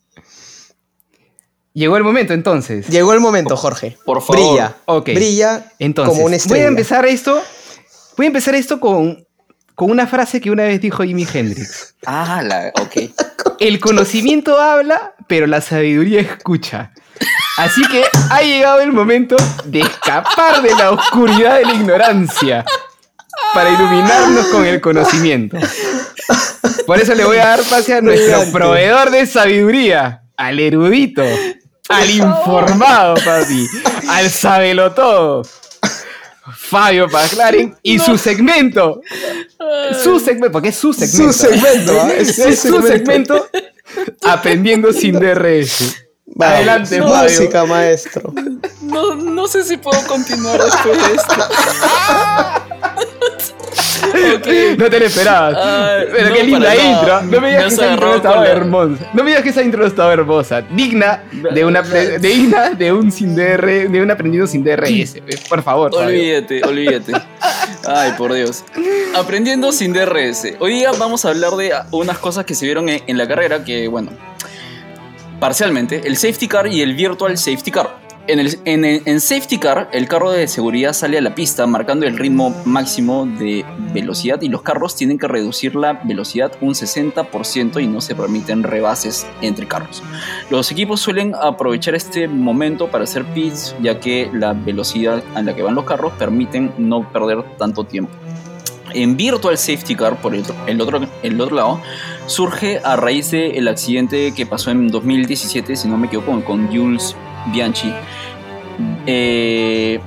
Llegó 1.74 1.97
el 1.97 2.04
momento 2.04 2.34
entonces. 2.34 2.88
Llegó 2.88 3.14
el 3.14 3.20
momento, 3.20 3.56
Jorge. 3.56 3.97
Por 4.04 4.22
favor. 4.22 4.36
Brilla. 4.36 4.76
Ok. 4.86 5.06
Brilla 5.14 5.72
Entonces, 5.80 6.12
como 6.12 6.26
una 6.26 6.36
voy 6.36 6.38
estrella. 6.38 6.66
a 6.66 6.68
empezar 6.68 7.06
esto. 7.06 7.41
Voy 8.18 8.26
a 8.26 8.28
empezar 8.28 8.56
esto 8.56 8.80
con, 8.80 9.26
con 9.76 9.91
una 9.91 10.08
frase 10.08 10.41
que 10.41 10.52
una 10.52 10.64
vez 10.64 10.82
dijo 10.82 11.04
Jimi 11.04 11.28
Hendrix. 11.32 11.95
Ah, 12.06 12.41
la, 12.43 12.74
ok. 12.82 13.12
El 13.60 13.80
conocimiento 13.80 14.60
habla, 14.60 15.14
pero 15.28 15.47
la 15.47 15.62
sabiduría 15.62 16.22
escucha. 16.22 16.91
Así 17.60 17.82
que 17.89 18.05
ha 18.32 18.41
llegado 18.41 18.80
el 18.80 18.93
momento 18.93 19.36
de 19.66 19.82
escapar 19.82 20.62
de 20.62 20.74
la 20.76 20.91
oscuridad 20.91 21.57
de 21.57 21.66
la 21.66 21.74
ignorancia 21.74 22.64
para 23.53 23.70
iluminarnos 23.70 24.45
con 24.47 24.66
el 24.66 24.80
conocimiento. 24.80 25.57
Por 26.88 27.01
eso 27.01 27.14
le 27.16 27.26
voy 27.26 27.36
a 27.36 27.47
dar 27.47 27.64
pase 27.64 27.95
a 27.95 28.01
nuestro 28.01 28.49
proveedor 28.53 29.12
de 29.12 29.26
sabiduría, 29.26 30.22
al 30.38 30.57
erudito, 30.57 31.22
al 31.89 32.10
informado, 32.10 33.16
papi, 33.16 33.68
al 34.07 34.30
sabelo 34.30 34.93
todo. 34.93 35.41
Fabio 36.55 37.10
Paclaren 37.10 37.76
y 37.84 37.99
su 37.99 38.18
segmento. 38.18 39.01
Su 40.01 40.18
segmento, 40.22 40.53
porque 40.53 40.70
es 40.70 40.78
su 40.78 40.93
segmento. 40.93 41.34
Su 41.34 41.39
segmento, 41.39 42.01
¿ah? 42.01 42.14
Es 42.14 42.39
Es, 42.39 42.62
su 42.62 42.82
segmento. 42.82 43.49
Aprendiendo 44.24 44.93
sin 44.93 45.20
DRS. 45.20 46.09
Vamos, 46.39 46.55
Adelante, 46.55 46.99
Fabio. 47.01 47.23
música, 47.23 47.65
maestro. 47.65 48.33
No, 48.81 49.13
no 49.15 49.45
sé 49.47 49.63
si 49.65 49.75
puedo 49.75 50.01
continuar 50.07 50.57
después 50.63 50.97
de 51.07 51.15
esto. 51.15 51.33
No 54.77 54.89
te 54.89 54.99
lo 54.99 55.05
esperabas. 55.05 55.55
Ay, 55.61 56.07
Pero 56.11 56.29
no, 56.29 56.35
qué 56.35 56.43
linda 56.43 56.75
intro. 56.75 57.21
No 57.23 57.41
me 57.41 57.49
digas 57.49 57.63
que 57.65 57.73
esa 57.75 57.91
intro 57.91 58.15
estaba 58.15 58.43
la- 58.43 58.49
hermosa. 58.51 59.09
No 59.13 59.23
me 59.23 59.29
digas 59.29 59.43
que 59.43 59.49
esa 59.49 59.61
intro 59.61 59.85
estaba 59.85 60.13
hermosa. 60.13 60.61
Digna 60.61 61.23
de 61.53 61.65
una 61.65 61.81
de, 61.81 62.17
digna 62.19 62.71
de 62.71 62.91
un 62.93 63.11
sin 63.11 63.35
DR, 63.35 63.87
de 63.89 64.01
un 64.01 64.09
aprendido 64.09 64.47
sin 64.47 64.63
DRS. 64.63 65.17
Por 65.47 65.61
favor. 65.63 65.91
Fabio. 65.93 66.07
Olvídate, 66.07 66.63
olvídate. 66.63 67.11
Ay, 67.87 68.13
por 68.17 68.33
Dios. 68.33 68.63
Aprendiendo 69.15 69.71
sin 69.71 69.93
DRS. 69.93 70.53
Hoy 70.59 70.73
día 70.73 70.91
vamos 70.97 71.25
a 71.25 71.29
hablar 71.29 71.51
de 71.51 71.71
unas 71.91 72.17
cosas 72.17 72.45
que 72.45 72.55
se 72.55 72.65
vieron 72.65 72.89
en, 72.89 73.03
en 73.05 73.17
la 73.17 73.27
carrera 73.27 73.63
que, 73.63 73.87
bueno, 73.87 74.11
Parcialmente, 75.39 76.01
el 76.05 76.17
safety 76.17 76.47
car 76.49 76.67
y 76.67 76.81
el 76.81 76.95
virtual 76.95 77.37
safety 77.37 77.71
car. 77.71 78.09
En, 78.27 78.85
el, 78.85 79.21
safety 79.21 79.57
car, 79.57 79.89
el 79.91 80.07
carro 80.07 80.29
de 80.29 80.47
seguridad 80.47 80.93
sale 80.93 81.17
a 81.17 81.21
la 81.21 81.33
pista 81.33 81.65
marcando 81.65 82.05
el 82.05 82.15
ritmo 82.15 82.53
máximo 82.63 83.25
de 83.25 83.65
velocidad 83.91 84.39
y 84.43 84.49
los 84.49 84.61
carros 84.61 84.95
tienen 84.95 85.17
que 85.17 85.27
reducir 85.27 85.75
la 85.75 85.93
velocidad 85.93 86.51
un 86.61 86.75
60% 86.75 87.81
y 87.81 87.87
no 87.87 88.01
se 88.01 88.13
permiten 88.13 88.61
rebases 88.61 89.25
entre 89.41 89.67
carros. 89.67 90.03
Los 90.51 90.71
equipos 90.71 90.99
suelen 90.99 91.33
aprovechar 91.33 91.95
este 91.95 92.27
momento 92.27 92.91
para 92.91 93.05
hacer 93.05 93.25
pits 93.33 93.75
ya 93.81 93.99
que 93.99 94.29
la 94.31 94.53
velocidad 94.53 95.23
a 95.33 95.41
la 95.41 95.55
que 95.55 95.63
van 95.63 95.73
los 95.73 95.85
carros 95.85 96.13
permiten 96.19 96.71
no 96.77 97.11
perder 97.11 97.43
tanto 97.57 97.83
tiempo. 97.83 98.11
En 98.93 99.17
Virtual 99.17 99.57
Safety 99.57 99.95
Car, 99.95 100.21
por 100.21 100.35
el, 100.35 100.43
el, 100.67 100.81
otro, 100.81 101.01
el 101.23 101.41
otro 101.41 101.55
lado, 101.55 101.81
surge 102.25 102.79
a 102.83 102.95
raíz 102.95 103.31
del 103.31 103.67
accidente 103.67 104.33
que 104.33 104.45
pasó 104.45 104.71
en 104.71 104.89
2017, 104.89 105.75
si 105.75 105.87
no 105.87 105.97
me 105.97 106.07
equivoco, 106.07 106.31
con, 106.31 106.41
con 106.41 106.67
Jules 106.67 107.15
Bianchi. 107.51 107.93
Eh, 109.05 109.99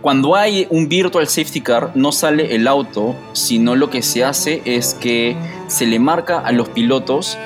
cuando 0.00 0.36
hay 0.36 0.66
un 0.70 0.88
virtual 0.88 1.26
safety 1.26 1.60
car, 1.60 1.92
no 1.94 2.12
sale 2.12 2.54
el 2.54 2.68
auto, 2.68 3.16
sino 3.32 3.74
lo 3.74 3.90
que 3.90 4.02
se 4.02 4.24
hace 4.24 4.62
es 4.64 4.94
que 4.94 5.36
se 5.66 5.86
le 5.86 5.98
marca 5.98 6.38
a 6.38 6.52
los 6.52 6.68
pilotos 6.68 7.36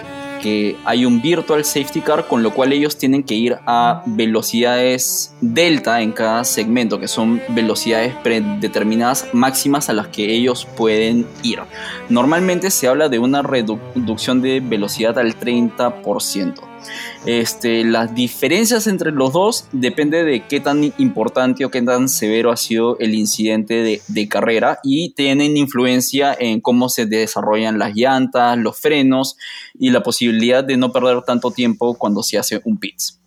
que 0.43 0.77
hay 0.85 1.05
un 1.05 1.21
virtual 1.21 1.65
safety 1.65 2.01
car, 2.01 2.27
con 2.27 2.43
lo 2.43 2.53
cual 2.53 2.73
ellos 2.73 2.97
tienen 2.97 3.23
que 3.23 3.35
ir 3.35 3.59
a 3.67 4.03
velocidades 4.07 5.35
delta 5.41 6.01
en 6.01 6.13
cada 6.13 6.45
segmento, 6.45 6.99
que 7.01 7.09
son 7.09 7.41
velocidades 7.51 8.15
predeterminadas 8.23 9.29
máximas 9.33 9.89
a 9.89 9.93
las 9.93 10.09
que 10.09 10.33
ellos 10.33 10.67
pueden 10.77 11.27
ir. 11.43 11.61
Normalmente 12.09 12.71
se 12.71 12.89
habla 12.89 13.09
de 13.09 13.19
una 13.19 13.43
reducción 13.43 14.43
de 14.43 14.61
velocidad 14.61 15.19
al 15.19 15.39
30%. 15.39 16.76
Este, 17.25 17.85
las 17.85 18.15
diferencias 18.15 18.87
entre 18.87 19.13
los 19.13 19.33
dos 19.33 19.67
depende 19.73 20.25
de 20.25 20.47
qué 20.47 20.61
tan 20.61 20.93
importante 20.99 21.65
o 21.65 21.71
qué 21.71 21.83
tan 21.83 22.09
severo 22.09 22.53
ha 22.53 22.57
sido 22.57 22.99
el 22.99 23.15
incidente 23.15 23.75
de, 23.75 24.03
de, 24.09 24.29
carrera 24.29 24.79
y 24.83 25.11
tienen 25.15 25.57
influencia 25.57 26.37
en 26.39 26.61
cómo 26.61 26.89
se 26.89 27.07
desarrollan 27.07 27.79
las 27.79 27.95
llantas, 27.95 28.57
los 28.59 28.79
frenos 28.79 29.37
y 29.79 29.91
la 29.91 30.03
posibilidad 30.03 30.65
de 30.65 30.77
no 30.77 30.93
perder 30.93 31.23
tanto 31.23 31.51
tiempo 31.51 31.95
cuando 31.95 32.23
se 32.23 32.39
hace 32.39 32.61
un 32.65 32.79
pits. 32.79 33.21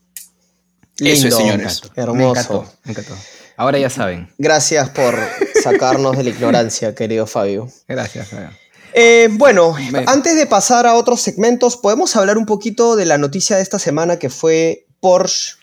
Lindo, 0.99 1.13
Eso 1.13 1.27
es, 1.27 1.35
señores. 1.35 1.81
Hermoso. 1.95 2.13
Me 2.15 2.29
encantó, 2.29 2.73
me 2.83 2.91
encantó. 2.91 3.13
Ahora 3.55 3.77
ya 3.77 3.89
saben. 3.89 4.29
Gracias 4.37 4.89
por 4.89 5.19
sacarnos 5.61 6.17
de 6.17 6.23
la 6.23 6.29
ignorancia, 6.29 6.95
querido 6.95 7.27
Fabio. 7.27 7.69
Gracias, 7.87 8.29
Fabio. 8.29 8.49
Eh, 8.93 9.29
bueno, 9.31 9.75
Me... 9.91 10.03
antes 10.07 10.35
de 10.35 10.45
pasar 10.45 10.87
a 10.87 10.95
otros 10.95 11.21
segmentos, 11.21 11.77
podemos 11.77 12.15
hablar 12.15 12.37
un 12.37 12.45
poquito 12.45 12.95
de 12.95 13.05
la 13.05 13.17
noticia 13.17 13.57
de 13.57 13.61
esta 13.61 13.79
semana 13.79 14.19
que 14.19 14.29
fue 14.29 14.85
Porsche 14.99 15.59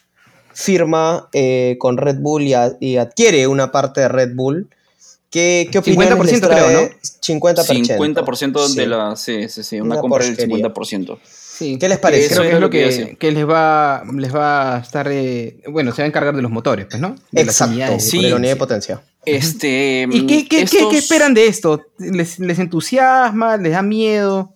firma 0.57 1.29
eh, 1.35 1.77
con 1.79 1.99
Red 1.99 2.17
Bull 2.21 2.43
y, 2.43 2.55
a, 2.55 2.77
y, 2.81 2.97
adquiere 2.97 3.47
una 3.47 3.71
parte 3.71 4.01
de 4.01 4.09
Red 4.09 4.35
Bull. 4.35 4.69
¿Qué, 5.29 5.69
qué 5.71 5.79
opinión 5.79 6.09
50% 6.09 6.49
creo, 6.49 6.71
¿no? 6.71 6.89
50%. 6.89 8.25
50% 8.25 8.75
de 8.75 8.87
la. 8.87 9.17
Sí, 9.17 9.49
sí, 9.51 9.63
sí. 9.63 9.81
Una, 9.81 9.95
una 9.95 10.01
compra 10.01 10.25
del 10.25 10.37
50%. 10.39 11.19
Sí. 11.57 11.79
¿Qué 11.79 11.89
les 11.89 11.99
parece? 11.99 12.35
Creo 12.35 12.43
que 12.43 12.55
es 12.55 12.61
lo 12.61 12.71
que, 12.71 13.17
que, 13.19 13.33
les, 13.33 13.49
va, 13.49 14.03
les 14.15 14.35
va 14.35 14.77
a 14.77 14.81
estar. 14.81 15.09
Eh, 15.11 15.63
bueno, 15.69 15.91
se 15.93 16.03
va 16.03 16.05
a 16.05 16.09
encargar 16.09 16.37
de 16.37 16.43
los 16.43 16.51
motores, 16.51 16.85
pues, 16.85 17.01
¿no? 17.01 17.17
De 17.31 17.43
Exacto. 17.43 17.77
Las 17.79 18.05
sí, 18.05 18.21
de 18.21 18.29
la 18.29 18.37
unidad 18.37 18.53
de 18.53 18.57
potencia. 18.57 19.03
Este, 19.25 20.07
¿Y 20.11 20.27
qué, 20.27 20.47
qué, 20.47 20.63
estos... 20.63 20.91
qué, 20.91 20.99
esperan 20.99 21.33
de 21.33 21.47
esto? 21.47 21.87
¿Les, 21.99 22.39
¿Les, 22.39 22.59
entusiasma? 22.59 23.57
¿Les 23.57 23.73
da 23.73 23.81
miedo? 23.81 24.53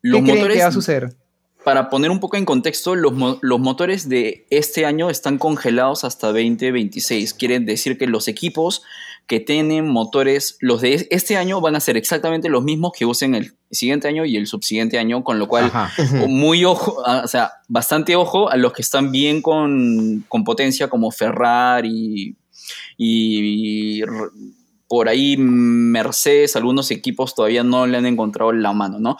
Los 0.00 0.22
¿Qué 0.22 0.32
motores, 0.32 0.44
creen 0.44 0.58
que 0.58 0.62
va 0.62 0.68
a 0.68 0.72
suceder? 0.72 1.16
Para 1.62 1.90
poner 1.90 2.10
un 2.10 2.20
poco 2.20 2.38
en 2.38 2.46
contexto, 2.46 2.94
los, 2.94 3.12
los, 3.42 3.60
motores 3.60 4.08
de 4.08 4.46
este 4.48 4.86
año 4.86 5.10
están 5.10 5.36
congelados 5.36 6.04
hasta 6.04 6.28
2026. 6.28 7.34
Quieren 7.34 7.66
decir 7.66 7.98
que 7.98 8.06
los 8.06 8.28
equipos 8.28 8.82
que 9.26 9.40
tienen 9.40 9.88
motores, 9.88 10.56
los 10.60 10.80
de 10.80 11.06
este 11.10 11.36
año 11.36 11.60
van 11.60 11.76
a 11.76 11.80
ser 11.80 11.98
exactamente 11.98 12.48
los 12.48 12.64
mismos 12.64 12.92
que 12.98 13.04
usen 13.04 13.34
el 13.34 13.52
siguiente 13.70 14.08
año 14.08 14.24
y 14.24 14.36
el 14.36 14.46
subsiguiente 14.46 14.98
año, 14.98 15.22
con 15.22 15.38
lo 15.38 15.46
cual 15.48 15.64
Ajá. 15.72 15.92
muy 16.28 16.64
ojo, 16.64 17.02
o 17.04 17.28
sea, 17.28 17.52
bastante 17.68 18.16
ojo 18.16 18.50
a 18.50 18.56
los 18.56 18.72
que 18.72 18.82
están 18.82 19.12
bien 19.12 19.42
con, 19.42 20.24
con 20.28 20.44
potencia 20.44 20.88
como 20.88 21.10
Ferrari 21.10 22.36
y, 22.96 23.98
y 23.98 24.02
por 24.88 25.08
ahí 25.08 25.36
Mercedes, 25.36 26.56
algunos 26.56 26.90
equipos 26.90 27.34
todavía 27.34 27.62
no 27.62 27.86
le 27.86 27.96
han 27.96 28.06
encontrado 28.06 28.52
la 28.52 28.72
mano, 28.72 28.98
¿no? 28.98 29.16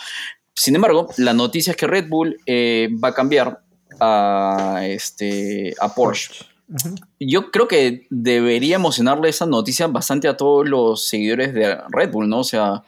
Sin 0.55 0.75
embargo, 0.75 1.09
la 1.17 1.33
noticia 1.33 1.71
es 1.71 1.77
que 1.77 1.87
Red 1.87 2.09
Bull 2.09 2.37
eh, 2.45 2.89
va 3.03 3.09
a 3.11 3.15
cambiar 3.15 3.63
a, 4.01 4.81
este, 4.83 5.75
a 5.81 5.95
Porsche. 5.95 6.45
Uh 6.69 6.75
-huh. 6.75 6.95
Yo 7.21 7.51
creo 7.51 7.67
que 7.67 8.07
debería 8.11 8.77
emocionarle 8.77 9.29
esa 9.29 9.47
noticia 9.47 9.87
bastante 9.87 10.29
a 10.29 10.37
todos 10.37 10.69
los 10.69 11.09
seguidores 11.09 11.55
de 11.55 11.79
Red 11.91 12.11
Bull, 12.11 12.29
¿no? 12.29 12.41
O 12.41 12.45
sea, 12.45 12.83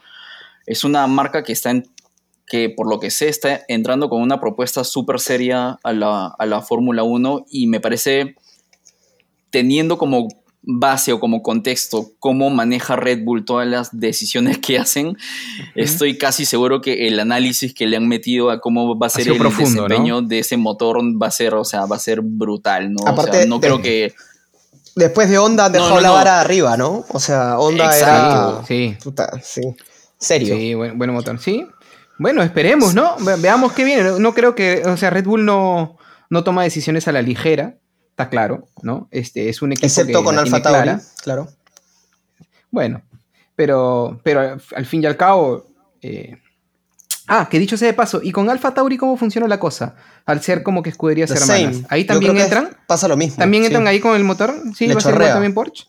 es 0.65 0.83
una 0.83 1.05
marca 1.07 1.43
que 1.43 1.53
está 1.53 1.71
en, 1.71 1.85
que 2.47 2.69
por 2.69 2.89
lo 2.89 2.99
que 2.99 3.11
sé 3.11 3.29
está 3.29 3.61
entrando 3.67 4.09
con 4.09 4.21
una 4.21 4.39
propuesta 4.39 4.83
súper 4.83 5.19
seria 5.19 5.79
a 5.83 5.93
la, 5.93 6.27
a 6.27 6.45
la 6.45 6.61
Fórmula 6.61 7.03
1 7.03 7.45
y 7.49 7.67
me 7.67 7.79
parece 7.79 8.35
teniendo 9.49 9.97
como 9.97 10.27
base 10.65 11.11
o 11.11 11.19
como 11.19 11.43
contexto 11.43 12.11
cómo 12.19 12.49
maneja 12.49 12.95
Red 12.95 13.23
Bull 13.23 13.43
todas 13.43 13.67
las 13.67 13.99
decisiones 13.99 14.57
que 14.59 14.79
hacen, 14.79 15.07
uh 15.07 15.11
-huh. 15.11 15.71
estoy 15.75 16.17
casi 16.17 16.45
seguro 16.45 16.81
que 16.81 17.07
el 17.07 17.19
análisis 17.19 17.73
que 17.73 17.85
le 17.85 17.97
han 17.97 18.07
metido 18.07 18.49
a 18.49 18.61
cómo 18.61 18.97
va 18.97 19.07
a 19.07 19.09
ser 19.09 19.27
el 19.27 19.37
profundo, 19.37 19.83
desempeño 19.83 20.21
¿no? 20.21 20.27
de 20.27 20.39
ese 20.39 20.57
motor 20.57 20.99
va 21.21 21.27
a 21.27 21.31
ser, 21.31 21.53
o 21.55 21.65
sea, 21.65 21.85
va 21.85 21.97
a 21.97 21.99
ser 21.99 22.21
brutal, 22.21 22.93
¿no? 22.93 23.05
Aparte, 23.05 23.31
o 23.31 23.39
sea, 23.41 23.45
no 23.45 23.59
de, 23.59 23.67
creo 23.67 23.81
que 23.81 24.13
después 24.95 25.29
de 25.29 25.37
Honda 25.37 25.69
dejó 25.69 25.89
no, 25.89 25.95
no, 25.95 26.01
la 26.01 26.11
vara 26.11 26.39
arriba, 26.39 26.77
¿no? 26.77 27.03
O 27.09 27.19
sea, 27.19 27.59
Honda 27.59 27.85
Exacto. 27.85 28.59
era 28.59 28.65
sí. 28.65 28.97
Puta, 29.03 29.31
sí. 29.43 29.61
Serio. 30.23 30.55
Sí, 30.55 30.73
buen, 30.73 30.97
buen 30.97 31.11
motor. 31.11 31.39
Sí. 31.39 31.67
Bueno, 32.17 32.43
esperemos, 32.43 32.93
¿no? 32.95 33.15
Ve 33.19 33.35
veamos 33.37 33.73
qué 33.73 33.83
viene. 33.83 34.19
No 34.19 34.33
creo 34.33 34.55
que, 34.55 34.83
o 34.85 34.97
sea, 34.97 35.09
Red 35.09 35.25
Bull 35.25 35.45
no, 35.45 35.97
no 36.29 36.43
toma 36.43 36.63
decisiones 36.63 37.07
a 37.07 37.11
la 37.11 37.21
ligera 37.21 37.77
está 38.13 38.29
claro, 38.29 38.67
¿no? 38.83 39.07
Este 39.09 39.49
es 39.49 39.63
un 39.63 39.71
equipo 39.71 39.87
Excepto 39.87 40.19
que 40.19 40.23
con 40.23 40.37
Alfa 40.37 40.61
Tauri, 40.61 40.91
claro. 41.23 41.47
Bueno, 42.69 43.01
pero, 43.55 44.19
pero 44.23 44.57
al 44.75 44.85
fin 44.85 45.03
y 45.03 45.05
al 45.07 45.17
cabo. 45.17 45.65
Eh... 46.01 46.37
Ah, 47.27 47.47
que 47.49 47.57
dicho 47.57 47.77
sea 47.77 47.87
de 47.87 47.93
paso, 47.93 48.19
¿y 48.21 48.31
con 48.31 48.49
Alfa 48.49 48.73
Tauri 48.73 48.97
cómo 48.97 49.17
funciona 49.17 49.47
la 49.47 49.59
cosa? 49.59 49.95
Al 50.25 50.41
ser 50.41 50.61
como 50.61 50.83
que 50.83 50.89
escuderías 50.89 51.29
The 51.29 51.37
hermanas. 51.37 51.75
Same. 51.75 51.87
¿Ahí 51.89 52.05
también 52.05 52.37
entran? 52.37 52.77
Pasa 52.85 53.07
lo 53.07 53.17
mismo. 53.17 53.37
¿También 53.37 53.63
entran 53.63 53.87
ahí 53.87 53.99
con 53.99 54.15
el 54.15 54.23
motor? 54.23 54.53
¿Sí? 54.75 54.85
Le 54.85 54.93
¿Va 54.93 54.99
a 54.99 55.01
ser 55.01 55.17
también 55.17 55.53
Porsche? 55.53 55.85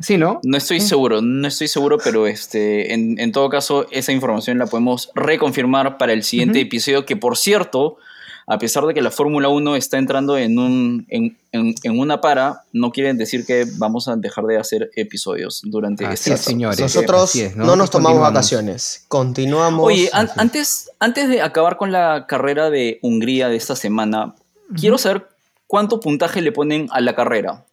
Sí, 0.00 0.16
¿no? 0.16 0.40
No 0.44 0.56
estoy 0.56 0.80
seguro, 0.80 1.20
no 1.20 1.46
estoy 1.46 1.68
seguro, 1.68 1.98
pero 2.02 2.26
este, 2.26 2.94
en, 2.94 3.18
en, 3.20 3.32
todo 3.32 3.50
caso, 3.50 3.86
esa 3.90 4.12
información 4.12 4.58
la 4.58 4.66
podemos 4.66 5.10
reconfirmar 5.14 5.98
para 5.98 6.14
el 6.14 6.22
siguiente 6.22 6.58
uh 6.58 6.62
-huh. 6.62 6.66
episodio, 6.66 7.04
que 7.04 7.16
por 7.16 7.36
cierto, 7.36 7.98
a 8.46 8.58
pesar 8.58 8.86
de 8.86 8.94
que 8.94 9.02
la 9.02 9.10
Fórmula 9.10 9.48
1 9.48 9.76
está 9.76 9.98
entrando 9.98 10.38
en, 10.38 10.58
un, 10.58 11.06
en, 11.08 11.36
en, 11.52 11.74
en, 11.82 11.98
una 11.98 12.22
para, 12.22 12.64
no 12.72 12.92
quiere 12.92 13.12
decir 13.12 13.44
que 13.44 13.66
vamos 13.76 14.08
a 14.08 14.16
dejar 14.16 14.44
de 14.46 14.56
hacer 14.56 14.90
episodios 14.96 15.60
durante 15.64 16.06
así 16.06 16.14
este 16.14 16.32
es, 16.32 16.40
señores. 16.40 16.80
Nosotros 16.80 17.36
es, 17.36 17.54
¿no? 17.54 17.66
no? 17.66 17.76
nos 17.76 17.90
tomamos 17.90 18.20
vacaciones, 18.20 19.04
continuamos. 19.06 19.86
Oye, 19.86 20.08
an 20.14 20.30
antes, 20.36 20.90
antes 20.98 21.28
de 21.28 21.42
acabar 21.42 21.76
con 21.76 21.92
la 21.92 22.26
carrera 22.26 22.70
de 22.70 23.00
Hungría 23.02 23.50
de 23.50 23.56
esta 23.56 23.76
semana, 23.76 24.26
uh 24.26 24.30
-huh. 24.30 24.80
quiero 24.80 24.96
saber 24.96 25.28
cuánto 25.66 26.00
puntaje 26.00 26.40
le 26.40 26.52
ponen 26.52 26.88
a 26.90 27.02
la 27.02 27.14
carrera. 27.14 27.66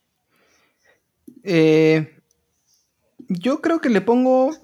Eh, 1.43 2.16
yo 3.27 3.61
creo 3.61 3.81
que 3.81 3.89
le 3.89 4.01
pongo... 4.01 4.55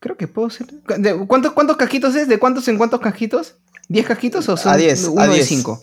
Creo 0.00 0.16
que 0.16 0.28
puedo 0.28 0.50
ser... 0.50 0.66
¿De 0.98 1.26
¿Cuántos, 1.26 1.52
¿Cuántos 1.52 1.76
casquitos 1.76 2.14
es? 2.14 2.28
¿De 2.28 2.38
cuántos 2.38 2.68
en 2.68 2.76
cuántos 2.76 3.00
casquitos? 3.00 3.56
¿10 3.88 4.04
casquitos 4.04 4.48
o 4.48 4.56
son 4.56 4.72
a 4.72 4.76
10, 4.76 5.04
uno 5.08 5.22
a 5.22 5.26
10. 5.26 5.38
de 5.38 5.44
5? 5.44 5.82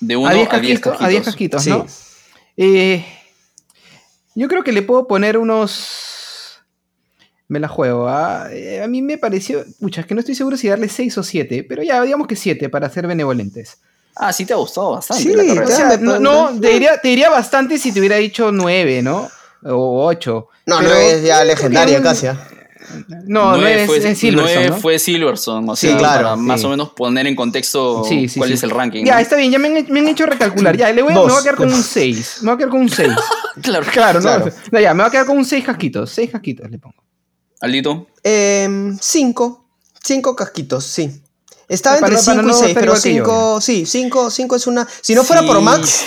De 0.00 0.16
1 0.16 0.28
a 0.28 0.34
10 0.34 0.48
casquitos, 0.48 0.96
a 1.00 1.08
10 1.08 1.24
casquitos, 1.24 1.62
sí. 1.62 1.70
¿no? 1.70 1.86
Eh, 2.56 3.04
yo 4.34 4.48
creo 4.48 4.64
que 4.64 4.72
le 4.72 4.82
puedo 4.82 5.06
poner 5.06 5.38
unos. 5.38 6.60
Me 7.48 7.60
la 7.60 7.68
juego. 7.68 8.08
¿ah? 8.08 8.48
Eh, 8.50 8.82
a 8.82 8.88
mí 8.88 9.02
me 9.02 9.18
pareció. 9.18 9.64
Pucha, 9.80 10.00
es 10.00 10.06
que 10.06 10.14
no 10.14 10.20
estoy 10.20 10.34
seguro 10.34 10.56
si 10.56 10.68
darle 10.68 10.88
6 10.88 11.18
o 11.18 11.22
7, 11.22 11.64
pero 11.68 11.82
ya, 11.82 12.02
digamos 12.02 12.26
que 12.26 12.36
7 12.36 12.68
para 12.68 12.88
ser 12.90 13.06
benevolentes. 13.06 13.78
Ah, 14.16 14.32
sí 14.32 14.44
te 14.44 14.52
ha 14.52 14.56
gustado 14.56 14.92
bastante 14.92 15.22
sí, 15.22 15.34
la. 15.34 15.62
O 15.62 15.66
sea, 15.66 15.96
no, 15.98 16.18
no 16.18 16.60
te, 16.60 16.68
diría, 16.70 16.98
te, 16.98 17.08
diría, 17.08 17.30
bastante 17.30 17.78
si 17.78 17.92
te 17.92 18.00
hubiera 18.00 18.16
dicho 18.16 18.52
9, 18.52 19.02
¿no? 19.02 19.28
O 19.64 20.06
8. 20.06 20.48
No, 20.66 20.78
pero, 20.78 20.90
no 20.90 20.94
es 20.96 21.22
ya 21.22 21.44
legendaria 21.44 22.02
casi. 22.02 22.26
¿ah? 22.26 22.48
No, 23.26 23.56
9 23.56 23.86
fue, 23.86 23.96
es 23.98 24.18
Silverson. 24.18 24.66
¿no? 24.66 24.76
fue 24.76 24.98
Silverson. 24.98 25.68
O 25.68 25.76
sea, 25.76 25.90
sí, 25.90 25.96
claro. 25.96 26.24
Para 26.24 26.36
sí. 26.36 26.42
más 26.42 26.64
o 26.64 26.68
menos 26.68 26.90
poner 26.90 27.26
en 27.26 27.34
contexto 27.34 28.04
sí, 28.04 28.28
cuál 28.36 28.52
es 28.52 28.62
el 28.62 28.70
ranking. 28.70 29.04
Ya, 29.04 29.14
¿no? 29.14 29.20
está 29.20 29.36
bien, 29.36 29.50
ya 29.50 29.58
me 29.58 29.68
han, 29.68 29.86
me 29.90 30.00
han, 30.00 30.08
hecho 30.08 30.26
recalcular. 30.26 30.76
Ya, 30.76 30.92
le 30.92 31.02
voy, 31.02 31.14
Dos. 31.14 31.26
me 31.26 31.32
voy 31.32 31.40
a 31.40 31.42
quedar 31.42 31.56
con 31.56 31.72
un 31.72 31.82
6. 31.82 32.38
Me 32.42 32.46
voy 32.46 32.54
a 32.54 32.58
quedar 32.58 32.70
con 32.70 32.80
un 32.80 32.88
6. 32.90 33.08
claro, 33.62 33.86
claro, 33.90 34.20
claro. 34.20 34.52
No, 34.70 34.80
ya, 34.80 34.94
me 34.94 35.02
voy 35.02 35.08
a 35.08 35.10
quedar 35.10 35.26
con 35.26 35.38
un 35.38 35.44
6 35.44 35.64
casquitos. 35.64 36.10
6 36.10 36.30
casquitos 36.30 36.70
le 36.70 36.78
pongo. 36.78 37.02
¿Aldito? 37.60 38.06
5. 38.22 38.22
Eh, 38.22 38.98
5 39.00 40.36
casquitos, 40.36 40.84
sí. 40.84 41.22
Estaba 41.68 41.98
Para 41.98 42.18
entre 42.18 42.34
no- 42.34 42.42
para 42.42 42.42
5 42.42 42.42
y 42.42 42.46
no 42.46 42.54
6, 42.54 42.68
estar 42.68 42.80
pero 42.80 42.92
igual 42.92 43.02
que 43.02 43.14
yo. 43.14 43.24
5, 43.24 43.60
sí, 43.60 43.86
5, 43.86 44.30
5 44.30 44.56
es 44.56 44.66
una... 44.66 44.88
Si 45.00 45.14
no 45.14 45.24
fuera 45.24 45.42
por. 45.42 45.60
Max 45.62 46.04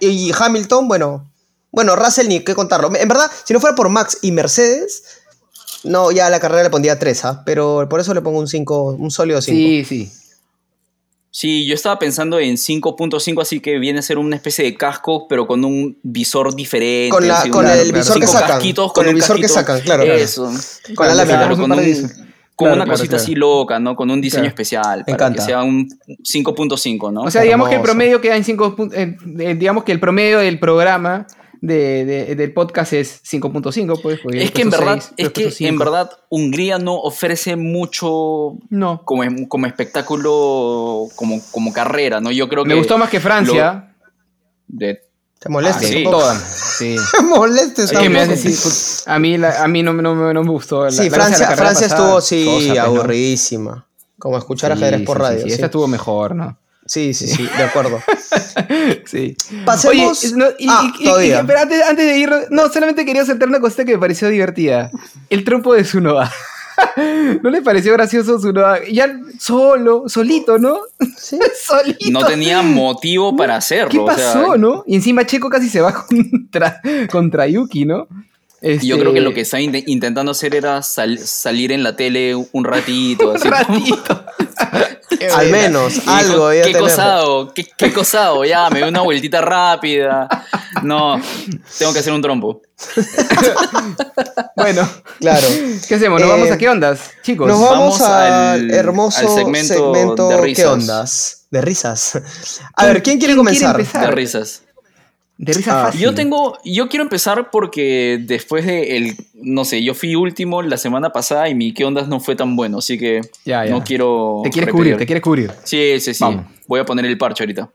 y 0.00 0.32
Hamilton, 0.36 0.88
bueno, 0.88 1.30
bueno, 1.74 1.96
Russell 1.96 2.28
ni 2.28 2.40
qué 2.40 2.54
contarlo. 2.54 2.90
En 2.94 3.08
verdad, 3.08 3.30
si 3.44 3.52
no 3.52 3.60
fuera 3.60 3.74
por 3.74 3.88
Max 3.88 4.18
y 4.22 4.30
Mercedes, 4.32 5.02
no, 5.82 6.12
ya 6.12 6.26
a 6.26 6.30
la 6.30 6.40
carrera 6.40 6.62
le 6.62 6.70
pondría 6.70 6.98
3, 6.98 7.24
¿ah? 7.24 7.42
Pero 7.44 7.86
por 7.90 8.00
eso 8.00 8.14
le 8.14 8.22
pongo 8.22 8.38
un 8.38 8.48
5, 8.48 8.96
un 8.98 9.10
sólido 9.10 9.42
5. 9.42 9.56
Sí, 9.56 9.84
sí. 9.84 10.12
Sí, 11.30 11.66
yo 11.66 11.74
estaba 11.74 11.98
pensando 11.98 12.38
en 12.38 12.54
5.5, 12.54 13.42
así 13.42 13.58
que 13.58 13.80
viene 13.80 13.98
a 13.98 14.02
ser 14.02 14.18
una 14.18 14.36
especie 14.36 14.64
de 14.64 14.76
casco, 14.76 15.26
pero 15.26 15.48
con 15.48 15.64
un 15.64 15.98
visor 16.04 16.54
diferente. 16.54 17.10
Con, 17.10 17.26
la, 17.26 17.40
con 17.50 17.64
claro, 17.64 17.80
el 17.80 17.88
claro. 17.88 17.98
visor 18.04 18.20
que 18.20 18.26
sacan. 18.28 18.48
casquitos 18.50 18.92
Con, 18.92 19.08
el 19.08 19.14
visor 19.16 19.40
que 19.40 19.48
sacan, 19.48 19.80
claro. 19.80 20.04
Eso. 20.04 20.48
Con 20.94 21.08
la 21.08 21.14
lámina. 21.14 21.38
Claro, 21.38 21.56
con, 21.56 21.72
un 21.72 21.72
una 21.72 22.84
claro, 22.84 22.90
cosita 22.92 23.08
claro. 23.08 23.22
así 23.24 23.34
loca, 23.34 23.80
¿no? 23.80 23.96
Con 23.96 24.12
un 24.12 24.20
diseño 24.20 24.42
Claro. 24.42 24.48
especial. 24.50 24.98
Me 24.98 25.04
para 25.04 25.14
encanta. 25.14 25.42
que 25.42 25.44
sea 25.44 25.64
un 25.64 25.88
5.5, 26.22 27.12
¿no? 27.12 27.22
O 27.22 27.30
sea, 27.32 27.42
digamos 27.42 27.68
que 27.68 27.74
el 27.74 27.82
promedio 27.82 28.20
queda 28.20 28.36
en 28.36 28.44
5 28.44 28.76
puntos. 28.76 28.96
eh, 28.96 29.16
eh, 29.40 29.54
digamos 29.56 29.82
que 29.82 29.90
el 29.90 29.98
promedio 29.98 30.38
del 30.38 30.60
programa 30.60 31.26
de, 31.66 32.04
de- 32.04 32.34
del 32.34 32.52
podcast 32.52 32.92
es 32.92 33.22
5.5, 33.24 34.00
pues. 34.02 34.20
es 34.32 34.50
que 34.50 34.62
en 34.62 34.70
verdad, 34.70 35.02
es 35.16 35.30
que 35.30 35.50
en 35.66 35.78
verdad 35.78 36.10
Hungría 36.28 36.78
no 36.78 36.94
ofrece 37.00 37.56
mucho 37.56 38.58
No. 38.70 39.02
como, 39.04 39.22
como 39.48 39.66
espectáculo, 39.66 41.06
como, 41.16 41.40
como 41.50 41.72
carrera, 41.72 42.20
¿no? 42.20 42.30
Yo 42.30 42.48
creo 42.48 42.64
que 42.64 42.68
Me 42.68 42.74
gustó 42.74 42.98
más 42.98 43.08
que 43.10 43.20
Francia. 43.20 43.94
de- 44.66 45.00
Te 45.38 45.48
molestes 45.48 45.90
Ah, 46.06 46.34
sí. 46.78 46.96
Sí. 46.96 46.96
Te 47.18 47.22
molestes 47.22 47.90
Es 47.92 47.98
que 47.98 48.08
me 48.08 48.18
tampoco. 48.18 48.34
hace 48.34 48.48
decir, 48.48 48.62
pues, 48.62 49.02
a 49.06 49.18
mí, 49.18 49.38
la- 49.38 49.62
a 49.62 49.68
mí 49.68 49.82
no, 49.82 49.92
no, 49.94 50.14
no, 50.14 50.32
no 50.32 50.42
me 50.44 50.50
gustó. 50.50 50.84
La- 50.84 50.90
Sí, 50.90 51.08
Francia, 51.10 51.50
la 51.50 51.56
Francia 51.56 51.88
pasada, 51.88 52.18
estuvo, 52.18 52.20
sí, 52.20 52.68
¿no? 52.74 52.80
aburridísima. 52.82 53.86
Como 54.18 54.38
escuchar 54.38 54.76
Sí, 54.76 54.82
ajedrez 54.82 55.06
por 55.06 55.18
radio. 55.18 55.38
sí, 55.40 55.48
Sí, 55.48 55.52
Esta 55.54 55.66
estuvo 55.66 55.86
mejor, 55.86 56.34
¿no? 56.34 56.58
Sí, 56.86 57.14
sí, 57.14 57.26
sí, 57.26 57.48
de 57.56 57.62
acuerdo. 57.62 58.00
Sí. 59.06 59.36
Pasemos- 59.64 60.24
Oye, 60.24 60.36
no, 60.36 60.46
y, 60.58 60.66
Ah, 60.68 60.92
y- 60.98 61.04
y- 61.08 61.32
pero 61.46 61.58
antes, 61.60 61.82
antes 61.88 62.06
de 62.06 62.18
ir, 62.18 62.30
no, 62.50 62.68
solamente 62.68 63.04
quería 63.04 63.24
saltar 63.24 63.48
una 63.48 63.60
cosita 63.60 63.84
que 63.84 63.92
me 63.92 63.98
pareció 63.98 64.28
divertida. 64.28 64.90
El 65.30 65.44
trompo 65.44 65.74
de 65.74 65.84
Sunoda. 65.84 66.30
¿No 67.42 67.50
le 67.50 67.62
pareció 67.62 67.92
gracioso 67.92 68.38
Sunoda? 68.40 68.80
Ya 68.90 69.16
solo, 69.38 70.04
solito, 70.08 70.58
¿no? 70.58 70.78
Sí. 71.16 71.38
solito. 71.66 72.10
no 72.10 72.24
tenía 72.26 72.62
motivo 72.62 73.36
para 73.36 73.56
hacerlo. 73.56 73.90
¿Qué 73.90 73.98
o 73.98 74.06
sea, 74.06 74.32
pasó, 74.34 74.56
no? 74.56 74.84
Y 74.86 74.96
encima 74.96 75.24
Checo 75.26 75.48
casi 75.48 75.68
se 75.68 75.80
va 75.80 75.92
contra, 76.06 76.80
contra 77.10 77.46
Yuki, 77.46 77.84
¿no? 77.84 78.06
Yo 78.82 78.98
creo 78.98 79.12
que 79.12 79.20
lo 79.20 79.28
Este, 79.28 79.34
que 79.34 79.40
estaba 79.42 79.60
inte- 79.60 79.84
intentando 79.88 80.32
hacer 80.32 80.54
era 80.54 80.80
sal- 80.82 81.18
salir 81.18 81.70
en 81.70 81.82
la 81.82 81.96
tele 81.96 82.34
un 82.34 82.64
ratito. 82.64 83.30
Un 83.30 83.36
Así 83.36 83.48
ratito. 83.50 84.23
Al 85.34 85.50
menos, 85.50 85.96
Y 85.96 86.02
algo 86.08 86.50
Qué 86.50 86.62
tener. 86.62 86.78
cosado, 86.80 87.52
qué, 87.54 87.66
qué 87.76 87.92
cosado. 87.92 88.44
Ya, 88.44 88.68
me 88.70 88.80
doy 88.80 88.88
una 88.88 89.02
vueltita 89.02 89.40
rápida. 89.40 90.28
No, 90.82 91.20
tengo 91.78 91.92
que 91.92 91.98
hacer 92.00 92.12
un 92.12 92.22
trompo. 92.22 92.60
Bueno, 94.56 94.88
Claro. 95.20 95.46
¿qué 95.88 95.94
hacemos? 95.96 96.20
¿Nos 96.20 96.28
Eh, 96.28 96.32
vamos 96.32 96.50
a 96.50 96.58
qué 96.58 96.68
ondas, 96.68 97.00
chicos? 97.22 97.46
Nos 97.48 97.60
vamos, 97.60 97.98
vamos 97.98 98.00
al, 98.02 98.70
hermoso 98.70 99.18
al 99.20 99.28
segmento, 99.34 99.74
segmento 99.74 100.28
de 100.28 100.36
¿Qué 100.36 100.42
risas. 100.42 100.66
ondas? 100.66 101.46
De 101.50 101.60
risas. 101.60 102.20
A 102.74 102.86
ver, 102.86 103.02
¿quién 103.02 103.02
quiere 103.02 103.02
quién 103.02 103.18
quiere 103.18 103.36
comenzar? 103.36 103.80
empezar? 103.80 104.06
De 104.06 104.10
risas. 104.12 104.62
De 105.36 105.52
risa 105.52 105.80
Ah, 105.80 105.84
fácil. 105.86 106.00
Yo 106.00 106.14
tengo, 106.14 106.58
yo 106.64 106.88
quiero 106.88 107.02
empezar 107.02 107.50
porque 107.50 108.18
después 108.22 108.64
de 108.66 108.96
el, 108.96 109.16
no 109.34 109.64
sé, 109.64 109.82
yo 109.82 109.94
fui 109.94 110.14
último 110.14 110.62
la 110.62 110.76
semana 110.76 111.10
pasada 111.10 111.48
y 111.48 111.54
mi 111.54 111.72
qué 111.74 111.84
ondas 111.84 112.06
no 112.08 112.20
fue 112.20 112.36
tan 112.36 112.54
bueno, 112.56 112.78
así 112.78 112.98
que 112.98 113.20
Ya, 113.44 113.64
ya. 113.64 113.70
no 113.72 113.82
quiero. 113.82 114.40
Te 114.44 114.50
quieres 114.50 114.66
repetir. 114.66 114.72
cubrir, 114.92 114.96
te 114.96 115.06
quieres 115.06 115.22
cubrir. 115.22 115.50
Sí, 115.64 115.98
sí, 116.00 116.14
sí. 116.14 116.22
Vamos. 116.22 116.46
Voy 116.68 116.80
a 116.80 116.84
poner 116.84 117.04
el 117.04 117.18
parche 117.18 117.42
ahorita. 117.42 117.68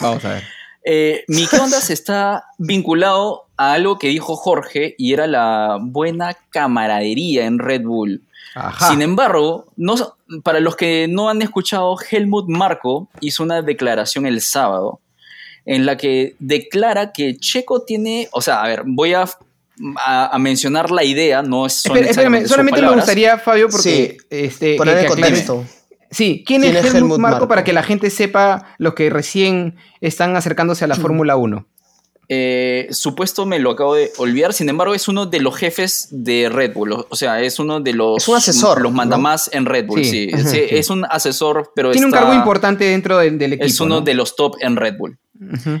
Vamos 0.00 0.24
a 0.24 0.28
ver. 0.34 0.42
Eh, 0.84 1.24
mi 1.28 1.46
qué 1.46 1.56
ondas 1.58 1.90
está 1.90 2.44
vinculado 2.58 3.44
a 3.56 3.72
algo 3.74 3.98
que 3.98 4.08
dijo 4.08 4.36
Jorge 4.36 4.94
y 4.98 5.12
era 5.12 5.26
la 5.26 5.78
buena 5.80 6.36
camaradería 6.50 7.44
en 7.46 7.58
Red 7.58 7.82
Bull. 7.82 8.22
Ajá. 8.54 8.90
Sin 8.90 9.02
embargo, 9.02 9.66
no, 9.76 9.94
para 10.42 10.60
los 10.60 10.74
que 10.76 11.06
no 11.08 11.28
han 11.28 11.42
escuchado, 11.42 11.96
Helmut 12.10 12.48
Marko 12.48 13.08
hizo 13.20 13.42
una 13.42 13.62
declaración 13.62 14.26
el 14.26 14.40
sábado 14.40 15.00
en 15.70 15.84
la 15.84 15.96
que 15.98 16.34
declara 16.38 17.12
que 17.12 17.36
Checo 17.36 17.82
tiene, 17.82 18.26
o 18.32 18.40
sea, 18.40 18.62
a 18.62 18.68
ver, 18.68 18.84
voy 18.86 19.12
a, 19.12 19.24
a- 20.04 20.26
a 20.34 20.38
mencionar 20.38 20.90
la 20.90 21.04
idea, 21.04 21.42
no 21.42 21.66
es 21.66 21.74
solamente 21.82 22.80
me 22.82 22.94
gustaría, 22.94 23.38
Fabio, 23.38 23.68
porque 23.68 24.18
Sí. 24.18 24.26
este, 24.30 24.76
Poner 24.76 24.94
que- 24.96 25.02
en 25.02 25.08
contexto. 25.08 25.64
Sí, 26.10 26.42
¿quién, 26.46 26.62
¿Quién 26.62 26.74
es 26.74 26.86
es 26.86 26.94
Helmut, 26.94 27.02
Helmut 27.02 27.18
Marko? 27.18 27.48
para 27.48 27.64
que 27.64 27.74
la 27.74 27.82
gente 27.82 28.08
sepa 28.08 28.74
los 28.78 28.94
que 28.94 29.10
recién 29.10 29.76
están 30.00 30.36
acercándose 30.36 30.84
a 30.84 30.88
la 30.88 30.94
Fórmula 30.94 31.36
1? 31.36 31.66
Eh, 32.30 32.88
supuesto 32.90 33.46
me 33.46 33.58
lo 33.58 33.70
acabo 33.70 33.94
de 33.94 34.10
olvidar, 34.18 34.52
sin 34.52 34.68
embargo 34.68 34.94
es 34.94 35.08
uno 35.08 35.24
de 35.24 35.40
los 35.40 35.56
jefes 35.56 36.08
de 36.10 36.50
Red 36.50 36.74
Bull, 36.74 36.92
o- 37.08 37.16
sea, 37.16 37.40
es 37.40 37.58
uno 37.58 37.80
de 37.80 37.94
los, 37.94 38.22
Es 38.22 38.28
un 38.28 38.36
asesor, 38.36 38.82
los 38.82 38.92
¿no? 38.92 38.96
mandamás 38.98 39.48
en 39.52 39.64
Red 39.64 39.86
Bull, 39.86 40.04
Sí. 40.04 40.28
sí, 40.30 40.34
Ujú. 40.34 40.48
Sí, 40.48 40.60
es 40.70 40.90
un 40.90 41.06
asesor, 41.08 41.72
pero 41.74 41.90
Tiene 41.90 42.06
un 42.06 42.12
cargo 42.12 42.34
importante 42.34 42.84
dentro 42.84 43.16
del, 43.18 43.38
del 43.38 43.54
equipo. 43.54 43.66
es 43.66 43.80
uno 43.80 43.96
¿no? 43.96 44.00
de 44.02 44.12
los 44.12 44.36
top 44.36 44.56
en 44.60 44.76
Red 44.76 44.96
Bull. 44.98 45.18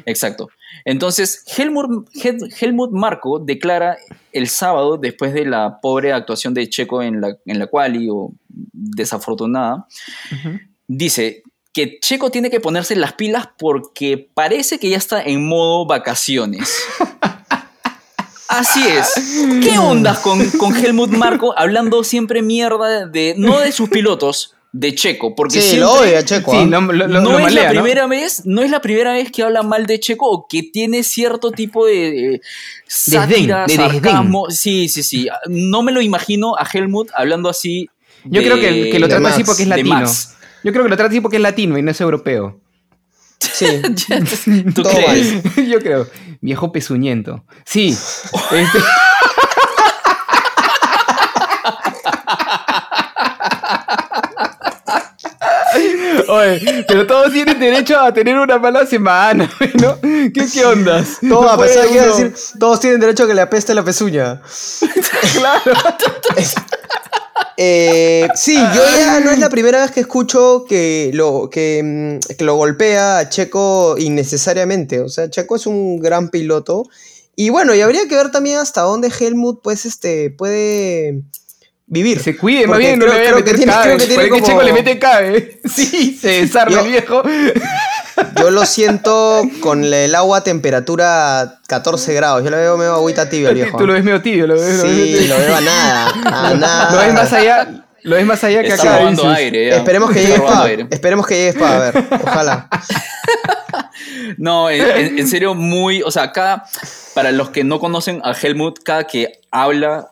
Exacto. 0.06 0.48
Entonces, 0.84 1.44
Helmut, 1.56 2.08
Hel- 2.14 2.48
Helmut 2.60 2.90
Marko 2.92 3.38
declara 3.38 3.96
el 4.32 4.48
sábado, 4.48 4.96
después 4.98 5.32
de 5.34 5.44
la 5.44 5.80
pobre 5.80 6.12
actuación 6.12 6.54
de 6.54 6.68
Checo 6.68 7.02
en 7.02 7.20
la, 7.20 7.36
en 7.46 7.58
la 7.58 7.66
quali, 7.66 8.08
o 8.10 8.32
desafortunada, 8.72 9.86
dice 10.86 11.42
que 11.72 11.98
Checo 12.00 12.30
tiene 12.30 12.50
que 12.50 12.60
ponerse 12.60 12.96
las 12.96 13.12
pilas 13.12 13.48
porque 13.58 14.30
parece 14.34 14.78
que 14.78 14.88
ya 14.90 14.96
está 14.96 15.22
en 15.22 15.46
modo 15.46 15.86
vacaciones. 15.86 16.74
Así 18.48 18.80
es. 18.88 19.14
¿Qué 19.62 19.78
ondas 19.78 20.20
con, 20.20 20.48
con 20.52 20.74
Helmut 20.74 21.10
Marko 21.10 21.54
hablando 21.56 22.02
siempre 22.02 22.40
mierda 22.40 23.06
de, 23.06 23.34
no 23.36 23.60
de 23.60 23.72
sus 23.72 23.90
pilotos, 23.90 24.54
de 24.80 24.94
Checo? 24.94 25.34
Porque 25.34 25.54
Sí, 25.60 25.70
siempre, 25.70 25.80
lo 25.80 25.92
odia, 25.92 26.24
Checo. 26.24 26.52
Sí, 26.52 26.58
¿ah? 26.58 26.64
lo, 26.66 26.80
lo- 26.80 26.92
lo- 26.92 27.20
no 27.20 27.32
lo 27.32 27.38
es 27.38 27.44
malea, 27.44 27.62
la 27.64 27.72
¿no? 27.72 27.80
primera 27.82 28.06
vez, 28.06 28.42
no 28.46 28.62
es 28.62 28.70
la 28.70 28.80
primera 28.80 29.12
vez 29.12 29.30
que 29.32 29.42
habla 29.42 29.62
mal 29.62 29.86
de 29.86 29.98
Checo 29.98 30.30
o 30.30 30.46
que 30.48 30.62
tiene 30.62 31.02
cierto 31.02 31.50
tipo 31.50 31.86
de 31.86 32.34
eh, 32.36 32.40
sátira, 32.86 33.66
de 33.66 33.76
desdén. 33.76 33.90
sarcasmo. 33.90 34.46
Sí, 34.50 34.88
sí, 34.88 35.02
sí. 35.02 35.28
No 35.48 35.82
me 35.82 35.92
lo 35.92 36.00
imagino 36.00 36.56
a 36.56 36.66
Helmut 36.72 37.08
hablando 37.14 37.48
así. 37.48 37.88
Yo 38.24 38.40
de- 38.40 38.46
creo 38.46 38.60
que, 38.60 38.90
que 38.90 38.98
lo 38.98 39.08
de 39.08 39.14
trata 39.14 39.28
así 39.30 39.44
porque 39.44 39.62
es 39.64 39.68
de 39.68 39.76
latino. 39.76 40.04
Yo 40.64 40.72
creo 40.72 40.84
que 40.84 40.90
lo 40.90 40.96
trata 40.96 41.10
así 41.10 41.20
porque 41.20 41.36
es 41.36 41.42
latino 41.42 41.78
y 41.78 41.82
no 41.82 41.90
es 41.90 42.00
europeo. 42.00 42.60
Sí. 43.40 43.66
¿Tú 44.74 44.82
Todo 44.82 44.92
crees? 44.94 45.42
Yo 45.68 45.78
creo. 45.80 46.06
Viejo 46.40 46.70
pezuñento. 46.72 47.44
Sí. 47.64 47.88
Este- 48.52 48.78
Oye, 56.38 56.84
pero 56.86 57.06
todos 57.06 57.32
tienen 57.32 57.58
derecho 57.58 57.98
a 57.98 58.12
tener 58.12 58.36
una 58.38 58.58
mala 58.58 58.86
semana, 58.86 59.50
¿no? 59.80 60.00
¿Qué, 60.00 60.46
qué 60.52 60.64
ondas? 60.64 61.18
Todo, 61.20 61.42
No 61.42 61.48
a 61.48 61.58
pesar 61.58 61.88
de 61.88 62.00
decir, 62.00 62.34
todos 62.58 62.80
tienen 62.80 63.00
derecho 63.00 63.24
a 63.24 63.26
que 63.26 63.34
le 63.34 63.40
apeste 63.40 63.74
la 63.74 63.84
pezuña. 63.84 64.40
Claro. 65.32 65.72
Eh, 67.56 68.28
sí, 68.36 68.54
yo 68.54 68.82
ya 68.96 69.18
no 69.18 69.32
es 69.32 69.38
la 69.40 69.50
primera 69.50 69.82
vez 69.82 69.90
que 69.90 70.00
escucho 70.00 70.64
que 70.68 71.10
lo, 71.12 71.50
que, 71.50 71.82
mm, 71.82 72.36
que 72.36 72.44
lo 72.44 72.54
golpea 72.54 73.18
a 73.18 73.28
Checo 73.28 73.96
innecesariamente. 73.98 75.00
O 75.00 75.08
sea, 75.08 75.28
Checo 75.28 75.56
es 75.56 75.66
un 75.66 75.98
gran 75.98 76.28
piloto. 76.28 76.84
Y 77.34 77.50
bueno, 77.50 77.74
y 77.74 77.80
habría 77.80 78.06
que 78.08 78.14
ver 78.14 78.30
también 78.30 78.58
hasta 78.58 78.82
dónde 78.82 79.12
Helmut 79.16 79.60
pues, 79.62 79.86
este, 79.86 80.30
puede 80.30 81.22
vivir. 81.88 82.20
Se 82.20 82.36
cuide, 82.36 82.66
más 82.66 82.78
bien, 82.78 82.98
no 82.98 83.06
creo- 83.06 83.14
le 83.14 83.18
vaya 83.18 83.30
a 83.30 83.32
creo 83.32 83.44
que 83.44 83.50
meter 83.52 83.56
tiene- 83.56 83.72
cabe. 83.72 83.84
creo 83.84 83.98
que 83.98 84.06
tiene 84.06 84.28
como- 84.28 84.46
Checo 84.46 84.62
le 84.62 84.72
mete 84.72 84.98
cabe. 84.98 85.60
Sí, 85.68 86.16
se 86.20 86.28
desarma 86.42 86.72
Yo- 86.72 86.80
el 86.80 86.88
viejo. 86.88 87.22
Yo 88.36 88.50
lo 88.50 88.66
siento 88.66 89.42
con 89.60 89.84
el 89.84 90.14
agua 90.14 90.38
a 90.38 90.44
temperatura 90.44 91.60
14 91.68 92.14
grados. 92.14 92.42
Yo 92.44 92.50
lo 92.50 92.56
veo 92.56 92.76
medio 92.76 92.94
agüita 92.94 93.28
tibia, 93.28 93.50
viejo. 93.50 93.78
Tú 93.78 93.86
lo 93.86 93.92
ves 93.92 94.02
medio 94.02 94.20
tibio, 94.20 94.46
lo 94.48 94.54
ves, 94.54 94.62
lo 94.78 94.82
ves 94.84 94.92
medio 94.92 95.04
Sí, 95.06 95.12
tibio. 95.18 95.34
lo 95.34 95.40
veo 95.40 95.56
a 95.56 95.60
nada. 95.60 96.08
A 96.24 96.54
nada. 96.54 96.90
Lo 96.92 96.98
ves 96.98 97.14
más 97.14 97.32
allá, 97.32 97.68
lo 98.02 98.16
ves 98.16 98.26
más 98.26 98.42
allá 98.42 98.62
que 98.62 98.68
Está 98.68 98.82
acá. 98.82 98.98
robando 98.98 99.30
aire. 99.30 99.68
ya. 99.70 99.76
Esperemos 99.76 100.10
que 100.10 100.20
llegue 100.22 100.34
Spa. 100.34 100.68
Esperemos 100.90 101.26
que 101.28 101.34
llegue 101.36 101.48
Spa, 101.50 101.76
a 101.76 101.78
ver. 101.78 102.04
Ojalá. 102.24 102.68
No, 104.36 104.70
en, 104.70 104.80
en- 104.82 105.18
en 105.18 105.28
serio, 105.28 105.54
muy. 105.54 106.02
O 106.02 106.10
sea, 106.10 106.32
cada. 106.32 106.64
Para 107.14 107.32
los 107.32 107.50
que 107.50 107.64
no 107.64 107.78
conocen 107.80 108.20
a 108.24 108.32
Helmut, 108.32 108.80
cada 108.84 109.04
que 109.04 109.40
habla, 109.50 110.08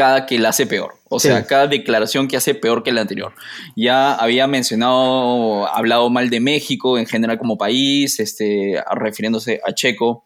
cada 0.00 0.24
que 0.24 0.38
la 0.38 0.48
hace 0.48 0.66
peor. 0.66 0.94
O 1.10 1.20
sea, 1.20 1.46
cada 1.46 1.66
declaración 1.66 2.26
que 2.26 2.38
hace 2.38 2.54
peor 2.54 2.82
que 2.82 2.90
la 2.90 3.02
anterior. 3.02 3.34
Ya 3.76 4.14
había 4.14 4.46
mencionado, 4.46 5.68
hablado 5.68 6.08
mal 6.08 6.30
de 6.30 6.40
México 6.40 6.96
en 6.96 7.04
general 7.04 7.36
como 7.36 7.58
país, 7.58 8.18
este, 8.18 8.82
refiriéndose 8.92 9.60
a 9.62 9.74
Checo. 9.74 10.24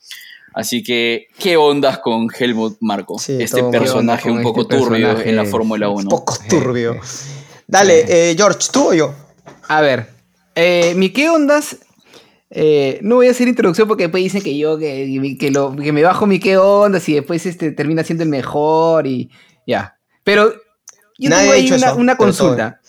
Así 0.52 0.84
que, 0.84 1.26
¿qué 1.40 1.56
ondas 1.56 1.98
con 1.98 2.28
Helmut 2.38 2.76
Marco? 2.80 3.18
Sí, 3.18 3.36
este 3.40 3.64
personaje 3.64 4.22
¿Qué 4.22 4.28
onda 4.28 4.38
un 4.38 4.44
poco 4.44 4.60
este 4.60 4.76
turbio 4.76 5.20
en 5.20 5.34
la 5.34 5.44
Fórmula 5.44 5.88
1. 5.88 6.02
Un 6.02 6.08
poco 6.08 6.36
turbio. 6.48 7.00
Dale, 7.66 8.04
eh, 8.06 8.36
George, 8.36 8.68
¿tú 8.72 8.90
o 8.90 8.94
yo? 8.94 9.12
A 9.66 9.80
ver, 9.80 10.06
eh, 10.54 10.94
mi 10.94 11.10
qué 11.10 11.30
ondas. 11.30 11.78
eh, 12.50 13.00
no 13.02 13.16
voy 13.16 13.26
a 13.26 13.32
hacer 13.32 13.48
introducción 13.48 13.88
porque 13.88 14.04
después 14.04 14.22
dicen 14.22 14.40
que 14.40 14.56
yo 14.56 14.78
que, 14.78 15.36
que, 15.40 15.50
lo, 15.50 15.74
que 15.74 15.90
me 15.90 16.04
bajo 16.04 16.26
mi 16.26 16.38
qué 16.38 16.58
ondas 16.58 17.08
y 17.08 17.14
después 17.14 17.44
este, 17.46 17.72
termina 17.72 18.04
siendo 18.04 18.22
el 18.22 18.30
mejor 18.30 19.08
y 19.08 19.30
ya. 19.66 19.96
Pero 20.24 20.52
yo 21.18 21.30
Nadie 21.30 21.42
tengo 21.42 21.52
ahí 21.54 21.66
una, 21.72 21.76
eso, 21.88 21.96
una 21.96 22.16
consulta. 22.16 22.80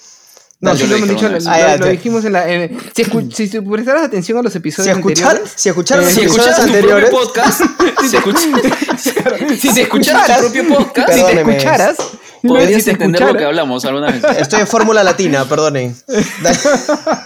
No, 0.62 0.72
No, 0.72 0.76
yo 0.80 0.88
lo 0.88 0.98
lo 0.98 1.06
dicho, 1.06 1.28
lo. 1.30 1.38
Ah, 1.52 1.76
lo 1.78 1.86
ya. 1.86 1.92
dijimos 1.92 2.24
en 2.26 2.32
la. 2.34 2.50
en- 2.50 2.80
si, 2.96 3.04
escu- 3.04 3.32
si, 3.32 3.48
si 3.48 3.60
prestaras 3.62 4.04
atención 4.06 4.38
a 4.38 4.42
los 4.42 4.54
Si, 4.54 4.58
episodios 4.60 4.96
escuchar, 4.98 5.28
anteriores. 5.32 5.54
si 5.56 5.70
escucharon 5.70 6.06
Eh, 6.08 6.12
Si 6.12 6.22
escucharas 6.22 6.56
tu 6.56 6.62
anteriores, 6.64 7.10
propio 7.10 7.28
podcast, 7.28 7.62
si, 8.02 8.18
escuch- 8.18 9.58
si 9.60 9.74
te 9.74 9.82
escucharas 9.82 10.38
tu 10.38 10.42
propio 10.52 10.68
podcast, 10.78 11.14
si 11.14 11.24
te 11.24 11.40
escucharas. 11.42 11.98
podrías 12.42 12.80
si 12.80 12.84
te 12.86 12.92
entender 12.92 13.22
lo 13.22 13.28
que 13.28 13.32
escucharas- 13.34 13.48
hablamos 13.48 13.86
alguna 13.86 14.12
vez. 14.12 14.24
estoy 14.40 14.62
en 14.62 14.68
fórmula 14.68 15.04
latina, 15.04 15.46
perdonen. 15.46 15.96
Dale. 16.42 16.58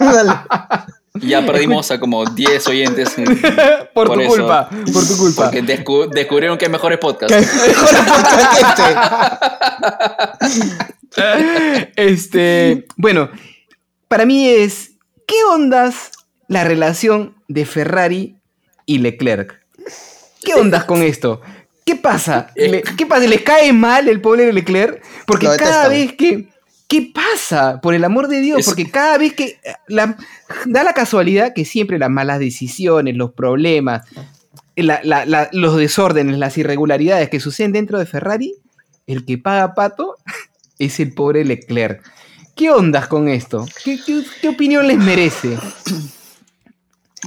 Dale. 0.00 0.32
Ya 1.14 1.44
perdimos 1.44 1.90
a 1.90 1.98
como 1.98 2.24
10 2.24 2.68
oyentes. 2.68 3.14
Por, 3.94 4.12
tu 4.12 4.20
eso. 4.20 4.30
culpa, 4.30 4.68
por 4.92 5.06
tu 5.06 5.16
culpa. 5.18 5.44
Porque 5.44 5.62
descu- 5.64 6.08
descubrieron 6.08 6.56
que 6.56 6.66
hay 6.66 6.70
mejores 6.70 6.98
podcasts. 6.98 7.34
Mejor 7.36 7.88
podcast 8.06 8.54
que 8.54 8.60
este. 11.16 11.90
Este, 11.96 12.86
bueno, 12.96 13.28
para 14.08 14.24
mí 14.24 14.48
es, 14.48 14.92
¿qué 15.26 15.34
ondas 15.52 16.12
la 16.48 16.64
relación 16.64 17.34
de 17.48 17.66
Ferrari 17.66 18.36
y 18.86 18.98
Leclerc? 18.98 19.60
¿Qué 20.42 20.54
ondas 20.54 20.84
con 20.84 21.02
esto? 21.02 21.40
¿Qué 21.84 21.96
pasa? 21.96 22.52
Le- 22.54 22.82
¿Qué 22.82 23.06
pasa? 23.06 23.26
¿Le 23.26 23.42
cae 23.42 23.72
mal 23.72 24.08
el 24.08 24.20
pobre 24.20 24.52
Leclerc? 24.52 25.02
Porque 25.26 25.48
cada 25.58 25.88
vez 25.88 26.12
que... 26.14 26.48
¿Qué 26.90 27.12
pasa? 27.14 27.80
Por 27.80 27.94
el 27.94 28.04
amor 28.04 28.26
de 28.28 28.40
Dios, 28.40 28.66
porque 28.66 28.90
cada 28.90 29.16
vez 29.16 29.32
que... 29.34 29.44
eh, 29.44 29.74
la- 29.86 30.16
da 30.66 30.82
la 30.84 30.92
casualidad 30.92 31.52
que 31.54 31.64
siempre 31.64 31.98
las 31.98 32.10
malas 32.10 32.40
decisiones, 32.40 33.14
los 33.16 33.30
problemas, 33.32 34.02
la- 34.76 35.00
la- 35.04 35.24
la- 35.24 35.48
los 35.52 35.76
desórdenes, 35.76 36.36
las 36.36 36.58
irregularidades 36.58 37.30
que 37.30 37.38
suceden 37.40 37.72
dentro 37.72 37.98
de 37.98 38.06
Ferrari, 38.06 38.54
el 39.06 39.24
que 39.24 39.38
paga 39.38 39.74
pato 39.74 40.16
es 40.80 40.98
el 41.00 41.14
pobre 41.14 41.44
Leclerc. 41.44 42.02
¿Qué 42.56 42.70
ondas 42.70 43.06
con 43.06 43.28
esto? 43.28 43.66
¿Qué, 43.84 43.98
qué- 44.04 44.24
qué 44.42 44.48
opinión 44.48 44.86
les 44.88 44.98
merece? 44.98 45.56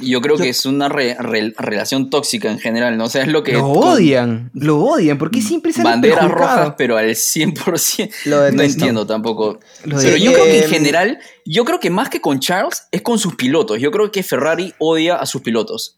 Yo 0.02 0.22
creo 0.22 0.38
que 0.38 0.50
es 0.50 0.66
una 0.66 0.89
re- 0.89 1.16
re- 1.20 1.54
relación 1.58 2.10
tóxica 2.10 2.50
en 2.50 2.60
general, 2.60 2.98
¿no? 2.98 3.06
O 3.06 3.10
sea, 3.10 3.22
es 3.24 3.28
lo 3.28 3.44
que... 3.44 3.54
Lo 3.54 3.72
con 3.72 3.88
odian, 3.94 4.50
lo 4.54 4.80
odian, 4.80 5.18
porque 5.20 5.41
siempre 5.41 5.72
salen 5.72 5.91
Banderas 5.91 6.30
rojas, 6.32 6.74
pero 6.78 6.98
al 6.98 7.10
100%. 7.12 8.12
Lo 8.26 8.52
no 8.52 8.64
entiendo 8.64 9.06
tampoco. 9.06 9.60
Lo 9.86 9.98
Pero 9.98 10.12
de- 10.14 10.20
yo 10.20 10.34
creo 10.34 10.46
que 10.46 10.58
en 10.58 10.64
Em, 10.64 10.70
general, 10.70 11.20
yo 11.46 11.64
creo 11.66 11.80
que 11.80 11.89
más 11.89 12.10
que 12.10 12.22
con 12.22 12.39
Charles, 12.39 12.84
es 12.91 13.02
con 13.02 13.20
sus 13.20 13.36
pilotos. 13.36 13.80
Yo 13.80 13.91
creo 13.91 14.12
que 14.12 14.24
Ferrari 14.24 14.74
odia 14.80 15.16
a 15.16 15.26
sus 15.26 15.41
pilotos. 15.41 15.98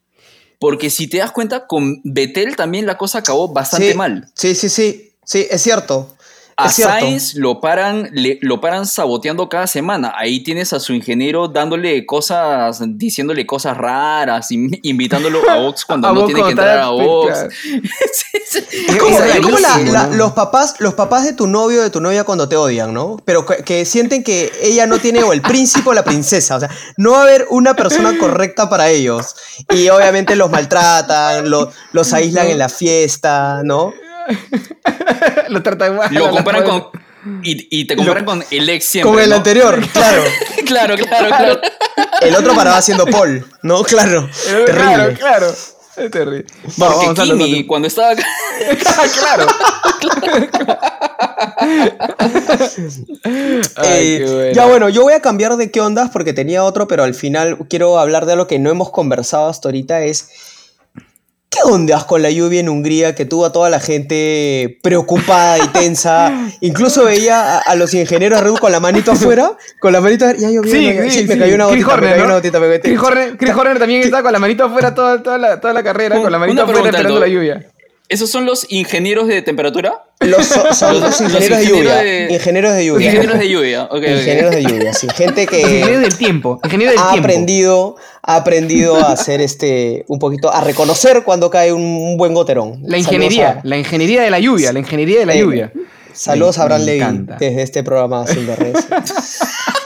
Porque 0.59 0.89
si 0.89 1.07
te 1.07 1.17
das 1.17 1.31
cuenta, 1.31 1.67
con 1.67 2.01
Vettel 2.03 2.55
también 2.55 2.85
la 2.85 2.97
cosa 2.97 3.19
acabó 3.19 3.47
bastante 3.51 3.91
Sí, 3.91 3.97
mal. 3.97 4.29
Sí, 4.33 4.55
sí, 4.55 4.69
sí. 4.69 5.11
Sí, 5.23 5.45
es 5.49 5.61
cierto. 5.61 6.15
A. 6.57 6.69
Sainz 6.69 7.35
lo 7.35 7.59
paran, 7.59 8.09
le- 8.13 8.39
lo 8.41 8.61
paran 8.61 8.85
saboteando 8.85 9.49
cada 9.49 9.67
semana. 9.67 10.13
Ahí 10.15 10.41
tienes 10.41 10.71
a 10.71 10.79
su 10.79 10.93
ingeniero 10.93 11.49
dándole 11.49 12.05
cosas, 12.05 12.81
diciéndole 12.97 13.45
cosas 13.45 13.75
raras, 13.75 14.51
in- 14.51 14.79
invitándolo 14.83 15.41
a 15.49 15.57
Ox 15.57 15.83
cuando 15.85 16.07
A 16.07 16.13
no 16.13 16.25
tiene 16.25 16.43
que 16.43 16.49
entrar 16.51 16.77
a 16.79 16.91
Ox. 16.91 17.37
Es 18.45 18.97
¿Cómo, 18.99 19.17
rarísimo, 19.19 19.43
cómo 19.47 19.59
la- 19.59 19.77
la- 19.79 20.07
¿no? 20.07 20.15
los, 20.15 20.31
papás, 20.33 20.75
los 20.79 20.93
papás 20.93 21.25
de 21.25 21.33
tu 21.33 21.47
novio 21.47 21.79
o 21.81 21.83
de 21.83 21.89
tu 21.89 21.99
novia 21.99 22.23
cuando 22.23 22.47
te 22.47 22.55
odian, 22.55 22.93
¿no? 22.93 23.17
Pero 23.25 23.45
que, 23.45 23.57
que 23.63 23.83
sienten 23.85 24.23
que 24.23 24.51
ella 24.61 24.85
no 24.87 24.99
tiene 24.99 25.23
o 25.23 25.33
el 25.33 25.41
príncipe 25.41 25.89
o 25.89 25.93
la 25.93 26.03
princesa. 26.03 26.55
O 26.55 26.59
sea, 26.59 26.69
no 26.97 27.11
va 27.11 27.19
a 27.19 27.23
haber 27.23 27.47
una 27.49 27.75
persona 27.75 28.17
correcta 28.17 28.69
para 28.69 28.89
ellos. 28.89 29.35
Y 29.73 29.89
obviamente 29.89 30.35
los 30.35 30.49
maltratan, 30.51 31.49
lo- 31.49 31.71
los 31.91 32.13
aíslan 32.13 32.47
en 32.47 32.59
la 32.59 32.69
fiesta, 32.69 33.61
¿no? 33.63 33.93
lo 35.49 35.63
tratan 35.63 35.95
mal. 35.95 36.13
Lo 36.13 36.29
comparan 36.31 36.63
con. 36.63 36.87
Y, 37.43 37.79
y 37.81 37.85
te 37.85 37.95
comparan 37.95 38.23
con 38.25 38.43
el 38.51 38.69
ex 38.69 38.85
siempre. 38.85 39.11
Con 39.11 39.21
el 39.23 39.29
¿no? 39.29 39.35
anterior, 39.37 39.81
claro. 39.93 40.23
claro, 40.65 40.95
claro, 40.95 41.27
claro. 41.27 41.61
El 42.21 42.35
otro 42.35 42.53
paraba 42.55 42.81
siendo 42.81 43.05
Paul, 43.07 43.45
¿no? 43.63 43.83
Claro. 43.83 44.29
Eh, 44.47 44.65
Claro, 44.65 44.65
Terrible. 44.65 45.13
claro. 45.19 45.47
Es 45.97 46.11
terrible. 46.11 46.45
Vamos, 46.75 47.05
Porque 47.05 47.21
vamos 47.21 47.45
Kimi, 47.45 47.65
cuando 47.65 47.87
estaba 47.87 48.13
claro. 48.13 49.47
Ay, 53.75 54.15
Eh, 54.15 54.25
bueno. 54.25 54.51
Ya 54.53 54.65
bueno, 54.65 54.89
yo 54.89 55.03
voy 55.03 55.13
a 55.13 55.21
cambiar 55.21 55.55
de 55.57 55.71
qué 55.71 55.81
ondas 55.81 56.09
porque 56.11 56.33
tenía 56.33 56.63
otro, 56.63 56.87
pero 56.87 57.03
al 57.03 57.13
final 57.13 57.57
quiero 57.69 57.97
hablar 57.97 58.25
de 58.25 58.33
algo 58.33 58.47
que 58.47 58.59
no 58.59 58.69
hemos 58.69 58.91
conversado 58.91 59.47
hasta 59.47 59.69
ahorita, 59.69 60.01
es 60.03 60.29
¿qué 61.55 61.71
ondas 61.71 62.03
con 62.03 62.21
la 62.21 62.29
lluvia 62.29 62.59
en 62.59 62.69
Hungría 62.69 63.15
que 63.15 63.25
tuvo 63.25 63.45
a 63.45 63.51
toda 63.51 63.69
la 63.69 63.79
gente 63.79 64.79
preocupada 64.81 65.57
y 65.63 65.67
tensa? 65.69 66.31
Incluso 66.61 67.05
veía 67.05 67.57
a, 67.57 67.59
a 67.59 67.75
los 67.75 67.93
ingenieros 67.93 68.43
Bull 68.43 68.59
con 68.59 68.71
la 68.71 68.79
manito 68.79 69.11
afuera, 69.11 69.51
con 69.79 69.93
la 69.93 70.01
manito 70.01 70.25
ya 70.37 70.49
llovió, 70.49 70.71
Sí, 70.71 70.91
sí, 71.09 71.23
me 71.27 71.33
sí. 71.33 71.39
cayó 71.39 71.55
una 71.55 71.67
me 71.67 71.83
Horner, 71.83 72.09
cayó 72.11 72.17
¿no? 72.19 72.25
una 72.25 72.35
gotita, 72.35 72.59
me 72.59 72.79
Chris 72.79 72.99
Horner, 72.99 73.37
Chris 73.37 73.55
Horner 73.55 73.79
también 73.79 74.01
estaba 74.01 74.23
con 74.23 74.33
la 74.33 74.39
manito 74.39 74.65
afuera 74.65 74.93
toda, 74.93 75.23
toda, 75.23 75.37
la, 75.37 75.59
toda 75.59 75.73
la 75.73 75.83
carrera, 75.83 76.21
con 76.21 76.31
la 76.31 76.39
manito 76.39 76.63
afuera 76.63 76.81
esperando 76.81 77.19
la 77.19 77.27
lluvia. 77.27 77.67
¿Esos 78.07 78.29
son 78.29 78.45
los 78.45 78.67
ingenieros 78.69 79.27
de 79.27 79.41
temperatura? 79.41 80.03
Los, 80.19 80.45
son 80.45 80.63
Los- 80.67 80.81
los 80.81 81.01
los 81.01 81.21
ingenieros 81.21 81.57
de 81.57 81.63
ingenieros 81.63 81.67
lluvia. 81.67 81.95
de- 82.03 82.27
Ingenieros 82.33 82.73
de 82.75 82.85
lluvia. 82.85 83.05
Ingenieros 83.07 83.39
de 83.39 83.49
lluvia. 83.49 83.83
ok, 83.85 83.91
ok. 83.95 84.03
Ingenieros 84.03 84.51
de 84.55 84.63
lluvia, 84.63 84.93
sí. 84.93 85.07
Gente 85.15 85.47
que... 85.47 85.61
Ingeniero 85.61 85.99
del 85.99 86.17
tiempo. 86.17 86.59
Ingeniero 86.63 86.91
del 86.91 86.99
ha 87.01 87.11
tiempo. 87.11 87.25
aprendido, 87.27 87.95
ha 88.21 88.35
aprendido 88.35 88.95
a 88.97 89.11
hacer 89.11 89.41
este 89.41 90.05
un 90.07 90.19
poquito, 90.19 90.53
a 90.53 90.61
reconocer 90.61 91.23
cuando 91.23 91.49
cae 91.49 91.73
un, 91.73 92.15
buen 92.17 92.33
goterón. 92.35 92.79
La 92.85 92.97
ingeniería, 92.97 93.59
la 93.63 93.77
ingeniería 93.77 94.21
de 94.21 94.29
la 94.29 94.39
lluvia, 94.39 94.71
la 94.71 94.79
ingeniería 94.79 95.19
de 95.19 95.25
la 95.25 95.33
Eh, 95.35 95.39
lluvia. 95.39 95.71
Saludos, 96.13 96.57
Me- 96.57 96.61
a 96.61 96.63
Abraham 96.63 96.81
Levy 96.85 97.25
desde 97.39 97.61
este 97.63 97.83
programa 97.83 98.25
Sin 98.27 98.47
Redes. 98.47 98.85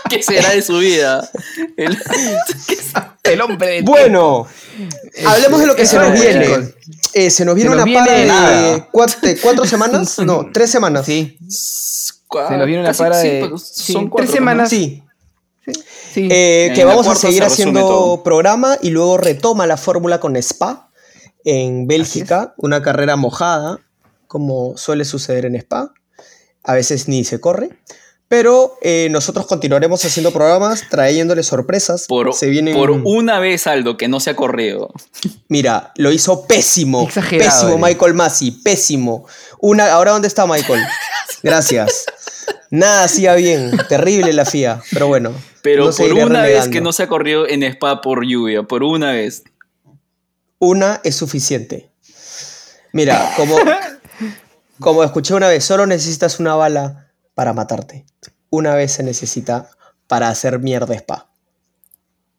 ¿Qué 0.09 0.21
será 0.21 0.49
de 0.51 0.61
su 0.61 0.77
vida? 0.77 1.27
El- 1.77 1.97
El 3.23 3.41
hombre 3.41 3.67
del 3.69 3.83
bueno, 3.83 4.47
hablemos 5.25 5.59
de 5.61 5.67
lo 5.67 5.75
que 5.75 5.85
se 5.85 5.97
nos 5.97 6.13
viene. 6.19 6.45
chicos. 6.45 6.65
Eh, 7.13 7.29
se 7.29 7.43
nos 7.45 7.55
viene 7.55 7.71
Se 7.71 7.75
nos 7.75 7.83
una 7.83 7.85
viene 7.85 8.05
para 8.05 8.19
de 8.19 8.25
nada. 8.27 8.87
cuatro, 8.91 9.65
semanas, 9.65 10.19
no, 10.19 10.47
tres 10.53 10.69
semanas. 10.69 11.05
Sí, 11.05 11.37
Se 11.49 12.57
nos 12.57 12.65
viene 12.67 12.81
una 12.83 12.93
para 12.93 13.17
de. 13.17 13.51
sí, 13.57 13.93
son 13.93 14.11
tres 14.15 14.29
semanas. 14.31 14.69
Sí, 14.69 15.03
Sí. 16.13 16.27
eh, 16.31 16.71
que 16.73 16.83
vamos 16.85 17.07
a 17.07 17.13
seguir 17.13 17.41
se 17.43 17.45
haciendo 17.45 17.81
todo. 17.81 18.23
programa 18.23 18.77
y 18.81 18.89
luego 18.89 19.17
retoma 19.17 19.67
la 19.67 19.77
fórmula 19.77 20.19
con 20.19 20.35
Spa 20.37 20.89
en 21.45 21.85
Bélgica, 21.87 22.55
una 22.57 22.81
carrera 22.81 23.15
mojada, 23.15 23.79
como 24.27 24.75
suele 24.77 25.05
suceder 25.05 25.45
en 25.45 25.55
Spa. 25.55 25.93
A 26.63 26.73
veces 26.73 27.07
ni 27.07 27.23
se 27.23 27.39
corre. 27.39 27.69
Pero 28.29 28.77
eh, 28.81 29.07
nosotros 29.09 29.47
continuaremos 29.47 30.05
haciendo 30.05 30.31
programas, 30.31 30.83
trayéndoles 30.87 31.47
sorpresas. 31.47 32.05
Por, 32.07 32.31
se 32.33 32.47
vienen... 32.47 32.75
por 32.75 32.91
una 32.91 33.39
vez, 33.39 33.65
Aldo, 33.65 33.97
que 33.97 34.07
no 34.07 34.19
se 34.19 34.29
ha 34.29 34.35
corrido. 34.35 34.93
Mira, 35.49 35.91
lo 35.95 36.11
hizo 36.11 36.45
pésimo. 36.45 37.03
Exagerado 37.07 37.49
Pésimo 37.49 37.69
eres. 37.71 37.81
Michael 37.81 38.13
Massey, 38.13 38.51
pésimo. 38.51 39.25
Una, 39.59 39.91
ahora 39.91 40.11
dónde 40.11 40.27
está 40.27 40.45
Michael? 40.45 40.83
Gracias. 41.43 42.05
Nada 42.69 43.05
hacía 43.05 43.33
bien, 43.33 43.71
terrible 43.89 44.31
la 44.31 44.45
FIA, 44.45 44.83
pero 44.91 45.07
bueno. 45.07 45.33
Pero 45.63 45.91
por 45.91 46.13
una 46.13 46.43
vez 46.43 46.67
que 46.67 46.81
no 46.81 46.93
se 46.93 47.03
ha 47.03 47.07
corrido 47.07 47.47
en 47.47 47.63
Spa 47.63 48.01
por 48.01 48.23
lluvia. 48.23 48.61
Por 48.61 48.83
una 48.83 49.11
vez. 49.11 49.43
Una 50.59 51.01
es 51.03 51.15
suficiente. 51.15 51.89
Mira, 52.93 53.33
como, 53.35 53.57
como 54.79 55.03
escuché 55.03 55.33
una 55.33 55.47
vez, 55.47 55.63
solo 55.63 55.87
necesitas 55.87 56.39
una 56.39 56.53
bala 56.53 57.07
para 57.33 57.53
matarte. 57.53 58.05
Una 58.49 58.75
vez 58.75 58.93
se 58.93 59.03
necesita 59.03 59.69
para 60.07 60.29
hacer 60.29 60.59
mierda 60.59 60.95
spa. 60.95 61.27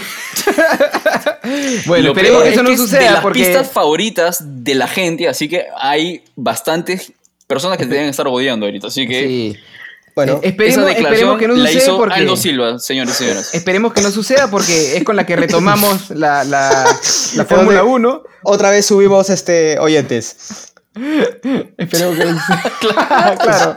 Bueno, 1.86 2.08
esperemos 2.10 2.42
que 2.42 2.48
es 2.48 2.54
eso 2.54 2.62
no 2.62 2.70
es 2.70 2.78
de 2.78 2.84
suceda 2.86 3.10
las 3.10 3.20
porque. 3.22 3.40
pistas 3.40 3.70
favoritas 3.70 4.38
de 4.40 4.74
la 4.74 4.86
gente, 4.86 5.28
así 5.28 5.48
que 5.48 5.66
hay 5.76 6.22
bastantes 6.36 7.12
personas 7.46 7.78
que 7.78 7.84
te 7.84 7.94
deben 7.94 8.08
estar 8.08 8.26
odiando 8.28 8.66
ahorita. 8.66 8.86
Así 8.86 9.06
que 9.06 9.26
Sí. 9.26 9.56
Bueno, 10.14 10.34
Eh, 10.42 10.48
esperemos, 10.48 10.90
esa 10.90 10.98
esperemos 10.98 11.38
que 11.38 11.48
no 11.48 11.54
la 11.54 11.66
suceda 11.68 11.82
hizo 11.84 11.96
porque. 11.96 12.14
Aldo 12.14 12.36
Silva, 12.36 12.78
señores 12.78 13.14
y 13.14 13.16
señoras. 13.24 13.54
Esperemos 13.54 13.92
que 13.92 14.02
no 14.02 14.10
suceda 14.10 14.50
porque 14.50 14.96
es 14.96 15.04
con 15.04 15.16
la 15.16 15.24
que 15.26 15.36
retomamos 15.36 16.10
la, 16.10 16.44
la, 16.44 16.84
la 17.34 17.44
Fórmula 17.46 17.82
1. 17.82 18.22
otra 18.44 18.70
vez 18.70 18.86
subimos 18.86 19.30
este 19.30 19.78
oyentes. 19.78 20.71
Esperemos 21.78 22.16
que 22.16 22.24
no 22.24 22.38
suceda. 22.38 23.36
claro. 23.38 23.74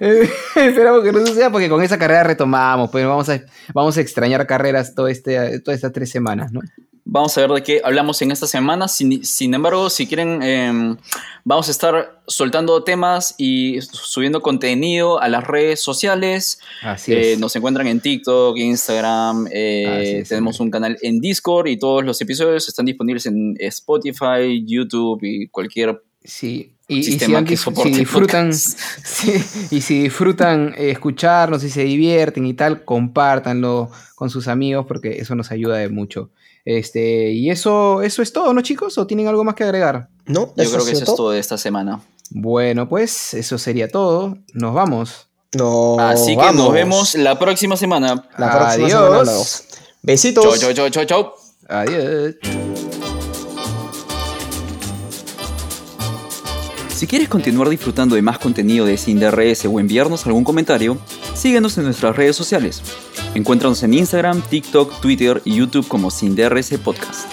Esperamos 0.56 1.02
que 1.04 1.12
no 1.12 1.26
suceda 1.26 1.50
porque 1.50 1.68
con 1.68 1.82
esa 1.82 1.98
carrera 1.98 2.24
retomamos. 2.24 2.90
Pues 2.90 3.06
vamos 3.06 3.28
a, 3.28 3.40
vamos 3.72 3.96
a 3.96 4.00
extrañar 4.00 4.46
carreras 4.46 4.94
todo 4.94 5.08
este, 5.08 5.60
todas 5.60 5.76
estas 5.76 5.92
tres 5.92 6.10
semanas, 6.10 6.52
¿no? 6.52 6.60
Vamos 7.08 7.38
a 7.38 7.42
ver 7.42 7.50
de 7.50 7.62
qué 7.62 7.80
hablamos 7.84 8.20
en 8.22 8.32
esta 8.32 8.48
semana. 8.48 8.88
Sin, 8.88 9.24
sin 9.24 9.54
embargo, 9.54 9.88
si 9.90 10.08
quieren, 10.08 10.42
em, 10.42 10.96
vamos 11.44 11.68
a 11.68 11.70
estar 11.70 12.20
soltando 12.26 12.82
temas 12.82 13.36
y 13.38 13.80
subiendo 13.80 14.42
contenido 14.42 15.20
a 15.22 15.28
las 15.28 15.44
redes 15.44 15.78
sociales. 15.80 16.58
Así 16.82 17.12
Eh, 17.12 17.32
es. 17.34 17.38
nos 17.38 17.54
encuentran 17.54 17.86
en 17.86 18.00
TikTok, 18.00 18.56
Instagram, 18.56 19.46
eh, 19.52 20.18
es, 20.22 20.28
tenemos 20.30 20.58
un 20.58 20.68
canal 20.72 20.98
en 21.00 21.20
Discord 21.20 21.68
y 21.68 21.78
todos 21.78 22.04
los 22.04 22.20
episodios 22.20 22.66
están 22.68 22.86
disponibles 22.86 23.26
en 23.26 23.54
Spotify, 23.60 24.64
YouTube 24.66 25.20
y 25.22 25.46
cualquier 25.46 26.02
Sí, 26.26 26.72
y, 26.88 26.98
y 26.98 27.02
si, 27.04 27.18
que 27.18 27.56
si 27.56 27.90
disfrutan, 27.90 28.52
sí, 28.52 29.32
y 29.70 29.80
si 29.80 30.02
disfrutan 30.02 30.74
eh, 30.76 30.90
escucharnos 30.90 31.64
y 31.64 31.70
se 31.70 31.84
divierten 31.84 32.46
y 32.46 32.54
tal, 32.54 32.84
compártanlo 32.84 33.90
con 34.14 34.28
sus 34.28 34.48
amigos 34.48 34.86
porque 34.86 35.18
eso 35.20 35.34
nos 35.34 35.50
ayuda 35.50 35.78
de 35.78 35.88
mucho. 35.88 36.30
Este, 36.64 37.30
y 37.30 37.50
eso, 37.50 38.02
eso 38.02 38.22
es 38.22 38.32
todo, 38.32 38.52
¿no, 38.52 38.60
chicos? 38.60 38.98
¿O 38.98 39.06
tienen 39.06 39.28
algo 39.28 39.44
más 39.44 39.54
que 39.54 39.64
agregar? 39.64 40.08
¿No? 40.26 40.52
Yo 40.56 40.62
¿Eso 40.62 40.72
creo 40.72 40.84
que 40.84 40.92
eso 40.92 41.04
es 41.04 41.16
todo 41.16 41.30
de 41.30 41.38
esta 41.38 41.56
semana. 41.58 42.00
Bueno, 42.30 42.88
pues 42.88 43.34
eso 43.34 43.56
sería 43.56 43.88
todo. 43.88 44.36
Nos 44.52 44.74
vamos. 44.74 45.28
Nos 45.54 46.00
Así 46.00 46.32
que 46.32 46.36
vamos. 46.36 46.56
nos 46.56 46.72
vemos 46.72 47.14
la 47.14 47.38
próxima 47.38 47.76
semana. 47.76 48.28
La 48.36 48.50
próxima 48.58 48.86
Adiós. 48.86 49.28
semana. 49.28 49.82
Besitos. 50.02 50.44
Chau, 50.44 50.72
chau, 50.72 50.90
chau, 50.90 50.90
chau, 50.90 51.04
chau. 51.04 51.34
Adiós. 51.68 52.34
Si 56.96 57.06
quieres 57.06 57.28
continuar 57.28 57.68
disfrutando 57.68 58.14
de 58.14 58.22
más 58.22 58.38
contenido 58.38 58.86
de 58.86 58.96
Sin 58.96 59.20
DRS 59.20 59.66
o 59.66 59.78
enviarnos 59.78 60.24
algún 60.24 60.44
comentario, 60.44 60.96
síguenos 61.34 61.76
en 61.76 61.84
nuestras 61.84 62.16
redes 62.16 62.36
sociales. 62.36 62.82
Encuéntranos 63.34 63.82
en 63.82 63.92
Instagram, 63.92 64.40
TikTok, 64.40 64.98
Twitter 65.02 65.42
y 65.44 65.56
YouTube 65.56 65.86
como 65.88 66.10
Sin 66.10 66.34
DRS 66.34 66.70
Podcast. 66.82 67.30